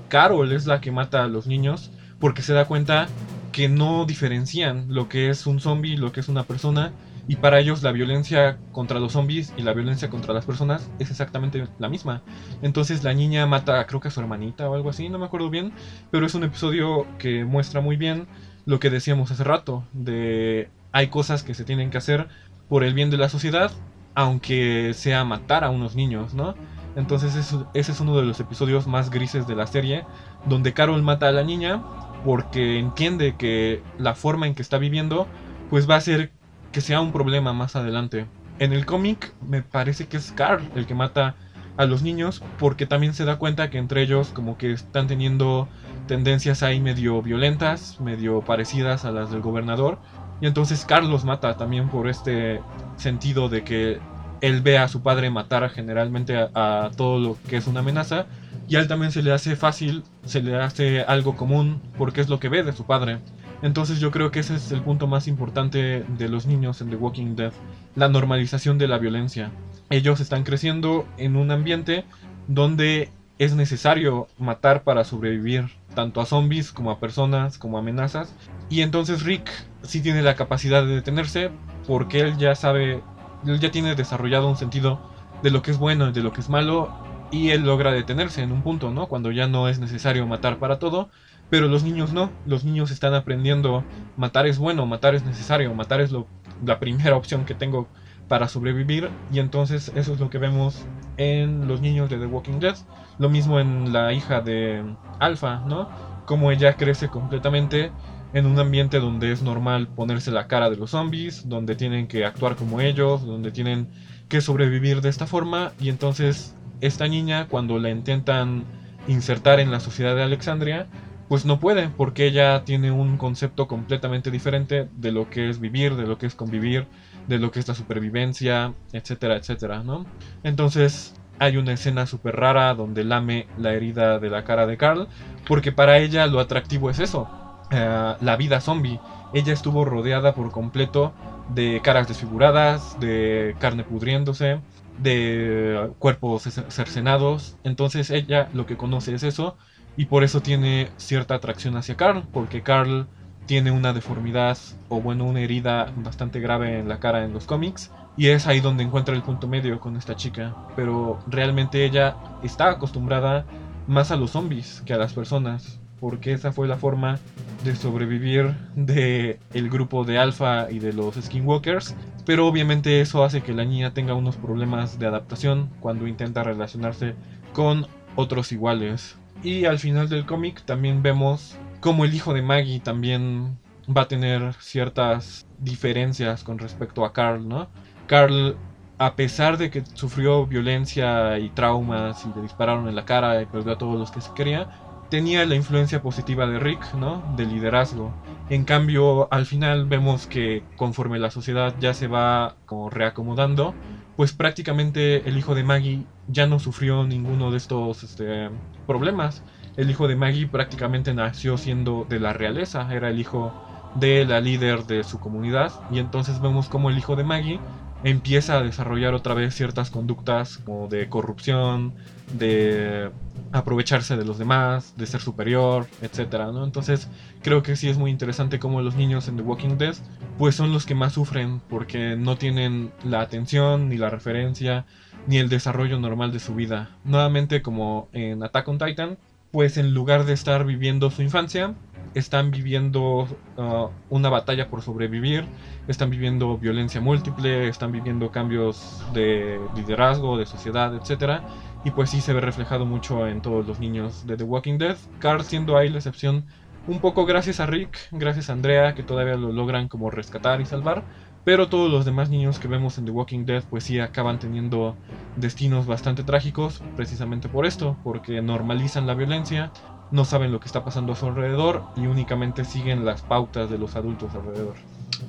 Carol 0.10 0.52
es 0.52 0.66
la 0.66 0.82
que 0.82 0.92
mata 0.92 1.24
a 1.24 1.28
los 1.28 1.48
niños 1.48 1.92
porque 2.20 2.42
se 2.42 2.54
da 2.54 2.66
cuenta 2.66 3.08
que 3.54 3.70
no 3.70 4.06
diferencian 4.06 4.88
lo 4.90 5.08
que 5.08 5.30
es 5.30 5.48
un 5.48 5.62
zombie, 5.62 5.96
lo 5.98 6.12
que 6.12 6.20
es 6.20 6.28
una 6.28 6.44
persona 6.44 6.92
y 7.30 7.36
para 7.36 7.60
ellos 7.60 7.84
la 7.84 7.92
violencia 7.92 8.58
contra 8.72 9.00
los 9.00 9.12
zombies 9.12 9.54
y 9.56 9.62
la 9.62 9.74
violencia 9.74 10.10
contra 10.10 10.34
las 10.34 10.46
personas 10.46 10.90
es 10.98 11.12
exactamente 11.12 11.68
la 11.78 11.88
misma. 11.88 12.24
Entonces 12.64 13.04
la 13.04 13.14
niña 13.14 13.46
mata, 13.46 13.86
creo 13.86 14.00
que 14.00 14.08
a 14.08 14.12
su 14.12 14.20
hermanita 14.20 14.68
o 14.68 14.74
algo 14.74 14.90
así, 14.90 15.10
no 15.10 15.20
me 15.20 15.26
acuerdo 15.26 15.52
bien, 15.52 15.72
pero 16.10 16.26
es 16.26 16.34
un 16.34 16.44
episodio 16.44 17.06
que 17.20 17.46
muestra 17.46 17.82
muy 17.82 17.98
bien 17.98 18.26
lo 18.66 18.80
que 18.80 18.90
decíamos 18.90 19.30
hace 19.30 19.44
rato, 19.44 19.84
de 19.94 20.72
hay 20.92 21.10
cosas 21.10 21.44
que 21.44 21.54
se 21.54 21.66
tienen 21.66 21.92
que 21.92 22.00
hacer 22.00 22.30
por 22.68 22.84
el 22.84 22.96
bien 22.96 23.12
de 23.12 23.18
la 23.18 23.30
sociedad, 23.30 23.72
aunque 24.16 24.96
sea 24.96 25.24
matar 25.24 25.64
a 25.64 25.70
unos 25.70 25.96
niños, 25.96 26.34
¿no? 26.34 26.56
Entonces 26.96 27.36
ese 27.36 27.92
es 27.92 28.00
uno 28.00 28.18
de 28.18 28.24
los 28.24 28.40
episodios 28.40 28.88
más 28.88 29.12
grises 29.12 29.46
de 29.46 29.56
la 29.56 29.68
serie, 29.68 30.04
donde 30.46 30.74
Carol 30.74 31.04
mata 31.04 31.28
a 31.28 31.32
la 31.32 31.44
niña 31.44 31.84
porque 32.26 32.80
entiende 32.80 33.36
que 33.38 33.84
la 34.00 34.16
forma 34.16 34.48
en 34.48 34.56
que 34.56 34.64
está 34.64 34.80
viviendo 34.80 35.28
pues 35.70 35.88
va 35.88 35.96
a 35.96 36.02
ser 36.02 36.32
que 36.72 36.82
sea 36.82 37.02
un 37.02 37.12
problema 37.12 37.54
más 37.54 37.76
adelante. 37.76 38.28
En 38.60 38.74
el 38.74 38.86
cómic 38.86 39.34
me 39.48 39.62
parece 39.62 40.08
que 40.08 40.18
es 40.18 40.32
Carl 40.32 40.64
el 40.76 40.86
que 40.86 40.96
mata 40.96 41.36
a 41.78 41.86
los 41.86 42.02
niños 42.02 42.44
porque 42.58 42.86
también 42.86 43.14
se 43.14 43.24
da 43.24 43.38
cuenta 43.38 43.70
que 43.70 43.78
entre 43.78 44.02
ellos 44.02 44.30
como 44.30 44.58
que 44.58 44.74
están 44.74 45.08
teniendo 45.08 45.70
tendencias 46.08 46.62
ahí 46.62 46.82
medio 46.82 47.22
violentas, 47.22 48.02
medio 48.02 48.42
parecidas 48.42 49.06
a 49.06 49.12
las 49.12 49.32
del 49.32 49.42
gobernador. 49.42 50.00
Y 50.42 50.48
entonces 50.48 50.86
Carl 50.86 51.10
los 51.10 51.24
mata 51.24 51.56
también 51.56 51.90
por 51.90 52.08
este 52.08 52.62
sentido 52.98 53.48
de 53.50 53.64
que 53.64 54.00
él 54.42 54.62
ve 54.62 54.78
a 54.78 54.88
su 54.88 55.02
padre 55.02 55.30
matar 55.30 55.70
generalmente 55.70 56.38
a, 56.38 56.50
a, 56.54 56.92
todo 56.92 57.20
lo 57.20 57.38
que 57.48 57.58
es 57.58 57.68
una 57.68 57.82
amenaza 57.82 58.26
y 58.70 58.76
a 58.76 58.80
él 58.80 58.88
también 58.88 59.12
se 59.12 59.24
le 59.24 59.34
hace 59.34 59.56
fácil, 59.56 60.04
se 60.26 60.42
le 60.42 60.56
hace 60.56 61.02
algo 61.02 61.36
común 61.36 61.82
porque 61.98 62.22
es 62.22 62.30
lo 62.30 62.40
que 62.40 62.50
ve 62.50 62.64
de 62.64 62.72
su 62.72 62.86
padre. 62.86 63.20
Entonces 63.62 64.00
yo 64.00 64.12
creo 64.12 64.32
que 64.32 64.40
ese 64.40 64.56
es 64.56 64.72
el 64.72 64.82
punto 64.82 65.08
más 65.08 65.28
importante 65.28 66.06
de 66.08 66.30
los 66.30 66.46
niños 66.46 66.82
en 66.82 66.90
The 66.90 66.96
Walking 66.96 67.36
Dead, 67.36 67.52
la 67.96 68.08
normalización 68.08 68.78
de 68.78 68.88
la 68.88 68.98
violencia. 68.98 69.52
Ellos 69.90 70.20
están 70.22 70.44
creciendo 70.44 71.06
en 71.18 71.36
un 71.36 71.52
ambiente 71.52 72.06
donde 72.48 73.10
es 73.38 73.56
necesario 73.56 74.28
matar 74.38 74.84
para 74.84 75.04
sobrevivir, 75.04 75.70
tanto 75.96 76.22
a 76.22 76.26
zombies 76.26 76.72
como 76.72 76.92
a 76.92 77.00
personas, 77.00 77.58
como 77.58 77.78
a 77.78 77.82
amenazas. 77.82 78.34
Y 78.70 78.82
entonces 78.82 79.24
Rick 79.24 79.50
sí 79.82 80.02
tiene 80.02 80.22
la 80.22 80.36
capacidad 80.36 80.84
de 80.84 80.96
detenerse 80.96 81.50
porque 81.88 82.20
él 82.22 82.38
ya 82.38 82.56
sabe, 82.56 83.02
él 83.46 83.60
ya 83.60 83.72
tiene 83.72 83.96
desarrollado 83.96 84.50
un 84.50 84.58
sentido 84.58 85.00
de 85.42 85.52
lo 85.52 85.62
que 85.62 85.72
es 85.72 85.78
bueno 85.78 86.10
y 86.10 86.12
de 86.12 86.22
lo 86.22 86.32
que 86.34 86.42
es 86.42 86.50
malo 86.50 86.90
y 87.32 87.52
él 87.52 87.64
logra 87.64 87.92
detenerse 87.92 88.42
en 88.42 88.52
un 88.52 88.62
punto, 88.62 88.92
¿no? 88.92 89.08
Cuando 89.08 89.32
ya 89.32 89.48
no 89.48 89.68
es 89.68 89.80
necesario 89.80 90.26
matar 90.26 90.58
para 90.58 90.80
todo, 90.80 91.10
pero 91.50 91.68
los 91.68 91.84
niños 91.84 92.14
no, 92.14 92.32
los 92.46 92.64
niños 92.64 92.92
están 92.92 93.14
aprendiendo, 93.14 93.84
matar 94.18 94.48
es 94.48 94.58
bueno, 94.58 94.86
matar 94.86 95.16
es 95.16 95.26
necesario, 95.26 95.74
matar 95.74 96.02
es 96.02 96.12
lo, 96.12 96.28
la 96.66 96.80
primera 96.80 97.16
opción 97.16 97.46
que 97.46 97.56
tengo 97.56 97.88
para 98.28 98.48
sobrevivir. 98.48 99.10
Y 99.34 99.40
entonces 99.40 99.92
eso 99.96 100.14
es 100.14 100.20
lo 100.20 100.30
que 100.30 100.38
vemos 100.38 100.86
en 101.18 101.68
los 101.68 101.82
niños 101.82 102.10
de 102.10 102.18
The 102.18 102.28
Walking 102.28 102.60
Dead, 102.60 102.76
lo 103.18 103.30
mismo 103.30 103.60
en 103.60 103.92
la 103.92 104.14
hija 104.14 104.40
de 104.40 104.86
Alpha, 105.20 105.64
¿no? 105.68 105.90
Como 106.26 106.52
ella 106.52 106.78
crece 106.78 107.10
completamente 107.10 107.92
en 108.32 108.46
un 108.46 108.60
ambiente 108.60 109.00
donde 109.00 109.32
es 109.32 109.42
normal 109.42 109.88
ponerse 109.88 110.32
la 110.32 110.48
cara 110.48 110.70
de 110.70 110.78
los 110.78 110.92
zombies, 110.92 111.50
donde 111.50 111.76
tienen 111.76 112.08
que 112.08 112.26
actuar 112.26 112.56
como 112.56 112.80
ellos, 112.80 113.26
donde 113.26 113.52
tienen 113.52 113.90
que 114.30 114.40
sobrevivir 114.40 115.02
de 115.02 115.10
esta 115.10 115.26
forma. 115.26 115.74
Y 115.80 115.90
entonces 115.90 116.56
esta 116.80 117.08
niña 117.08 117.48
cuando 117.48 117.80
la 117.80 117.90
intentan 117.90 118.64
insertar 119.08 119.60
en 119.60 119.72
la 119.72 119.80
sociedad 119.80 120.16
de 120.16 120.22
Alexandria, 120.22 120.88
pues 121.30 121.46
no 121.46 121.60
puede, 121.60 121.92
porque 121.92 122.26
ella 122.28 122.66
tiene 122.66 122.92
un 122.92 123.18
concepto 123.20 123.68
completamente 123.68 124.32
diferente 124.32 124.90
de 124.92 125.12
lo 125.12 125.30
que 125.30 125.50
es 125.50 125.60
vivir, 125.60 125.96
de 125.96 126.08
lo 126.08 126.18
que 126.18 126.26
es 126.26 126.36
convivir, 126.36 126.90
de 127.28 127.38
lo 127.40 127.52
que 127.52 127.60
es 127.60 127.68
la 127.68 127.76
supervivencia, 127.76 128.76
etcétera, 128.92 129.38
etcétera, 129.38 129.84
¿no? 129.84 130.10
Entonces 130.44 131.22
hay 131.38 131.58
una 131.58 131.74
escena 131.74 132.08
súper 132.08 132.36
rara 132.38 132.74
donde 132.74 133.04
lame 133.04 133.52
la 133.56 133.74
herida 133.74 134.20
de 134.20 134.30
la 134.32 134.44
cara 134.44 134.66
de 134.66 134.78
Carl, 134.78 135.08
porque 135.46 135.72
para 135.72 136.00
ella 136.00 136.26
lo 136.28 136.40
atractivo 136.40 136.90
es 136.90 136.98
eso, 137.00 137.32
eh, 137.70 138.16
la 138.20 138.36
vida 138.36 138.60
zombie. 138.60 139.04
Ella 139.32 139.54
estuvo 139.54 139.86
rodeada 139.86 140.34
por 140.34 140.52
completo 140.52 141.20
de 141.46 141.82
caras 141.84 142.08
desfiguradas, 142.08 142.98
de 142.98 143.56
carne 143.60 143.84
pudriéndose, 143.84 144.64
de 144.96 145.94
cuerpos 146.00 146.44
cercenados. 146.70 147.60
Entonces 147.64 148.10
ella 148.10 148.50
lo 148.52 148.66
que 148.66 148.78
conoce 148.78 149.14
es 149.14 149.22
eso 149.24 149.58
y 149.98 150.06
por 150.06 150.24
eso 150.24 150.42
tiene 150.42 150.90
cierta 150.98 151.36
atracción 151.36 151.76
hacia 151.78 151.96
Carl, 151.96 152.24
porque 152.32 152.62
Carl 152.62 153.08
tiene 153.46 153.72
una 153.72 153.94
deformidad 153.94 154.58
o 154.90 155.02
bueno, 155.02 155.26
una 155.26 155.42
herida 155.42 155.92
bastante 155.98 156.40
grave 156.40 156.80
en 156.80 156.88
la 156.88 157.00
cara 157.00 157.24
en 157.24 157.34
los 157.34 157.46
cómics 157.46 157.92
y 158.16 158.28
es 158.28 158.48
ahí 158.48 158.60
donde 158.60 158.84
encuentra 158.84 159.16
el 159.16 159.24
punto 159.24 159.48
medio 159.48 159.80
con 159.80 159.96
esta 159.96 160.16
chica, 160.16 160.56
pero 160.76 161.20
realmente 161.28 161.86
ella 161.86 162.16
está 162.44 162.70
acostumbrada 162.70 163.46
más 163.88 164.12
a 164.12 164.18
los 164.18 164.32
zombies 164.32 164.84
que 164.86 164.94
a 164.94 164.98
las 164.98 165.14
personas, 165.14 165.80
porque 166.00 166.34
esa 166.34 166.52
fue 166.52 166.68
la 166.68 166.78
forma 166.78 167.18
de 167.64 167.76
sobrevivir 167.76 168.56
de 168.76 169.40
el 169.54 169.70
grupo 169.70 170.04
de 170.04 170.18
Alpha 170.18 170.68
y 170.70 170.80
de 170.80 170.94
los 170.94 171.16
Skinwalkers, 171.16 171.96
pero 172.26 172.48
obviamente 172.48 173.02
eso 173.02 173.24
hace 173.24 173.42
que 173.42 173.54
la 173.54 173.66
niña 173.66 173.94
tenga 173.94 174.14
unos 174.14 174.36
problemas 174.36 175.00
de 175.00 175.08
adaptación 175.08 175.70
cuando 175.80 176.08
intenta 176.08 176.44
relacionarse 176.44 177.16
con 177.54 177.88
otros 178.16 178.52
iguales. 178.52 179.19
Y 179.42 179.66
al 179.66 179.80
final 179.80 180.10
del 180.10 180.26
cómic 180.26 180.64
también 180.66 181.02
vemos 181.02 181.58
cómo 181.80 182.04
el 182.06 182.14
hijo 182.14 182.34
de 182.34 182.42
Maggie 182.42 182.80
también 182.80 183.58
va 183.96 184.02
a 184.02 184.08
tener 184.08 184.54
ciertas 184.56 185.46
diferencias 185.58 186.44
con 186.44 186.60
respecto 186.60 187.06
a 187.06 187.14
Carl, 187.14 187.48
¿no? 187.48 187.70
Carl, 188.08 188.58
a 188.98 189.16
pesar 189.16 189.58
de 189.58 189.70
que 189.70 189.84
sufrió 189.94 190.46
violencia 190.46 191.40
y 191.40 191.50
traumas 191.50 192.26
y 192.26 192.34
le 192.36 192.42
dispararon 192.42 192.88
en 192.90 192.96
la 192.96 193.06
cara 193.06 193.42
y 193.42 193.46
perdió 193.46 193.74
a 193.74 193.78
todos 193.78 193.98
los 193.98 194.12
que 194.12 194.22
se 194.22 194.34
quería, 194.34 194.68
tenía 195.10 195.46
la 195.46 195.56
influencia 195.56 196.02
positiva 196.02 196.46
de 196.46 196.60
Rick, 196.60 196.94
¿no? 196.94 197.24
De 197.36 197.46
liderazgo. 197.46 198.14
En 198.50 198.66
cambio, 198.66 199.32
al 199.32 199.46
final 199.46 199.86
vemos 199.86 200.28
que 200.28 200.64
conforme 200.76 201.18
la 201.18 201.32
sociedad 201.32 201.76
ya 201.80 201.94
se 201.94 202.08
va 202.08 202.58
como 202.66 202.90
reacomodando, 202.90 203.74
pues 204.20 204.34
prácticamente 204.34 205.30
el 205.30 205.38
hijo 205.38 205.56
de 205.56 205.64
Maggie 205.64 206.04
ya 206.28 206.46
no 206.46 206.60
sufrió 206.60 207.08
ninguno 207.08 207.52
de 207.52 207.58
estos 207.58 208.04
este, 208.04 208.50
problemas. 208.86 209.44
El 209.78 209.90
hijo 209.90 210.10
de 210.10 210.18
Maggie 210.18 210.46
prácticamente 210.46 211.14
nació 211.14 211.58
siendo 211.58 212.06
de 212.10 212.20
la 212.20 212.34
realeza, 212.34 212.94
era 212.94 213.12
el 213.12 213.18
hijo 213.18 213.54
de 213.96 214.26
la 214.26 214.42
líder 214.42 214.84
de 214.84 215.06
su 215.06 215.22
comunidad 215.22 215.72
y 215.90 216.00
entonces 216.00 216.42
vemos 216.42 216.68
como 216.68 216.90
el 216.90 216.98
hijo 216.98 217.16
de 217.16 217.24
Maggie 217.24 217.62
empieza 218.04 218.58
a 218.58 218.62
desarrollar 218.62 219.14
otra 219.14 219.36
vez 219.36 219.56
ciertas 219.56 219.90
conductas 219.90 220.58
como 220.58 220.90
de 220.90 221.08
corrupción, 221.08 221.94
de 222.34 223.12
aprovecharse 223.52 224.16
de 224.16 224.26
los 224.26 224.38
demás, 224.38 224.94
de 224.98 225.06
ser 225.06 225.22
superior, 225.22 225.88
etcétera, 226.02 226.52
¿no? 226.52 226.64
Entonces, 226.64 227.08
creo 227.42 227.64
que 227.64 227.76
sí 227.76 227.90
es 227.90 227.98
muy 227.98 228.12
interesante 228.12 228.60
cómo 228.60 228.82
los 228.82 228.96
niños 228.96 229.28
en 229.28 229.38
The 229.38 229.44
Walking 229.44 229.78
Dead 229.78 229.96
pues 230.38 230.56
son 230.56 230.72
los 230.72 230.86
que 230.86 230.96
más 230.96 231.14
sufren 231.14 231.62
porque 231.70 232.16
no 232.16 232.38
tienen 232.38 232.92
la 233.04 233.22
atención 233.22 233.90
ni 233.90 233.98
la 233.98 234.10
referencia 234.10 234.86
ni 235.28 235.38
el 235.38 235.50
desarrollo 235.50 236.00
normal 236.00 236.32
de 236.32 236.40
su 236.40 236.56
vida. 236.56 236.92
Nuevamente 237.04 237.62
como 237.62 238.08
en 238.14 238.42
Attack 238.44 238.68
on 238.68 238.78
Titan, 238.78 239.18
pues 239.52 239.78
en 239.78 239.94
lugar 239.94 240.26
de 240.26 240.34
estar 240.34 240.66
viviendo 240.66 241.10
su 241.10 241.22
infancia, 241.24 241.74
están 242.14 242.52
viviendo 242.52 243.28
uh, 243.58 243.90
una 244.10 244.30
batalla 244.30 244.70
por 244.70 244.82
sobrevivir, 244.82 245.46
están 245.88 246.10
viviendo 246.10 246.58
violencia 246.58 247.02
múltiple, 247.02 247.68
están 247.68 247.92
viviendo 247.92 248.32
cambios 248.32 249.04
de 249.14 249.60
liderazgo, 249.76 250.38
de 250.38 250.46
sociedad, 250.46 250.94
etc. 250.96 251.42
Y 251.84 251.92
pues 251.92 252.10
sí 252.10 252.22
se 252.22 252.34
ve 252.34 252.42
reflejado 252.42 252.86
mucho 252.86 253.28
en 253.28 253.42
todos 253.42 253.66
los 253.66 253.80
niños 253.80 254.26
de 254.26 254.38
The 254.38 254.44
Walking 254.44 254.78
Dead. 254.78 254.98
Carl 255.18 255.44
siendo 255.44 255.78
ahí 255.78 255.90
la 255.90 255.98
excepción, 256.00 256.48
un 256.86 257.00
poco 257.00 257.26
gracias 257.26 257.60
a 257.60 257.66
Rick, 257.66 257.98
gracias 258.12 258.50
a 258.50 258.54
Andrea, 258.54 258.94
que 258.96 259.04
todavía 259.04 259.36
lo 259.36 259.52
logran 259.54 259.88
como 259.88 260.10
rescatar 260.12 260.62
y 260.62 260.66
salvar. 260.66 261.08
Pero 261.44 261.70
todos 261.70 261.90
los 261.92 262.06
demás 262.06 262.30
niños 262.30 262.60
que 262.60 262.68
vemos 262.68 262.98
en 262.98 263.06
The 263.06 263.12
Walking 263.12 263.46
Dead 263.46 263.64
pues 263.70 263.86
sí 263.86 264.00
acaban 264.00 264.40
teniendo 264.40 265.00
destinos 265.36 265.86
bastante 265.86 266.24
trágicos 266.24 266.86
precisamente 266.96 267.50
por 267.50 267.66
esto, 267.66 268.00
porque 268.04 268.42
normalizan 268.42 269.08
la 269.08 269.16
violencia, 269.16 269.72
no 270.10 270.26
saben 270.26 270.52
lo 270.52 270.60
que 270.60 270.68
está 270.68 270.84
pasando 270.84 271.14
a 271.14 271.16
su 271.16 271.28
alrededor 271.28 271.90
y 271.96 272.08
únicamente 272.08 272.66
siguen 272.66 273.06
las 273.06 273.24
pautas 273.24 273.70
de 273.70 273.78
los 273.78 273.96
adultos 273.96 274.36
alrededor. 274.36 274.78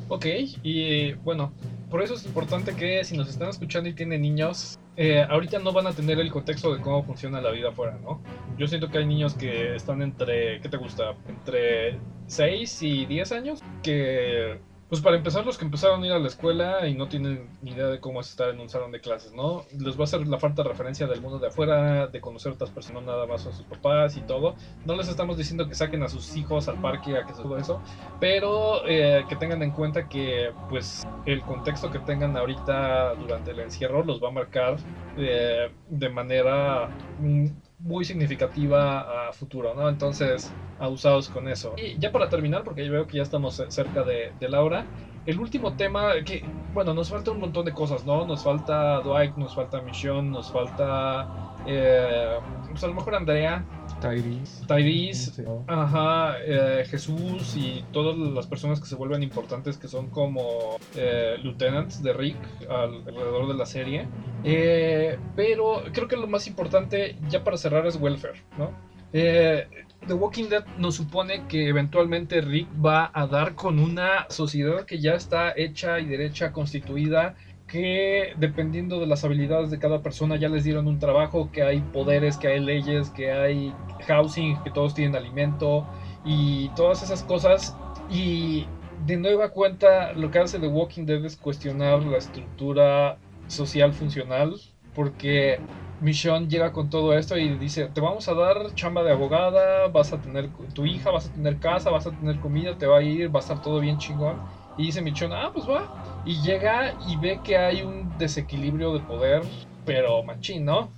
Ok, 0.08 0.26
y 0.62 1.12
bueno, 1.14 1.52
por 1.90 2.02
eso 2.02 2.14
es 2.14 2.24
importante 2.24 2.74
que 2.74 3.04
si 3.04 3.16
nos 3.16 3.28
están 3.28 3.48
escuchando 3.48 3.88
y 3.88 3.94
tienen 3.94 4.22
niños, 4.22 4.78
eh, 4.96 5.22
ahorita 5.28 5.58
no 5.58 5.72
van 5.72 5.86
a 5.86 5.92
tener 5.92 6.18
el 6.20 6.30
contexto 6.30 6.74
de 6.74 6.80
cómo 6.80 7.02
funciona 7.04 7.40
la 7.40 7.50
vida 7.50 7.70
afuera, 7.70 7.98
¿no? 8.02 8.22
Yo 8.58 8.66
siento 8.66 8.88
que 8.88 8.98
hay 8.98 9.06
niños 9.06 9.34
que 9.34 9.74
están 9.74 10.02
entre, 10.02 10.60
¿qué 10.60 10.68
te 10.68 10.76
gusta? 10.76 11.14
Entre 11.28 11.98
6 12.26 12.82
y 12.82 13.06
10 13.06 13.32
años, 13.32 13.60
que 13.82 14.60
pues 14.90 15.00
para 15.02 15.16
empezar, 15.16 15.46
los 15.46 15.56
que 15.56 15.64
empezaron 15.64 16.02
a 16.02 16.06
ir 16.06 16.12
a 16.12 16.18
la 16.18 16.26
escuela 16.26 16.88
y 16.88 16.94
no 16.94 17.08
tienen 17.08 17.48
ni 17.62 17.70
idea 17.70 17.86
de 17.86 18.00
cómo 18.00 18.20
es 18.20 18.28
estar 18.30 18.48
en 18.50 18.58
un 18.58 18.68
salón 18.68 18.90
de 18.90 19.00
clases, 19.00 19.32
¿no? 19.32 19.64
Les 19.78 19.96
va 19.96 20.00
a 20.00 20.04
hacer 20.04 20.26
la 20.26 20.36
falta 20.40 20.64
de 20.64 20.68
referencia 20.68 21.06
del 21.06 21.22
mundo 21.22 21.38
de 21.38 21.46
afuera, 21.46 22.08
de 22.08 22.20
conocer 22.20 22.50
otras 22.50 22.70
personas, 22.70 23.04
nada 23.04 23.24
más 23.24 23.46
a 23.46 23.52
sus 23.52 23.64
papás 23.66 24.16
y 24.16 24.22
todo. 24.22 24.56
No 24.84 24.96
les 24.96 25.06
estamos 25.06 25.38
diciendo 25.38 25.68
que 25.68 25.76
saquen 25.76 26.02
a 26.02 26.08
sus 26.08 26.34
hijos 26.36 26.66
al 26.66 26.80
parque, 26.80 27.16
a 27.16 27.24
que 27.24 27.32
todo 27.34 27.56
eso, 27.56 27.80
pero 28.18 28.82
eh, 28.88 29.26
que 29.28 29.36
tengan 29.36 29.62
en 29.62 29.70
cuenta 29.70 30.08
que, 30.08 30.52
pues, 30.68 31.06
el 31.24 31.44
contexto 31.44 31.88
que 31.92 32.00
tengan 32.00 32.36
ahorita 32.36 33.14
durante 33.14 33.52
el 33.52 33.60
encierro 33.60 34.02
los 34.02 34.20
va 34.20 34.30
a 34.30 34.32
marcar 34.32 34.76
eh, 35.16 35.70
de 35.88 36.08
manera 36.08 36.90
mm, 37.20 37.46
muy 37.80 38.04
significativa 38.04 39.28
a 39.28 39.32
futuro, 39.32 39.74
¿no? 39.74 39.88
Entonces, 39.88 40.52
abusados 40.78 41.28
con 41.28 41.48
eso. 41.48 41.74
Y 41.76 41.98
ya 41.98 42.12
para 42.12 42.28
terminar, 42.28 42.64
porque 42.64 42.84
yo 42.84 42.92
veo 42.92 43.06
que 43.06 43.18
ya 43.18 43.22
estamos 43.22 43.62
cerca 43.68 44.02
de, 44.02 44.32
de 44.38 44.48
la 44.48 44.62
hora, 44.62 44.84
el 45.26 45.38
último 45.38 45.74
tema, 45.76 46.12
que, 46.24 46.44
bueno, 46.72 46.94
nos 46.94 47.10
falta 47.10 47.30
un 47.30 47.40
montón 47.40 47.64
de 47.64 47.72
cosas, 47.72 48.04
¿no? 48.04 48.26
Nos 48.26 48.42
falta 48.42 49.00
Dwight, 49.00 49.36
nos 49.36 49.54
falta 49.54 49.80
Mission, 49.82 50.30
nos 50.30 50.50
falta, 50.50 51.28
eh, 51.66 52.38
pues 52.68 52.82
a 52.84 52.86
lo 52.86 52.94
mejor 52.94 53.14
Andrea. 53.14 53.64
Tyrese. 54.00 54.66
Tyrese, 54.66 55.44
ajá, 55.66 56.36
eh, 56.44 56.84
Jesús 56.86 57.54
y 57.56 57.84
todas 57.92 58.16
las 58.16 58.46
personas 58.46 58.80
que 58.80 58.86
se 58.86 58.96
vuelven 58.96 59.22
importantes 59.22 59.76
que 59.78 59.88
son 59.88 60.08
como 60.10 60.76
eh, 60.96 61.36
lieutenants 61.42 62.02
de 62.02 62.12
Rick 62.12 62.36
alrededor 62.68 63.48
de 63.48 63.54
la 63.54 63.66
serie. 63.66 64.08
Eh, 64.44 65.18
pero 65.36 65.82
creo 65.92 66.08
que 66.08 66.16
lo 66.16 66.26
más 66.26 66.46
importante 66.46 67.16
ya 67.28 67.44
para 67.44 67.56
cerrar 67.56 67.86
es 67.86 67.96
welfare, 67.96 68.42
¿no? 68.58 68.70
Eh, 69.12 69.66
The 70.06 70.14
Walking 70.14 70.48
Dead 70.48 70.64
nos 70.78 70.94
supone 70.94 71.46
que 71.46 71.68
eventualmente 71.68 72.40
Rick 72.40 72.68
va 72.82 73.10
a 73.12 73.26
dar 73.26 73.54
con 73.54 73.78
una 73.78 74.26
sociedad 74.30 74.86
que 74.86 74.98
ya 74.98 75.12
está 75.12 75.52
hecha 75.54 76.00
y 76.00 76.06
derecha, 76.06 76.52
constituida, 76.52 77.34
que 77.70 78.34
dependiendo 78.36 79.00
de 79.00 79.06
las 79.06 79.24
habilidades 79.24 79.70
de 79.70 79.78
cada 79.78 80.02
persona 80.02 80.36
ya 80.36 80.48
les 80.48 80.64
dieron 80.64 80.88
un 80.88 80.98
trabajo, 80.98 81.50
que 81.52 81.62
hay 81.62 81.82
poderes, 81.82 82.38
que 82.38 82.48
hay 82.48 82.60
leyes, 82.60 83.10
que 83.10 83.32
hay 83.32 83.80
housing, 84.06 84.62
que 84.62 84.70
todos 84.70 84.94
tienen 84.94 85.16
alimento 85.16 85.90
y 86.22 86.74
todas 86.74 87.02
esas 87.02 87.22
cosas. 87.24 87.80
Y 88.06 88.74
de 88.96 89.16
nueva 89.16 89.50
cuenta 89.52 90.12
lo 90.14 90.30
que 90.30 90.40
hace 90.40 90.58
The 90.60 90.66
Walking 90.68 91.06
Dead 91.06 91.24
es 91.24 91.36
cuestionar 91.36 92.02
la 92.04 92.18
estructura 92.18 93.22
social 93.46 93.92
funcional 93.94 94.54
porque 94.92 95.66
Michonne 95.98 96.48
llega 96.48 96.72
con 96.72 96.88
todo 96.90 97.14
esto 97.16 97.36
y 97.38 97.56
dice, 97.58 97.88
te 97.90 98.00
vamos 98.00 98.28
a 98.28 98.34
dar 98.34 98.72
chamba 98.74 99.02
de 99.02 99.12
abogada, 99.12 99.88
vas 99.88 100.12
a 100.12 100.20
tener 100.20 100.52
tu 100.74 100.86
hija, 100.86 101.10
vas 101.10 101.26
a 101.26 101.32
tener 101.32 101.58
casa, 101.60 101.90
vas 101.90 102.06
a 102.06 102.16
tener 102.16 102.40
comida, 102.40 102.78
te 102.78 102.86
va 102.86 102.98
a 102.98 103.02
ir, 103.02 103.34
va 103.34 103.38
a 103.40 103.42
estar 103.42 103.60
todo 103.60 103.80
bien 103.80 103.98
chingón. 103.98 104.44
Y 104.80 104.86
dice 104.86 105.02
Michonne, 105.02 105.34
ah, 105.34 105.50
pues 105.52 105.68
va. 105.68 106.22
Y 106.24 106.40
llega 106.40 106.94
y 107.06 107.14
ve 107.16 107.38
que 107.44 107.58
hay 107.58 107.82
un 107.82 108.16
desequilibrio 108.16 108.94
de 108.94 109.00
poder, 109.00 109.42
pero 109.84 110.22
machín, 110.22 110.64
¿no? 110.64 110.90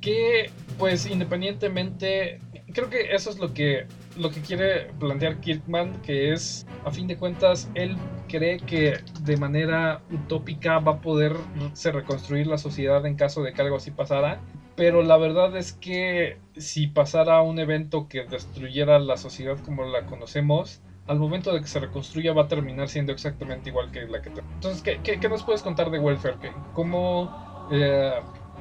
Que, 0.00 0.50
pues, 0.76 1.06
independientemente, 1.06 2.40
creo 2.72 2.90
que 2.90 3.14
eso 3.14 3.30
es 3.30 3.38
lo 3.38 3.54
que 3.54 3.86
lo 4.16 4.30
que 4.30 4.40
quiere 4.40 4.90
plantear 4.98 5.40
Kirkman, 5.40 6.02
que 6.02 6.32
es, 6.32 6.66
a 6.84 6.90
fin 6.90 7.06
de 7.06 7.16
cuentas, 7.16 7.70
él 7.74 7.96
cree 8.28 8.58
que 8.58 8.98
de 9.20 9.36
manera 9.36 10.00
utópica 10.10 10.80
va 10.80 10.92
a 10.92 11.00
poder 11.00 11.36
se 11.74 11.92
reconstruir 11.92 12.48
la 12.48 12.58
sociedad 12.58 13.06
en 13.06 13.14
caso 13.14 13.42
de 13.44 13.52
que 13.52 13.62
algo 13.62 13.76
así 13.76 13.92
pasara. 13.92 14.40
Pero 14.74 15.02
la 15.02 15.16
verdad 15.16 15.56
es 15.56 15.74
que 15.74 16.38
si 16.56 16.88
pasara 16.88 17.40
un 17.42 17.60
evento 17.60 18.08
que 18.08 18.24
destruyera 18.24 18.98
la 18.98 19.16
sociedad 19.16 19.58
como 19.64 19.84
la 19.84 20.06
conocemos, 20.06 20.80
al 21.06 21.18
momento 21.18 21.52
de 21.52 21.60
que 21.60 21.66
se 21.66 21.78
reconstruya 21.78 22.32
va 22.32 22.42
a 22.42 22.48
terminar 22.48 22.88
siendo 22.88 23.12
exactamente 23.12 23.70
igual 23.70 23.90
que 23.90 24.02
la 24.06 24.20
que 24.20 24.30
tenemos. 24.30 24.52
Entonces, 24.54 24.82
¿qué, 24.82 25.18
qué, 25.18 25.28
nos 25.28 25.44
puedes 25.44 25.62
contar 25.62 25.90
de 25.90 25.98
Welfare? 25.98 26.36
¿Cómo 26.74 27.68
eh, 27.70 28.12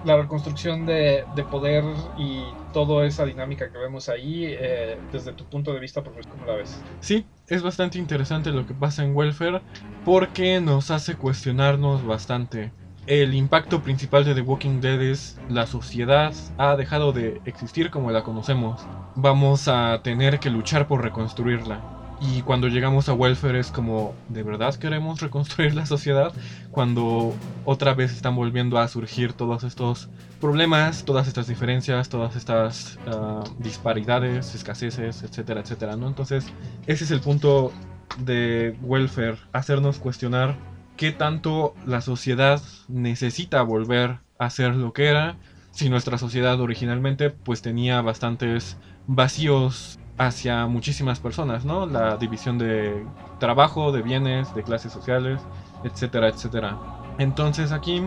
la 0.04 0.18
reconstrucción 0.18 0.86
de, 0.86 1.26
de, 1.36 1.44
poder 1.44 1.84
y 2.18 2.44
toda 2.74 3.06
esa 3.06 3.26
dinámica 3.26 3.72
que 3.72 3.78
vemos 3.78 4.10
ahí, 4.10 4.46
eh, 4.48 4.98
desde 5.12 5.34
tu 5.34 5.46
punto 5.46 5.74
de 5.74 5.80
vista 5.80 6.04
¿cómo 6.04 6.46
la 6.46 6.56
ves? 6.56 6.80
Sí, 7.00 7.26
es 7.48 7.64
bastante 7.64 7.98
interesante 7.98 8.52
lo 8.52 8.68
que 8.68 8.74
pasa 8.74 9.04
en 9.04 9.16
Welfare 9.16 9.62
porque 10.04 10.62
nos 10.62 10.92
hace 10.92 11.16
cuestionarnos 11.16 12.06
bastante. 12.06 12.72
El 13.08 13.36
impacto 13.36 13.82
principal 13.82 14.26
de 14.26 14.34
The 14.34 14.42
Walking 14.42 14.82
Dead 14.82 15.00
es 15.02 15.40
la 15.48 15.68
sociedad 15.68 16.34
ha 16.58 16.76
dejado 16.76 17.12
de 17.12 17.40
existir 17.46 17.92
como 17.92 18.12
la 18.12 18.24
conocemos. 18.24 18.82
Vamos 19.16 19.68
a 19.68 20.02
tener 20.04 20.40
que 20.40 20.50
luchar 20.50 20.88
por 20.88 21.04
reconstruirla. 21.04 21.95
Y 22.22 22.42
cuando 22.44 22.68
llegamos 22.68 23.10
a 23.10 23.14
welfare 23.14 23.60
es 23.60 23.72
como, 23.72 24.16
¿de 24.30 24.42
verdad 24.44 24.74
queremos 24.76 25.20
reconstruir 25.20 25.76
la 25.76 25.86
sociedad? 25.86 26.34
Cuando 26.72 27.34
otra 27.66 27.94
vez 27.94 28.14
están 28.14 28.36
volviendo 28.36 28.78
a 28.78 28.88
surgir 28.88 29.34
todos 29.34 29.64
estos 29.64 30.10
problemas, 30.40 31.04
todas 31.04 31.28
estas 31.28 31.48
diferencias, 31.48 32.08
todas 32.08 32.36
estas 32.36 32.98
uh, 33.08 33.44
disparidades, 33.60 34.56
escaseces, 34.56 35.24
etcétera, 35.24 35.62
etcétera, 35.62 35.98
¿no? 35.98 36.08
Entonces, 36.08 36.46
ese 36.88 37.04
es 37.04 37.12
el 37.12 37.20
punto 37.20 37.74
de 38.18 38.78
welfare, 38.82 39.38
hacernos 39.52 40.00
cuestionar 40.00 40.56
qué 40.96 41.12
tanto 41.12 41.76
la 41.86 42.00
sociedad 42.00 42.62
necesita 42.88 43.62
volver 43.62 44.20
a 44.40 44.50
ser 44.50 44.76
lo 44.76 44.94
que 44.94 45.08
era, 45.08 45.38
si 45.72 45.90
nuestra 45.90 46.18
sociedad 46.18 46.60
originalmente 46.62 47.30
pues 47.30 47.62
tenía 47.62 48.02
bastantes 48.02 48.78
vacíos 49.08 50.00
hacia 50.18 50.66
muchísimas 50.68 51.20
personas, 51.20 51.66
¿no? 51.66 51.86
La 51.86 52.18
división 52.18 52.58
de 52.58 53.06
trabajo, 53.40 53.92
de 53.92 54.02
bienes, 54.02 54.54
de 54.56 54.64
clases 54.64 54.94
sociales, 54.94 55.42
etcétera, 55.84 56.30
etcétera. 56.30 56.78
Entonces 57.18 57.72
aquí 57.72 58.02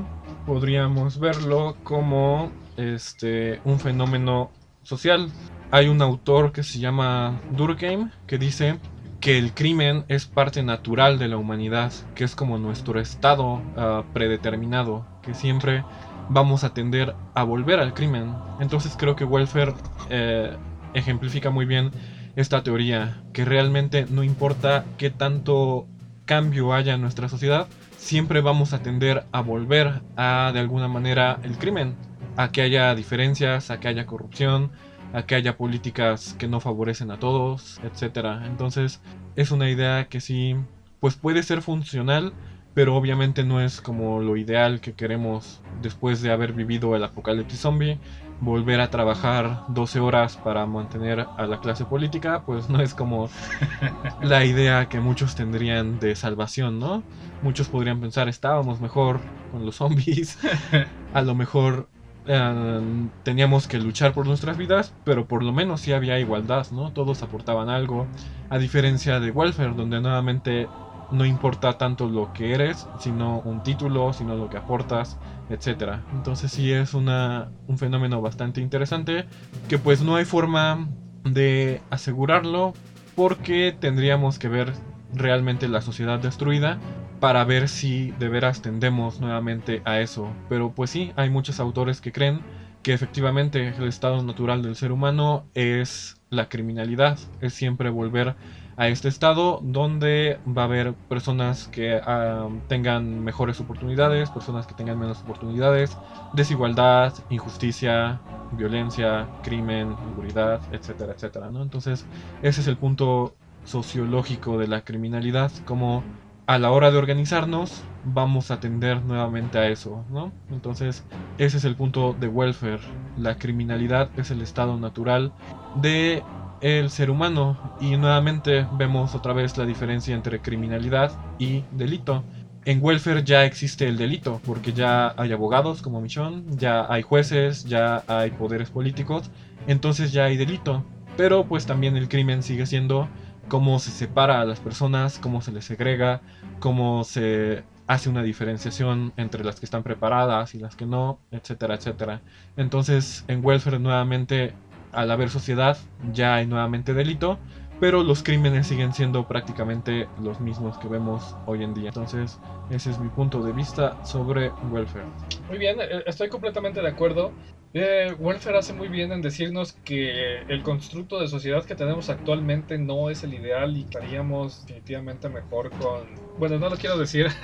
podríamos 0.47 1.19
verlo 1.19 1.77
como 1.83 2.51
este 2.77 3.61
un 3.65 3.79
fenómeno 3.79 4.51
social. 4.83 5.31
Hay 5.71 5.89
un 5.89 6.01
autor 6.01 6.53
que 6.53 6.63
se 6.63 6.79
llama 6.79 7.39
Durkheim 7.51 8.11
que 8.27 8.39
dice 8.39 8.79
que 9.21 9.39
el 9.39 9.53
crimen 9.53 10.05
es 10.09 10.27
parte 10.27 10.63
natural 10.63 11.19
de 11.19 11.29
la 11.29 11.37
humanidad, 11.37 11.93
que 12.15 12.25
es 12.25 12.37
como 12.37 12.57
nuestro 12.59 13.01
estado 13.01 13.55
uh, 13.55 14.05
predeterminado, 14.13 15.05
que 15.23 15.35
siempre 15.35 15.85
vamos 16.29 16.65
a 16.65 16.73
tender 16.73 17.15
a 17.35 17.43
volver 17.43 17.81
al 17.81 17.95
crimen. 17.95 18.35
Entonces 18.61 18.97
creo 18.97 19.17
que 19.17 19.25
Welfare 19.25 19.75
eh, 20.09 20.57
ejemplifica 20.95 21.51
muy 21.51 21.67
bien 21.67 21.91
esta 22.37 22.63
teoría, 22.63 23.23
que 23.33 23.45
realmente 23.45 24.07
no 24.09 24.23
importa 24.23 24.85
qué 24.97 25.11
tanto 25.11 25.87
cambio 26.25 26.73
haya 26.73 26.95
en 26.95 27.01
nuestra 27.01 27.29
sociedad, 27.29 27.67
siempre 27.97 28.41
vamos 28.41 28.73
a 28.73 28.83
tender 28.83 29.25
a 29.33 29.41
volver 29.41 30.03
a, 30.17 30.51
de 30.53 30.61
alguna 30.61 30.89
manera, 30.89 31.41
el 31.43 31.59
crimen, 31.59 31.95
a 32.37 32.53
que 32.53 32.63
haya 32.63 32.95
diferencias, 32.95 33.71
a 33.71 33.81
que 33.81 33.89
haya 33.89 34.07
corrupción, 34.07 34.71
a 35.13 35.23
que 35.23 35.35
haya 35.35 35.57
políticas 35.57 36.35
que 36.39 36.49
no 36.49 36.61
favorecen 36.61 37.11
a 37.11 37.19
todos, 37.19 37.81
etc. 37.83 38.43
Entonces, 38.45 39.01
es 39.37 39.51
una 39.51 39.69
idea 39.71 40.09
que 40.09 40.21
sí, 40.21 40.55
pues 41.01 41.17
puede 41.17 41.43
ser 41.43 41.63
funcional, 41.63 42.33
pero 42.75 42.95
obviamente 42.95 43.43
no 43.43 43.61
es 43.61 43.81
como 43.81 44.21
lo 44.21 44.37
ideal 44.37 44.81
que 44.81 44.93
queremos 44.93 45.61
después 45.83 46.23
de 46.23 46.31
haber 46.31 46.53
vivido 46.53 46.95
el 46.95 47.03
apocalipsis 47.03 47.61
zombie 47.61 47.99
volver 48.41 48.81
a 48.81 48.91
trabajar 48.91 49.63
12 49.67 50.01
horas 50.01 50.37
para 50.39 50.67
mantener 50.67 51.33
a 51.37 51.47
la 51.47 51.59
clase 51.61 51.87
política, 51.87 52.45
pues 52.45 52.69
no 52.69 52.81
es 52.81 52.95
como 52.95 53.31
la 54.21 54.45
idea 54.45 54.89
que 54.89 55.01
muchos 55.01 55.35
tendrían 55.35 55.99
de 55.99 56.15
salvación, 56.17 56.79
¿no? 56.79 57.07
Muchos 57.41 57.69
podrían 57.69 58.01
pensar, 58.01 58.29
estábamos 58.29 58.81
mejor 58.81 59.27
con 59.51 59.65
los 59.67 59.77
zombies, 59.77 60.39
a 61.13 61.23
lo 61.23 61.35
mejor 61.35 61.91
eh, 62.27 63.11
teníamos 63.23 63.67
que 63.69 63.79
luchar 63.79 64.13
por 64.15 64.27
nuestras 64.27 64.57
vidas, 64.57 64.97
pero 65.05 65.27
por 65.29 65.43
lo 65.43 65.53
menos 65.53 65.81
sí 65.81 65.93
había 65.93 66.19
igualdad, 66.19 66.67
¿no? 66.71 66.93
Todos 66.93 67.23
aportaban 67.23 67.69
algo, 67.69 68.11
a 68.49 68.59
diferencia 68.59 69.21
de 69.21 69.31
Welfare, 69.31 69.75
donde 69.75 70.01
nuevamente 70.01 70.73
no 71.11 71.25
importa 71.25 71.79
tanto 71.79 72.07
lo 72.09 72.33
que 72.33 72.53
eres, 72.53 72.91
sino 72.95 73.41
un 73.41 73.63
título, 73.63 74.13
sino 74.13 74.37
lo 74.37 74.49
que 74.51 74.59
aportas, 74.59 75.19
etc. 75.51 76.01
Entonces 76.13 76.53
sí 76.53 76.73
es 76.73 76.95
una, 76.95 77.51
un 77.67 77.79
fenómeno 77.79 78.21
bastante 78.21 78.61
interesante 78.61 79.27
que 79.69 79.79
pues 79.79 80.03
no 80.03 80.17
hay 80.17 80.25
forma 80.25 80.89
de 81.25 81.81
asegurarlo 81.91 82.75
porque 83.15 83.77
tendríamos 83.79 84.39
que 84.39 84.49
ver 84.49 84.73
realmente 85.15 85.69
la 85.69 85.81
sociedad 85.81 86.19
destruida 86.19 86.79
para 87.21 87.45
ver 87.45 87.69
si 87.69 88.13
de 88.13 88.29
veras 88.29 88.63
tendemos 88.63 89.21
nuevamente 89.21 89.83
a 89.85 90.01
eso. 90.01 90.31
Pero 90.49 90.73
pues 90.73 90.91
sí, 90.91 91.13
hay 91.17 91.31
muchos 91.31 91.61
autores 91.61 92.01
que 92.01 92.13
creen 92.13 92.41
que 92.83 92.93
efectivamente 92.93 93.75
el 93.77 93.89
estado 93.89 94.23
natural 94.23 94.63
del 94.63 94.77
ser 94.77 94.93
humano 94.93 95.45
es 95.55 96.21
la 96.31 96.49
criminalidad, 96.49 97.19
es 97.41 97.55
siempre 97.55 97.91
volver 97.91 98.37
a 98.79 98.87
este 98.87 99.09
estado 99.09 99.59
donde 99.61 100.39
va 100.47 100.63
a 100.63 100.65
haber 100.67 100.95
personas 100.95 101.67
que 101.67 102.01
ah, 102.03 102.49
tengan 102.69 103.25
mejores 103.25 103.59
oportunidades, 103.61 104.31
personas 104.31 104.69
que 104.69 104.75
tengan 104.75 104.99
menos 104.99 105.21
oportunidades, 105.21 105.99
desigualdad, 106.33 107.13
injusticia, 107.29 108.21
violencia, 108.53 109.27
crimen, 109.43 109.97
inseguridad, 110.05 110.61
etcétera, 110.71 111.13
etcétera, 111.13 111.51
¿no? 111.51 111.63
Entonces, 111.63 112.07
ese 112.41 112.61
es 112.61 112.69
el 112.69 112.77
punto 112.77 113.35
sociológico 113.65 114.59
de 114.59 114.69
la 114.69 114.83
criminalidad, 114.83 115.51
como 115.65 116.05
a 116.47 116.59
la 116.59 116.71
hora 116.71 116.93
de 116.93 116.99
organizarnos 116.99 117.83
vamos 118.05 118.51
a 118.51 118.55
atender 118.55 119.03
nuevamente 119.03 119.59
a 119.59 119.67
eso, 119.69 120.05
¿no? 120.09 120.33
Entonces, 120.51 121.05
ese 121.37 121.57
es 121.57 121.65
el 121.65 121.75
punto 121.75 122.15
de 122.19 122.29
welfare. 122.29 122.81
La 123.17 123.39
criminalidad 123.39 124.09
es 124.17 124.31
el 124.31 124.41
estado 124.41 124.79
natural 124.79 125.33
de 125.75 126.23
el 126.61 126.91
ser 126.91 127.11
humano 127.11 127.57
y 127.81 127.97
nuevamente 127.97 128.67
vemos 128.73 129.15
otra 129.15 129.33
vez 129.33 129.57
la 129.57 129.67
diferencia 129.67 130.15
entre 130.15 130.41
criminalidad 130.41 131.13
y 131.39 131.63
delito. 131.73 132.25
En 132.65 132.81
welfare 132.83 133.25
ya 133.25 133.45
existe 133.45 133.89
el 133.89 133.97
delito 133.97 134.41
porque 134.45 134.73
ya 134.73 135.15
hay 135.17 135.33
abogados 135.33 135.81
como 135.81 136.01
Michon, 136.01 136.59
ya 136.59 136.87
hay 136.93 137.03
jueces, 137.03 137.65
ya 137.65 138.03
hay 138.07 138.31
poderes 138.31 138.71
políticos, 138.71 139.31
entonces 139.67 140.13
ya 140.13 140.25
hay 140.25 140.37
delito. 140.37 140.85
Pero 141.17 141.45
pues 141.45 141.67
también 141.67 141.97
el 141.97 142.09
crimen 142.09 142.43
sigue 142.43 142.67
siendo 142.67 143.09
cómo 143.49 143.79
se 143.79 143.91
separa 143.91 144.41
a 144.41 144.45
las 144.45 144.61
personas, 144.61 145.19
cómo 145.19 145.41
se 145.41 145.53
les 145.53 145.65
segrega, 145.65 146.21
cómo 146.61 147.05
se 147.05 147.65
hace 147.87 148.11
una 148.11 148.23
diferenciación 148.23 149.15
entre 149.17 149.45
las 149.45 149.59
que 149.59 149.65
están 149.65 149.83
preparadas 149.83 150.55
y 150.55 150.59
las 150.59 150.77
que 150.77 150.85
no, 150.85 151.21
etcétera, 151.31 151.75
etcétera. 151.77 152.21
Entonces 152.57 153.25
en 153.29 153.45
welfare 153.45 153.79
nuevamente 153.79 154.53
al 154.93 155.11
haber 155.11 155.31
sociedad 155.31 155.77
ya 156.13 156.37
hay 156.37 156.47
nuevamente 156.47 156.95
delito, 156.95 157.39
pero 157.81 158.03
los 158.03 158.23
crímenes 158.23 158.67
siguen 158.67 158.93
siendo 158.93 159.25
prácticamente 159.25 160.09
los 160.23 160.41
mismos 160.41 160.79
que 160.79 160.89
vemos 160.89 161.37
hoy 161.47 161.63
en 161.63 161.75
día. 161.75 161.89
Entonces, 161.89 162.39
ese 162.71 162.91
es 162.91 162.99
mi 162.99 163.09
punto 163.09 163.43
de 163.43 163.53
vista 163.53 163.97
sobre 164.05 164.51
welfare. 164.71 165.07
Muy 165.49 165.59
bien, 165.59 165.81
eh, 165.81 166.03
estoy 166.07 166.29
completamente 166.29 166.81
de 166.81 166.89
acuerdo. 166.89 167.33
Eh, 167.75 168.15
welfare 168.19 168.57
hace 168.57 168.73
muy 168.73 168.89
bien 168.89 169.13
en 169.13 169.21
decirnos 169.21 169.75
que 169.85 170.39
el 170.49 170.63
constructo 170.63 171.21
de 171.21 171.29
sociedad 171.29 171.65
que 171.65 171.75
tenemos 171.75 172.09
actualmente 172.09 172.79
no 172.79 173.11
es 173.11 173.23
el 173.25 173.35
ideal 173.35 173.77
y 173.77 173.83
estaríamos 173.83 174.63
definitivamente 174.67 175.29
mejor 175.29 175.71
con... 175.73 176.07
Bueno, 176.39 176.59
no 176.59 176.71
lo 176.71 176.77
quiero 176.77 176.97
decir. 176.99 177.29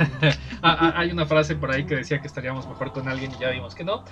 Ah, 0.66 0.78
ah, 0.80 0.92
hay 0.96 1.10
una 1.10 1.26
frase 1.26 1.56
por 1.56 1.70
ahí 1.70 1.84
que 1.84 1.96
decía 1.96 2.22
que 2.22 2.26
estaríamos 2.26 2.66
mejor 2.66 2.90
con 2.90 3.06
alguien 3.06 3.30
y 3.32 3.38
ya 3.38 3.50
vimos 3.50 3.74
que 3.74 3.84
no. 3.84 4.02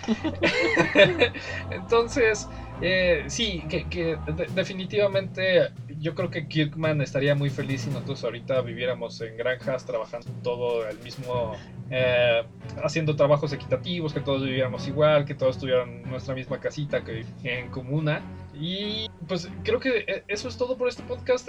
Entonces, 1.71 2.47
eh, 2.83 3.25
sí, 3.29 3.63
que, 3.71 4.19
definitivamente 4.55 5.71
yo 5.99 6.15
creo 6.15 6.31
que 6.31 6.49
Kirkman 6.49 7.01
estaría 7.01 7.35
muy 7.35 7.49
feliz 7.49 7.83
si 7.83 7.91
nosotros 7.91 8.23
ahorita 8.25 8.61
viviéramos 8.61 9.19
en 9.23 9.37
granjas 9.37 9.87
trabajando 9.87 10.29
todo 10.43 10.87
el 10.87 10.99
mismo, 10.99 11.57
eh, 11.91 12.43
haciendo 12.85 13.17
trabajos 13.17 13.53
equitativos, 13.53 14.13
que 14.13 14.21
todos 14.21 14.43
viviéramos 14.43 14.87
igual, 14.89 15.25
que 15.25 15.35
todos 15.35 15.57
tuvieran 15.59 16.02
nuestra 16.07 16.35
misma 16.35 16.61
casita 16.61 17.05
que 17.05 17.25
en 17.45 17.71
comuna. 17.71 18.23
Y 18.55 19.09
pues 19.27 19.51
creo 19.65 19.81
que 19.81 20.05
eh, 20.07 20.25
eso 20.29 20.49
es 20.49 20.57
todo 20.57 20.77
por 20.77 20.89
este 20.89 21.03
podcast. 21.03 21.49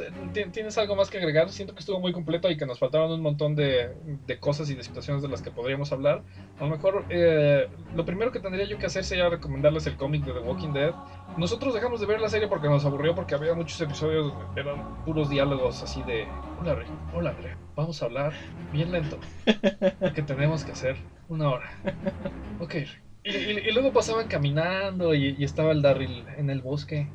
¿Tienes 0.52 0.78
algo 0.78 0.96
más 0.96 1.10
que 1.10 1.18
agregar? 1.18 1.50
Siento 1.50 1.74
que 1.74 1.82
estuvo 1.82 2.00
muy 2.00 2.14
completo 2.14 2.50
y 2.50 2.58
que 2.58 2.66
nos 2.66 2.80
faltaron 2.80 3.12
un 3.12 3.22
montón 3.22 3.56
de, 3.56 3.94
de 4.26 4.40
cosas 4.40 4.70
y 4.70 4.76
de 4.76 4.84
situaciones 4.84 5.22
de 5.22 5.28
las 5.28 5.42
que 5.42 5.52
podríamos 5.52 5.92
hablar. 5.92 6.24
A 6.60 6.64
lo 6.64 6.70
mejor 6.70 7.06
eh, 7.10 7.68
lo 7.96 8.06
primero 8.06 8.32
que 8.32 8.40
tendría 8.40 8.66
yo 8.66 8.78
que 8.78 8.86
hacer 8.86 9.04
sería 9.04 9.30
recomendarles 9.30 9.86
el 9.88 9.98
cómic 9.98 10.24
de 10.24 10.34
The 10.34 10.40
Walking 10.40 10.74
Dead. 10.74 10.94
Nosotros 11.38 11.74
dejamos 11.74 12.00
de 12.00 12.06
ver 12.06 12.22
la 12.22 12.30
serie 12.30 12.48
porque 12.48 12.70
nos 12.70 12.86
aburrió, 12.86 13.16
porque 13.16 13.36
había 13.36 13.54
muchos 13.54 13.80
episodios, 13.82 14.34
eran 14.56 15.04
puros 15.04 15.30
diálogos 15.30 15.84
así 15.84 16.02
de... 16.04 16.28
Hola, 16.62 16.76
Rey. 16.76 16.88
Hola, 17.14 17.32
Andrea. 17.32 17.58
Vamos 17.76 18.02
a 18.02 18.06
hablar 18.06 18.34
bien 18.72 18.92
lento. 18.92 19.18
Porque 20.00 20.22
tenemos 20.22 20.64
que 20.64 20.72
hacer 20.72 20.96
una 21.28 21.50
hora. 21.50 21.72
Ok, 22.60 22.76
y, 23.24 23.72
luego 23.72 23.94
pasaban 23.94 24.28
caminando 24.28 25.14
y, 25.14 25.44
estaba 25.44 25.72
el 25.72 25.82
Darryl 25.82 26.26
en 26.38 26.50
el 26.50 26.62
bosque. 26.62 27.08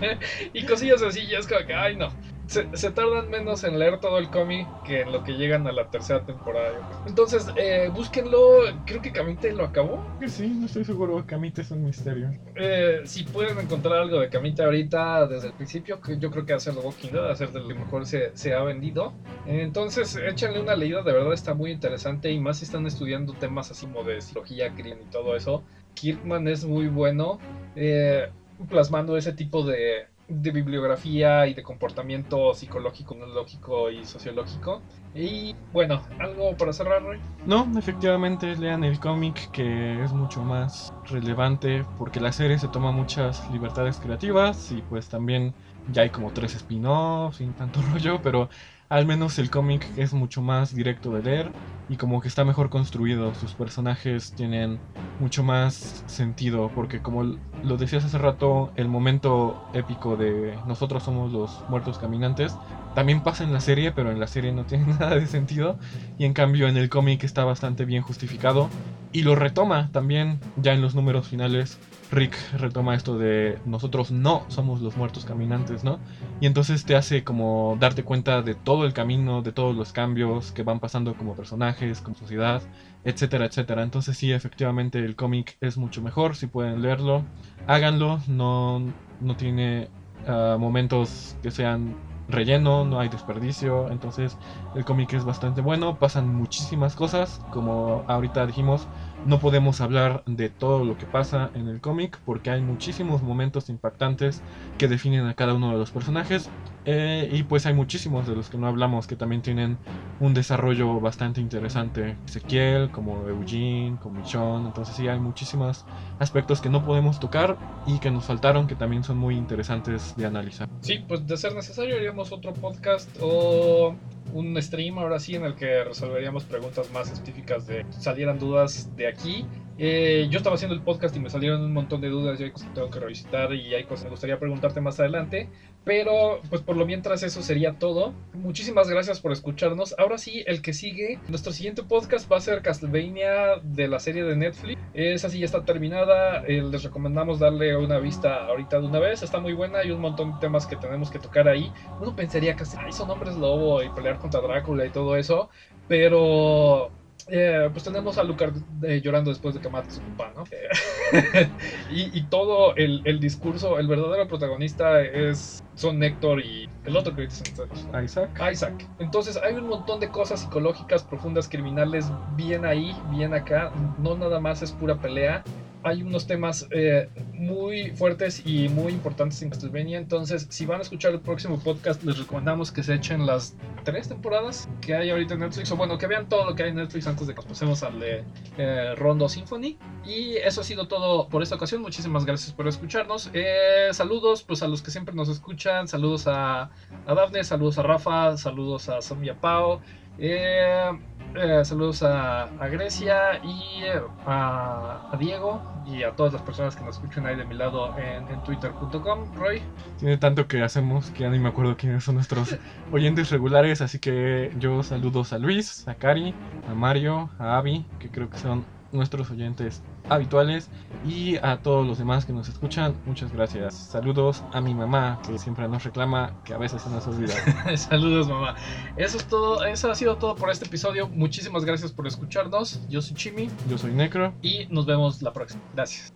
y 0.54 0.64
cosillas 0.64 1.02
así, 1.02 1.20
y 1.20 1.34
es 1.34 1.46
como 1.46 1.64
que, 1.66 1.74
ay 1.74 1.96
no 1.96 2.08
se, 2.50 2.90
tardan 2.90 3.30
menos 3.30 3.62
en 3.62 3.78
leer 3.78 4.00
todo 4.00 4.18
el 4.18 4.28
cómic 4.28 4.66
que 4.84 5.02
en 5.02 5.12
lo 5.12 5.22
que 5.22 5.34
llegan 5.34 5.68
a 5.68 5.72
la 5.72 5.88
tercera 5.88 6.24
temporada. 6.24 6.72
Entonces, 7.06 7.46
eh, 7.56 7.90
búsquenlo. 7.94 8.40
Creo 8.84 9.00
que 9.00 9.12
Camite 9.12 9.52
lo 9.52 9.64
acabó. 9.64 10.04
Sí, 10.26 10.48
no 10.48 10.66
estoy 10.66 10.84
seguro. 10.84 11.24
Camite 11.26 11.62
es 11.62 11.70
un 11.70 11.84
misterio. 11.84 12.32
Eh, 12.56 13.02
si 13.04 13.22
pueden 13.22 13.58
encontrar 13.58 13.98
algo 13.98 14.18
de 14.18 14.28
Camite 14.28 14.64
ahorita 14.64 15.28
desde 15.28 15.48
el 15.48 15.52
principio, 15.52 16.00
yo 16.18 16.30
creo 16.30 16.44
que 16.44 16.52
hacer 16.52 16.74
The 16.74 16.80
Walking 16.80 17.10
Dead, 17.12 17.30
hacer 17.30 17.52
de 17.52 17.60
lo 17.60 17.68
que 17.68 17.74
mejor 17.74 18.04
se, 18.04 18.36
se 18.36 18.52
ha 18.52 18.62
vendido. 18.62 19.12
Entonces, 19.46 20.16
échenle 20.16 20.60
una 20.60 20.74
leída. 20.74 21.02
De 21.02 21.12
verdad 21.12 21.32
está 21.32 21.54
muy 21.54 21.70
interesante. 21.70 22.32
Y 22.32 22.40
más 22.40 22.58
si 22.58 22.64
están 22.64 22.84
estudiando 22.86 23.32
temas 23.34 23.70
así 23.70 23.86
como 23.86 24.02
de 24.02 24.20
psicología, 24.20 24.74
crimen 24.74 24.98
y 25.02 25.10
todo 25.10 25.36
eso. 25.36 25.62
Kirkman 25.94 26.48
es 26.48 26.64
muy 26.64 26.88
bueno. 26.88 27.38
Eh, 27.76 28.28
plasmando 28.68 29.16
ese 29.16 29.32
tipo 29.32 29.64
de, 29.64 30.06
de 30.30 30.50
bibliografía 30.52 31.46
y 31.46 31.54
de 31.54 31.62
comportamiento 31.62 32.54
psicológico, 32.54 33.14
neurológico 33.14 33.90
y 33.90 34.04
sociológico. 34.04 34.82
Y 35.12 35.54
bueno, 35.72 36.02
¿algo 36.20 36.56
para 36.56 36.72
cerrar, 36.72 37.02
Roy? 37.02 37.18
No, 37.46 37.66
efectivamente 37.76 38.56
lean 38.56 38.84
el 38.84 39.00
cómic 39.00 39.50
que 39.50 40.02
es 40.02 40.12
mucho 40.12 40.42
más 40.42 40.92
relevante 41.10 41.84
porque 41.98 42.20
la 42.20 42.32
serie 42.32 42.58
se 42.58 42.68
toma 42.68 42.92
muchas 42.92 43.50
libertades 43.50 43.96
creativas 43.98 44.70
y 44.70 44.82
pues 44.82 45.08
también 45.08 45.52
ya 45.88 46.02
hay 46.02 46.10
como 46.10 46.30
tres 46.30 46.54
spin-offs 46.54 47.38
sin 47.38 47.52
tanto 47.54 47.80
rollo, 47.92 48.20
pero 48.22 48.48
al 48.90 49.06
menos 49.06 49.38
el 49.38 49.50
cómic 49.50 49.92
es 49.96 50.12
mucho 50.14 50.42
más 50.42 50.74
directo 50.74 51.12
de 51.12 51.22
leer 51.22 51.54
y 51.88 51.96
como 51.96 52.20
que 52.20 52.28
está 52.28 52.44
mejor 52.44 52.70
construido. 52.70 53.34
Sus 53.34 53.56
personajes 53.56 54.34
tienen 54.34 54.84
mucho 55.18 55.42
más 55.44 56.04
sentido 56.06 56.72
porque 56.74 57.02
como 57.02 57.24
lo 57.62 57.76
decías 57.78 58.04
hace 58.04 58.18
rato, 58.18 58.72
el 58.76 58.88
momento 58.88 59.62
épico 59.72 60.16
de 60.16 60.62
nosotros 60.64 61.04
somos 61.04 61.32
los 61.32 61.64
muertos 61.68 61.98
caminantes 61.98 62.60
también 62.92 63.22
pasa 63.22 63.44
en 63.44 63.52
la 63.52 63.60
serie, 63.60 63.92
pero 63.92 64.10
en 64.10 64.20
la 64.20 64.26
serie 64.28 64.52
no 64.52 64.66
tiene 64.66 64.86
nada 64.86 65.16
de 65.16 65.26
sentido 65.28 65.78
y 66.16 66.24
en 66.26 66.34
cambio 66.34 66.68
en 66.68 66.76
el 66.76 66.88
cómic 66.90 67.24
está 67.24 67.44
bastante 67.44 67.84
bien 67.84 68.02
justificado 68.02 68.74
y 69.12 69.22
lo 69.22 69.34
retoma 69.36 69.90
también 69.92 70.44
ya 70.54 70.72
en 70.74 70.82
los 70.82 70.94
números 70.94 71.28
finales 71.28 71.82
Rick 72.10 72.36
retoma 72.52 72.94
esto 72.94 73.18
de 73.18 73.60
nosotros 73.64 74.10
no 74.10 74.44
somos 74.48 74.80
los 74.80 74.96
muertos 74.96 75.24
caminantes, 75.24 75.84
¿no? 75.84 76.00
Y 76.40 76.46
entonces 76.46 76.84
te 76.84 76.96
hace 76.96 77.22
como 77.24 77.76
darte 77.78 78.02
cuenta 78.02 78.42
de 78.42 78.54
todo 78.54 78.84
el 78.84 78.92
camino, 78.92 79.42
de 79.42 79.52
todos 79.52 79.76
los 79.76 79.92
cambios 79.92 80.52
que 80.52 80.62
van 80.62 80.80
pasando 80.80 81.16
como 81.16 81.36
personajes, 81.36 82.00
como 82.00 82.16
sociedad, 82.16 82.62
etcétera, 83.04 83.46
etcétera. 83.46 83.82
Entonces 83.82 84.16
sí, 84.16 84.32
efectivamente 84.32 84.98
el 84.98 85.16
cómic 85.16 85.56
es 85.60 85.76
mucho 85.76 86.02
mejor, 86.02 86.36
si 86.36 86.46
pueden 86.48 86.82
leerlo, 86.82 87.30
háganlo, 87.66 88.20
no, 88.26 88.80
no 89.20 89.36
tiene 89.36 89.92
ah, 90.26 90.56
momentos 90.58 91.36
que 91.42 91.50
sean 91.50 92.00
relleno, 92.28 92.84
no 92.84 93.00
hay 93.00 93.08
desperdicio, 93.08 93.90
entonces 93.90 94.38
el 94.74 94.84
cómic 94.84 95.12
es 95.14 95.24
bastante 95.24 95.60
bueno, 95.60 95.98
pasan 95.98 96.28
muchísimas 96.28 96.94
cosas, 96.94 97.40
como 97.50 98.04
ahorita 98.06 98.46
dijimos, 98.46 98.88
no 99.24 99.38
podemos 99.38 99.80
hablar 99.80 100.22
de 100.26 100.48
todo 100.48 100.84
lo 100.84 100.96
que 100.96 101.06
pasa 101.06 101.50
en 101.54 101.68
el 101.68 101.80
cómic 101.80 102.18
porque 102.24 102.50
hay 102.50 102.62
muchísimos 102.62 103.22
momentos 103.22 103.68
impactantes 103.68 104.42
que 104.78 104.88
definen 104.88 105.26
a 105.26 105.34
cada 105.34 105.54
uno 105.54 105.72
de 105.72 105.78
los 105.78 105.90
personajes 105.90 106.48
eh, 106.84 107.28
y 107.30 107.42
pues 107.42 107.66
hay 107.66 107.74
muchísimos 107.74 108.26
de 108.26 108.34
los 108.34 108.48
que 108.48 108.58
no 108.58 108.66
hablamos 108.66 109.06
que 109.06 109.16
también 109.16 109.42
tienen 109.42 109.78
un 110.18 110.34
desarrollo 110.34 111.00
bastante 111.00 111.40
interesante. 111.40 112.16
Ezequiel, 112.26 112.90
como 112.90 113.26
Eugene, 113.28 113.98
como 114.00 114.16
Michonne, 114.16 114.66
entonces 114.66 114.94
sí 114.94 115.08
hay 115.08 115.18
muchísimos 115.18 115.84
aspectos 116.18 116.60
que 116.60 116.68
no 116.68 116.84
podemos 116.84 117.18
tocar 117.18 117.58
y 117.86 117.98
que 117.98 118.10
nos 118.10 118.24
faltaron 118.24 118.66
que 118.66 118.74
también 118.74 119.02
son 119.02 119.18
muy 119.18 119.36
interesantes 119.36 120.14
de 120.16 120.26
analizar. 120.26 120.66
Sí, 120.82 120.98
pues 121.06 121.26
de 121.26 121.36
ser 121.36 121.54
necesario 121.54 121.96
haríamos 121.96 122.32
otro 122.32 122.52
podcast 122.54 123.08
o 123.20 123.94
un 124.30 124.60
stream 124.62 124.98
ahora 124.98 125.18
sí 125.20 125.34
en 125.34 125.44
el 125.44 125.54
que 125.56 125.84
resolveríamos 125.84 126.46
preguntas 126.46 126.90
más 126.90 127.10
específicas 127.10 127.66
de 127.66 127.86
salieran 127.90 128.38
dudas 128.38 128.94
de 128.94 129.06
aquí. 129.08 129.50
Eh, 129.82 130.26
yo 130.28 130.36
estaba 130.36 130.56
haciendo 130.56 130.74
el 130.74 130.82
podcast 130.82 131.16
y 131.16 131.20
me 131.20 131.30
salieron 131.30 131.62
un 131.62 131.72
montón 131.72 132.02
de 132.02 132.10
dudas 132.10 132.38
y 132.38 132.44
hay 132.44 132.50
cosas 132.50 132.68
que 132.68 132.74
tengo 132.74 132.90
que 132.90 133.00
revisitar 133.00 133.54
y 133.54 133.74
hay 133.74 133.84
cosas 133.84 134.00
que 134.00 134.08
me 134.08 134.10
gustaría 134.10 134.38
preguntarte 134.38 134.82
más 134.82 135.00
adelante. 135.00 135.48
Pero 135.84 136.42
pues 136.50 136.60
por 136.60 136.76
lo 136.76 136.84
mientras 136.84 137.22
eso 137.22 137.40
sería 137.40 137.78
todo. 137.78 138.12
Muchísimas 138.34 138.90
gracias 138.90 139.20
por 139.20 139.32
escucharnos. 139.32 139.94
Ahora 139.98 140.18
sí, 140.18 140.44
el 140.46 140.60
que 140.60 140.74
sigue, 140.74 141.18
nuestro 141.28 141.50
siguiente 141.54 141.82
podcast 141.82 142.30
va 142.30 142.36
a 142.36 142.42
ser 142.42 142.60
Castlevania 142.60 143.56
de 143.62 143.88
la 143.88 144.00
serie 144.00 144.22
de 144.22 144.36
Netflix. 144.36 144.78
Esa 144.92 145.30
sí 145.30 145.38
ya 145.38 145.46
está 145.46 145.64
terminada. 145.64 146.44
Eh, 146.46 146.60
les 146.60 146.82
recomendamos 146.82 147.38
darle 147.38 147.74
una 147.74 147.98
vista 148.00 148.44
ahorita 148.48 148.80
de 148.80 148.86
una 148.86 148.98
vez. 148.98 149.22
Está 149.22 149.40
muy 149.40 149.54
buena. 149.54 149.78
Hay 149.78 149.92
un 149.92 150.02
montón 150.02 150.34
de 150.34 150.40
temas 150.40 150.66
que 150.66 150.76
tenemos 150.76 151.10
que 151.10 151.18
tocar 151.18 151.48
ahí. 151.48 151.72
Uno 152.02 152.14
pensaría 152.14 152.54
que 152.54 152.66
son 152.66 153.10
hombres 153.10 153.34
lobo 153.34 153.82
y 153.82 153.88
pelear 153.88 154.18
contra 154.18 154.42
Drácula 154.42 154.84
y 154.84 154.90
todo 154.90 155.16
eso. 155.16 155.48
Pero 155.88 156.90
eh, 157.30 157.68
pues 157.72 157.84
tenemos 157.84 158.18
a 158.18 158.24
Lucar 158.24 158.52
eh, 158.82 159.00
llorando 159.02 159.30
después 159.30 159.54
de 159.54 159.60
que 159.60 159.68
mata 159.68 159.88
a 159.88 159.90
su 159.90 160.00
papá, 160.00 160.32
¿no? 160.36 160.44
y, 161.90 162.18
y, 162.18 162.22
todo 162.24 162.74
el, 162.76 163.02
el, 163.04 163.20
discurso, 163.20 163.78
el 163.78 163.86
verdadero 163.86 164.26
protagonista 164.28 165.00
es 165.00 165.62
son 165.74 166.02
Héctor 166.02 166.44
y 166.44 166.68
el 166.84 166.96
otro 166.96 167.16
que 167.16 167.24
Isaac. 167.24 168.30
Isaac. 168.52 168.88
Entonces 168.98 169.38
hay 169.42 169.54
un 169.54 169.68
montón 169.68 170.00
de 170.00 170.08
cosas 170.08 170.40
psicológicas 170.40 171.02
profundas, 171.02 171.48
criminales, 171.48 172.10
bien 172.36 172.66
ahí, 172.66 172.94
bien 173.10 173.32
acá. 173.32 173.72
No 173.98 174.16
nada 174.16 174.40
más 174.40 174.62
es 174.62 174.72
pura 174.72 174.96
pelea 174.96 175.42
hay 175.82 176.02
unos 176.02 176.26
temas 176.26 176.66
eh, 176.70 177.08
muy 177.32 177.90
fuertes 177.90 178.42
y 178.44 178.68
muy 178.68 178.92
importantes 178.92 179.40
en 179.42 179.50
Castlevania. 179.50 179.98
Entonces, 179.98 180.46
si 180.50 180.66
van 180.66 180.80
a 180.80 180.82
escuchar 180.82 181.12
el 181.12 181.20
próximo 181.20 181.58
podcast, 181.58 182.02
les 182.02 182.18
recomendamos 182.18 182.70
que 182.70 182.82
se 182.82 182.94
echen 182.94 183.26
las 183.26 183.54
tres 183.84 184.08
temporadas 184.08 184.68
que 184.80 184.94
hay 184.94 185.10
ahorita 185.10 185.34
en 185.34 185.40
Netflix. 185.40 185.70
O 185.72 185.76
bueno, 185.76 185.96
que 185.98 186.06
vean 186.06 186.28
todo 186.28 186.44
lo 186.44 186.54
que 186.54 186.64
hay 186.64 186.70
en 186.70 186.76
Netflix 186.76 187.06
antes 187.06 187.26
de 187.26 187.34
que 187.34 187.42
pasemos 187.42 187.82
al 187.82 187.98
de 187.98 188.24
eh, 188.58 188.94
Rondo 188.96 189.28
Symphony. 189.28 189.78
Y 190.04 190.36
eso 190.36 190.60
ha 190.60 190.64
sido 190.64 190.86
todo 190.86 191.28
por 191.28 191.42
esta 191.42 191.54
ocasión. 191.54 191.80
Muchísimas 191.82 192.24
gracias 192.24 192.52
por 192.52 192.68
escucharnos. 192.68 193.30
Eh, 193.32 193.88
saludos 193.92 194.42
pues 194.42 194.62
a 194.62 194.68
los 194.68 194.82
que 194.82 194.90
siempre 194.90 195.14
nos 195.14 195.28
escuchan. 195.28 195.88
Saludos 195.88 196.26
a, 196.26 196.70
a 197.06 197.14
Dafne, 197.14 197.42
saludos 197.44 197.78
a 197.78 197.82
Rafa, 197.82 198.36
saludos 198.36 198.88
a 198.88 199.00
Samia 199.00 199.40
Pao. 199.40 199.80
Eh, 200.18 200.90
eh, 201.34 201.64
saludos 201.64 202.02
a, 202.02 202.48
Grecia 202.70 203.40
y 203.42 203.84
a, 204.26 205.16
Diego 205.18 205.62
y 205.86 206.02
a 206.02 206.12
todas 206.12 206.32
las 206.32 206.42
personas 206.42 206.76
que 206.76 206.84
nos 206.84 206.96
escuchan 206.96 207.26
ahí 207.26 207.36
de 207.36 207.44
mi 207.44 207.54
lado 207.54 207.94
en, 207.98 208.42
twitter.com. 208.44 209.34
Roy. 209.34 209.62
Tiene 209.98 210.16
tanto 210.16 210.46
que 210.46 210.62
hacemos 210.62 211.10
que 211.10 211.24
ya 211.24 211.30
ni 211.30 211.38
me 211.38 211.48
acuerdo 211.48 211.76
quiénes 211.76 212.04
son 212.04 212.16
nuestros 212.16 212.56
oyentes 212.92 213.30
regulares, 213.30 213.80
así 213.80 213.98
que 213.98 214.52
yo 214.58 214.82
saludos 214.82 215.32
a 215.32 215.38
Luis, 215.38 215.86
a 215.88 215.94
Cari, 215.94 216.34
a 216.68 216.74
Mario, 216.74 217.30
a 217.38 217.58
Avi, 217.58 217.84
que 217.98 218.08
creo 218.08 218.30
que 218.30 218.38
son 218.38 218.64
nuestros 218.92 219.30
oyentes 219.30 219.82
habituales 220.08 220.68
y 221.06 221.36
a 221.36 221.58
todos 221.62 221.86
los 221.86 221.98
demás 221.98 222.24
que 222.24 222.32
nos 222.32 222.48
escuchan, 222.48 222.94
muchas 223.06 223.32
gracias. 223.32 223.74
Saludos 223.74 224.42
a 224.52 224.60
mi 224.60 224.74
mamá 224.74 225.20
que 225.26 225.38
siempre 225.38 225.68
nos 225.68 225.84
reclama 225.84 226.34
que 226.44 226.54
a 226.54 226.58
veces 226.58 226.82
se 226.82 226.90
nos 226.90 227.06
olvida. 227.06 227.34
Saludos 227.76 228.28
mamá. 228.28 228.56
Eso 228.96 229.16
es 229.18 229.24
todo, 229.26 229.64
eso 229.64 229.90
ha 229.90 229.94
sido 229.94 230.16
todo 230.16 230.36
por 230.36 230.50
este 230.50 230.66
episodio. 230.66 231.08
Muchísimas 231.08 231.64
gracias 231.64 231.92
por 231.92 232.06
escucharnos. 232.06 232.80
Yo 232.88 233.00
soy 233.02 233.16
Chimi. 233.16 233.48
Yo 233.68 233.78
soy 233.78 233.92
Necro. 233.92 234.32
Y 234.42 234.66
nos 234.70 234.86
vemos 234.86 235.22
la 235.22 235.32
próxima. 235.32 235.62
Gracias. 235.74 236.12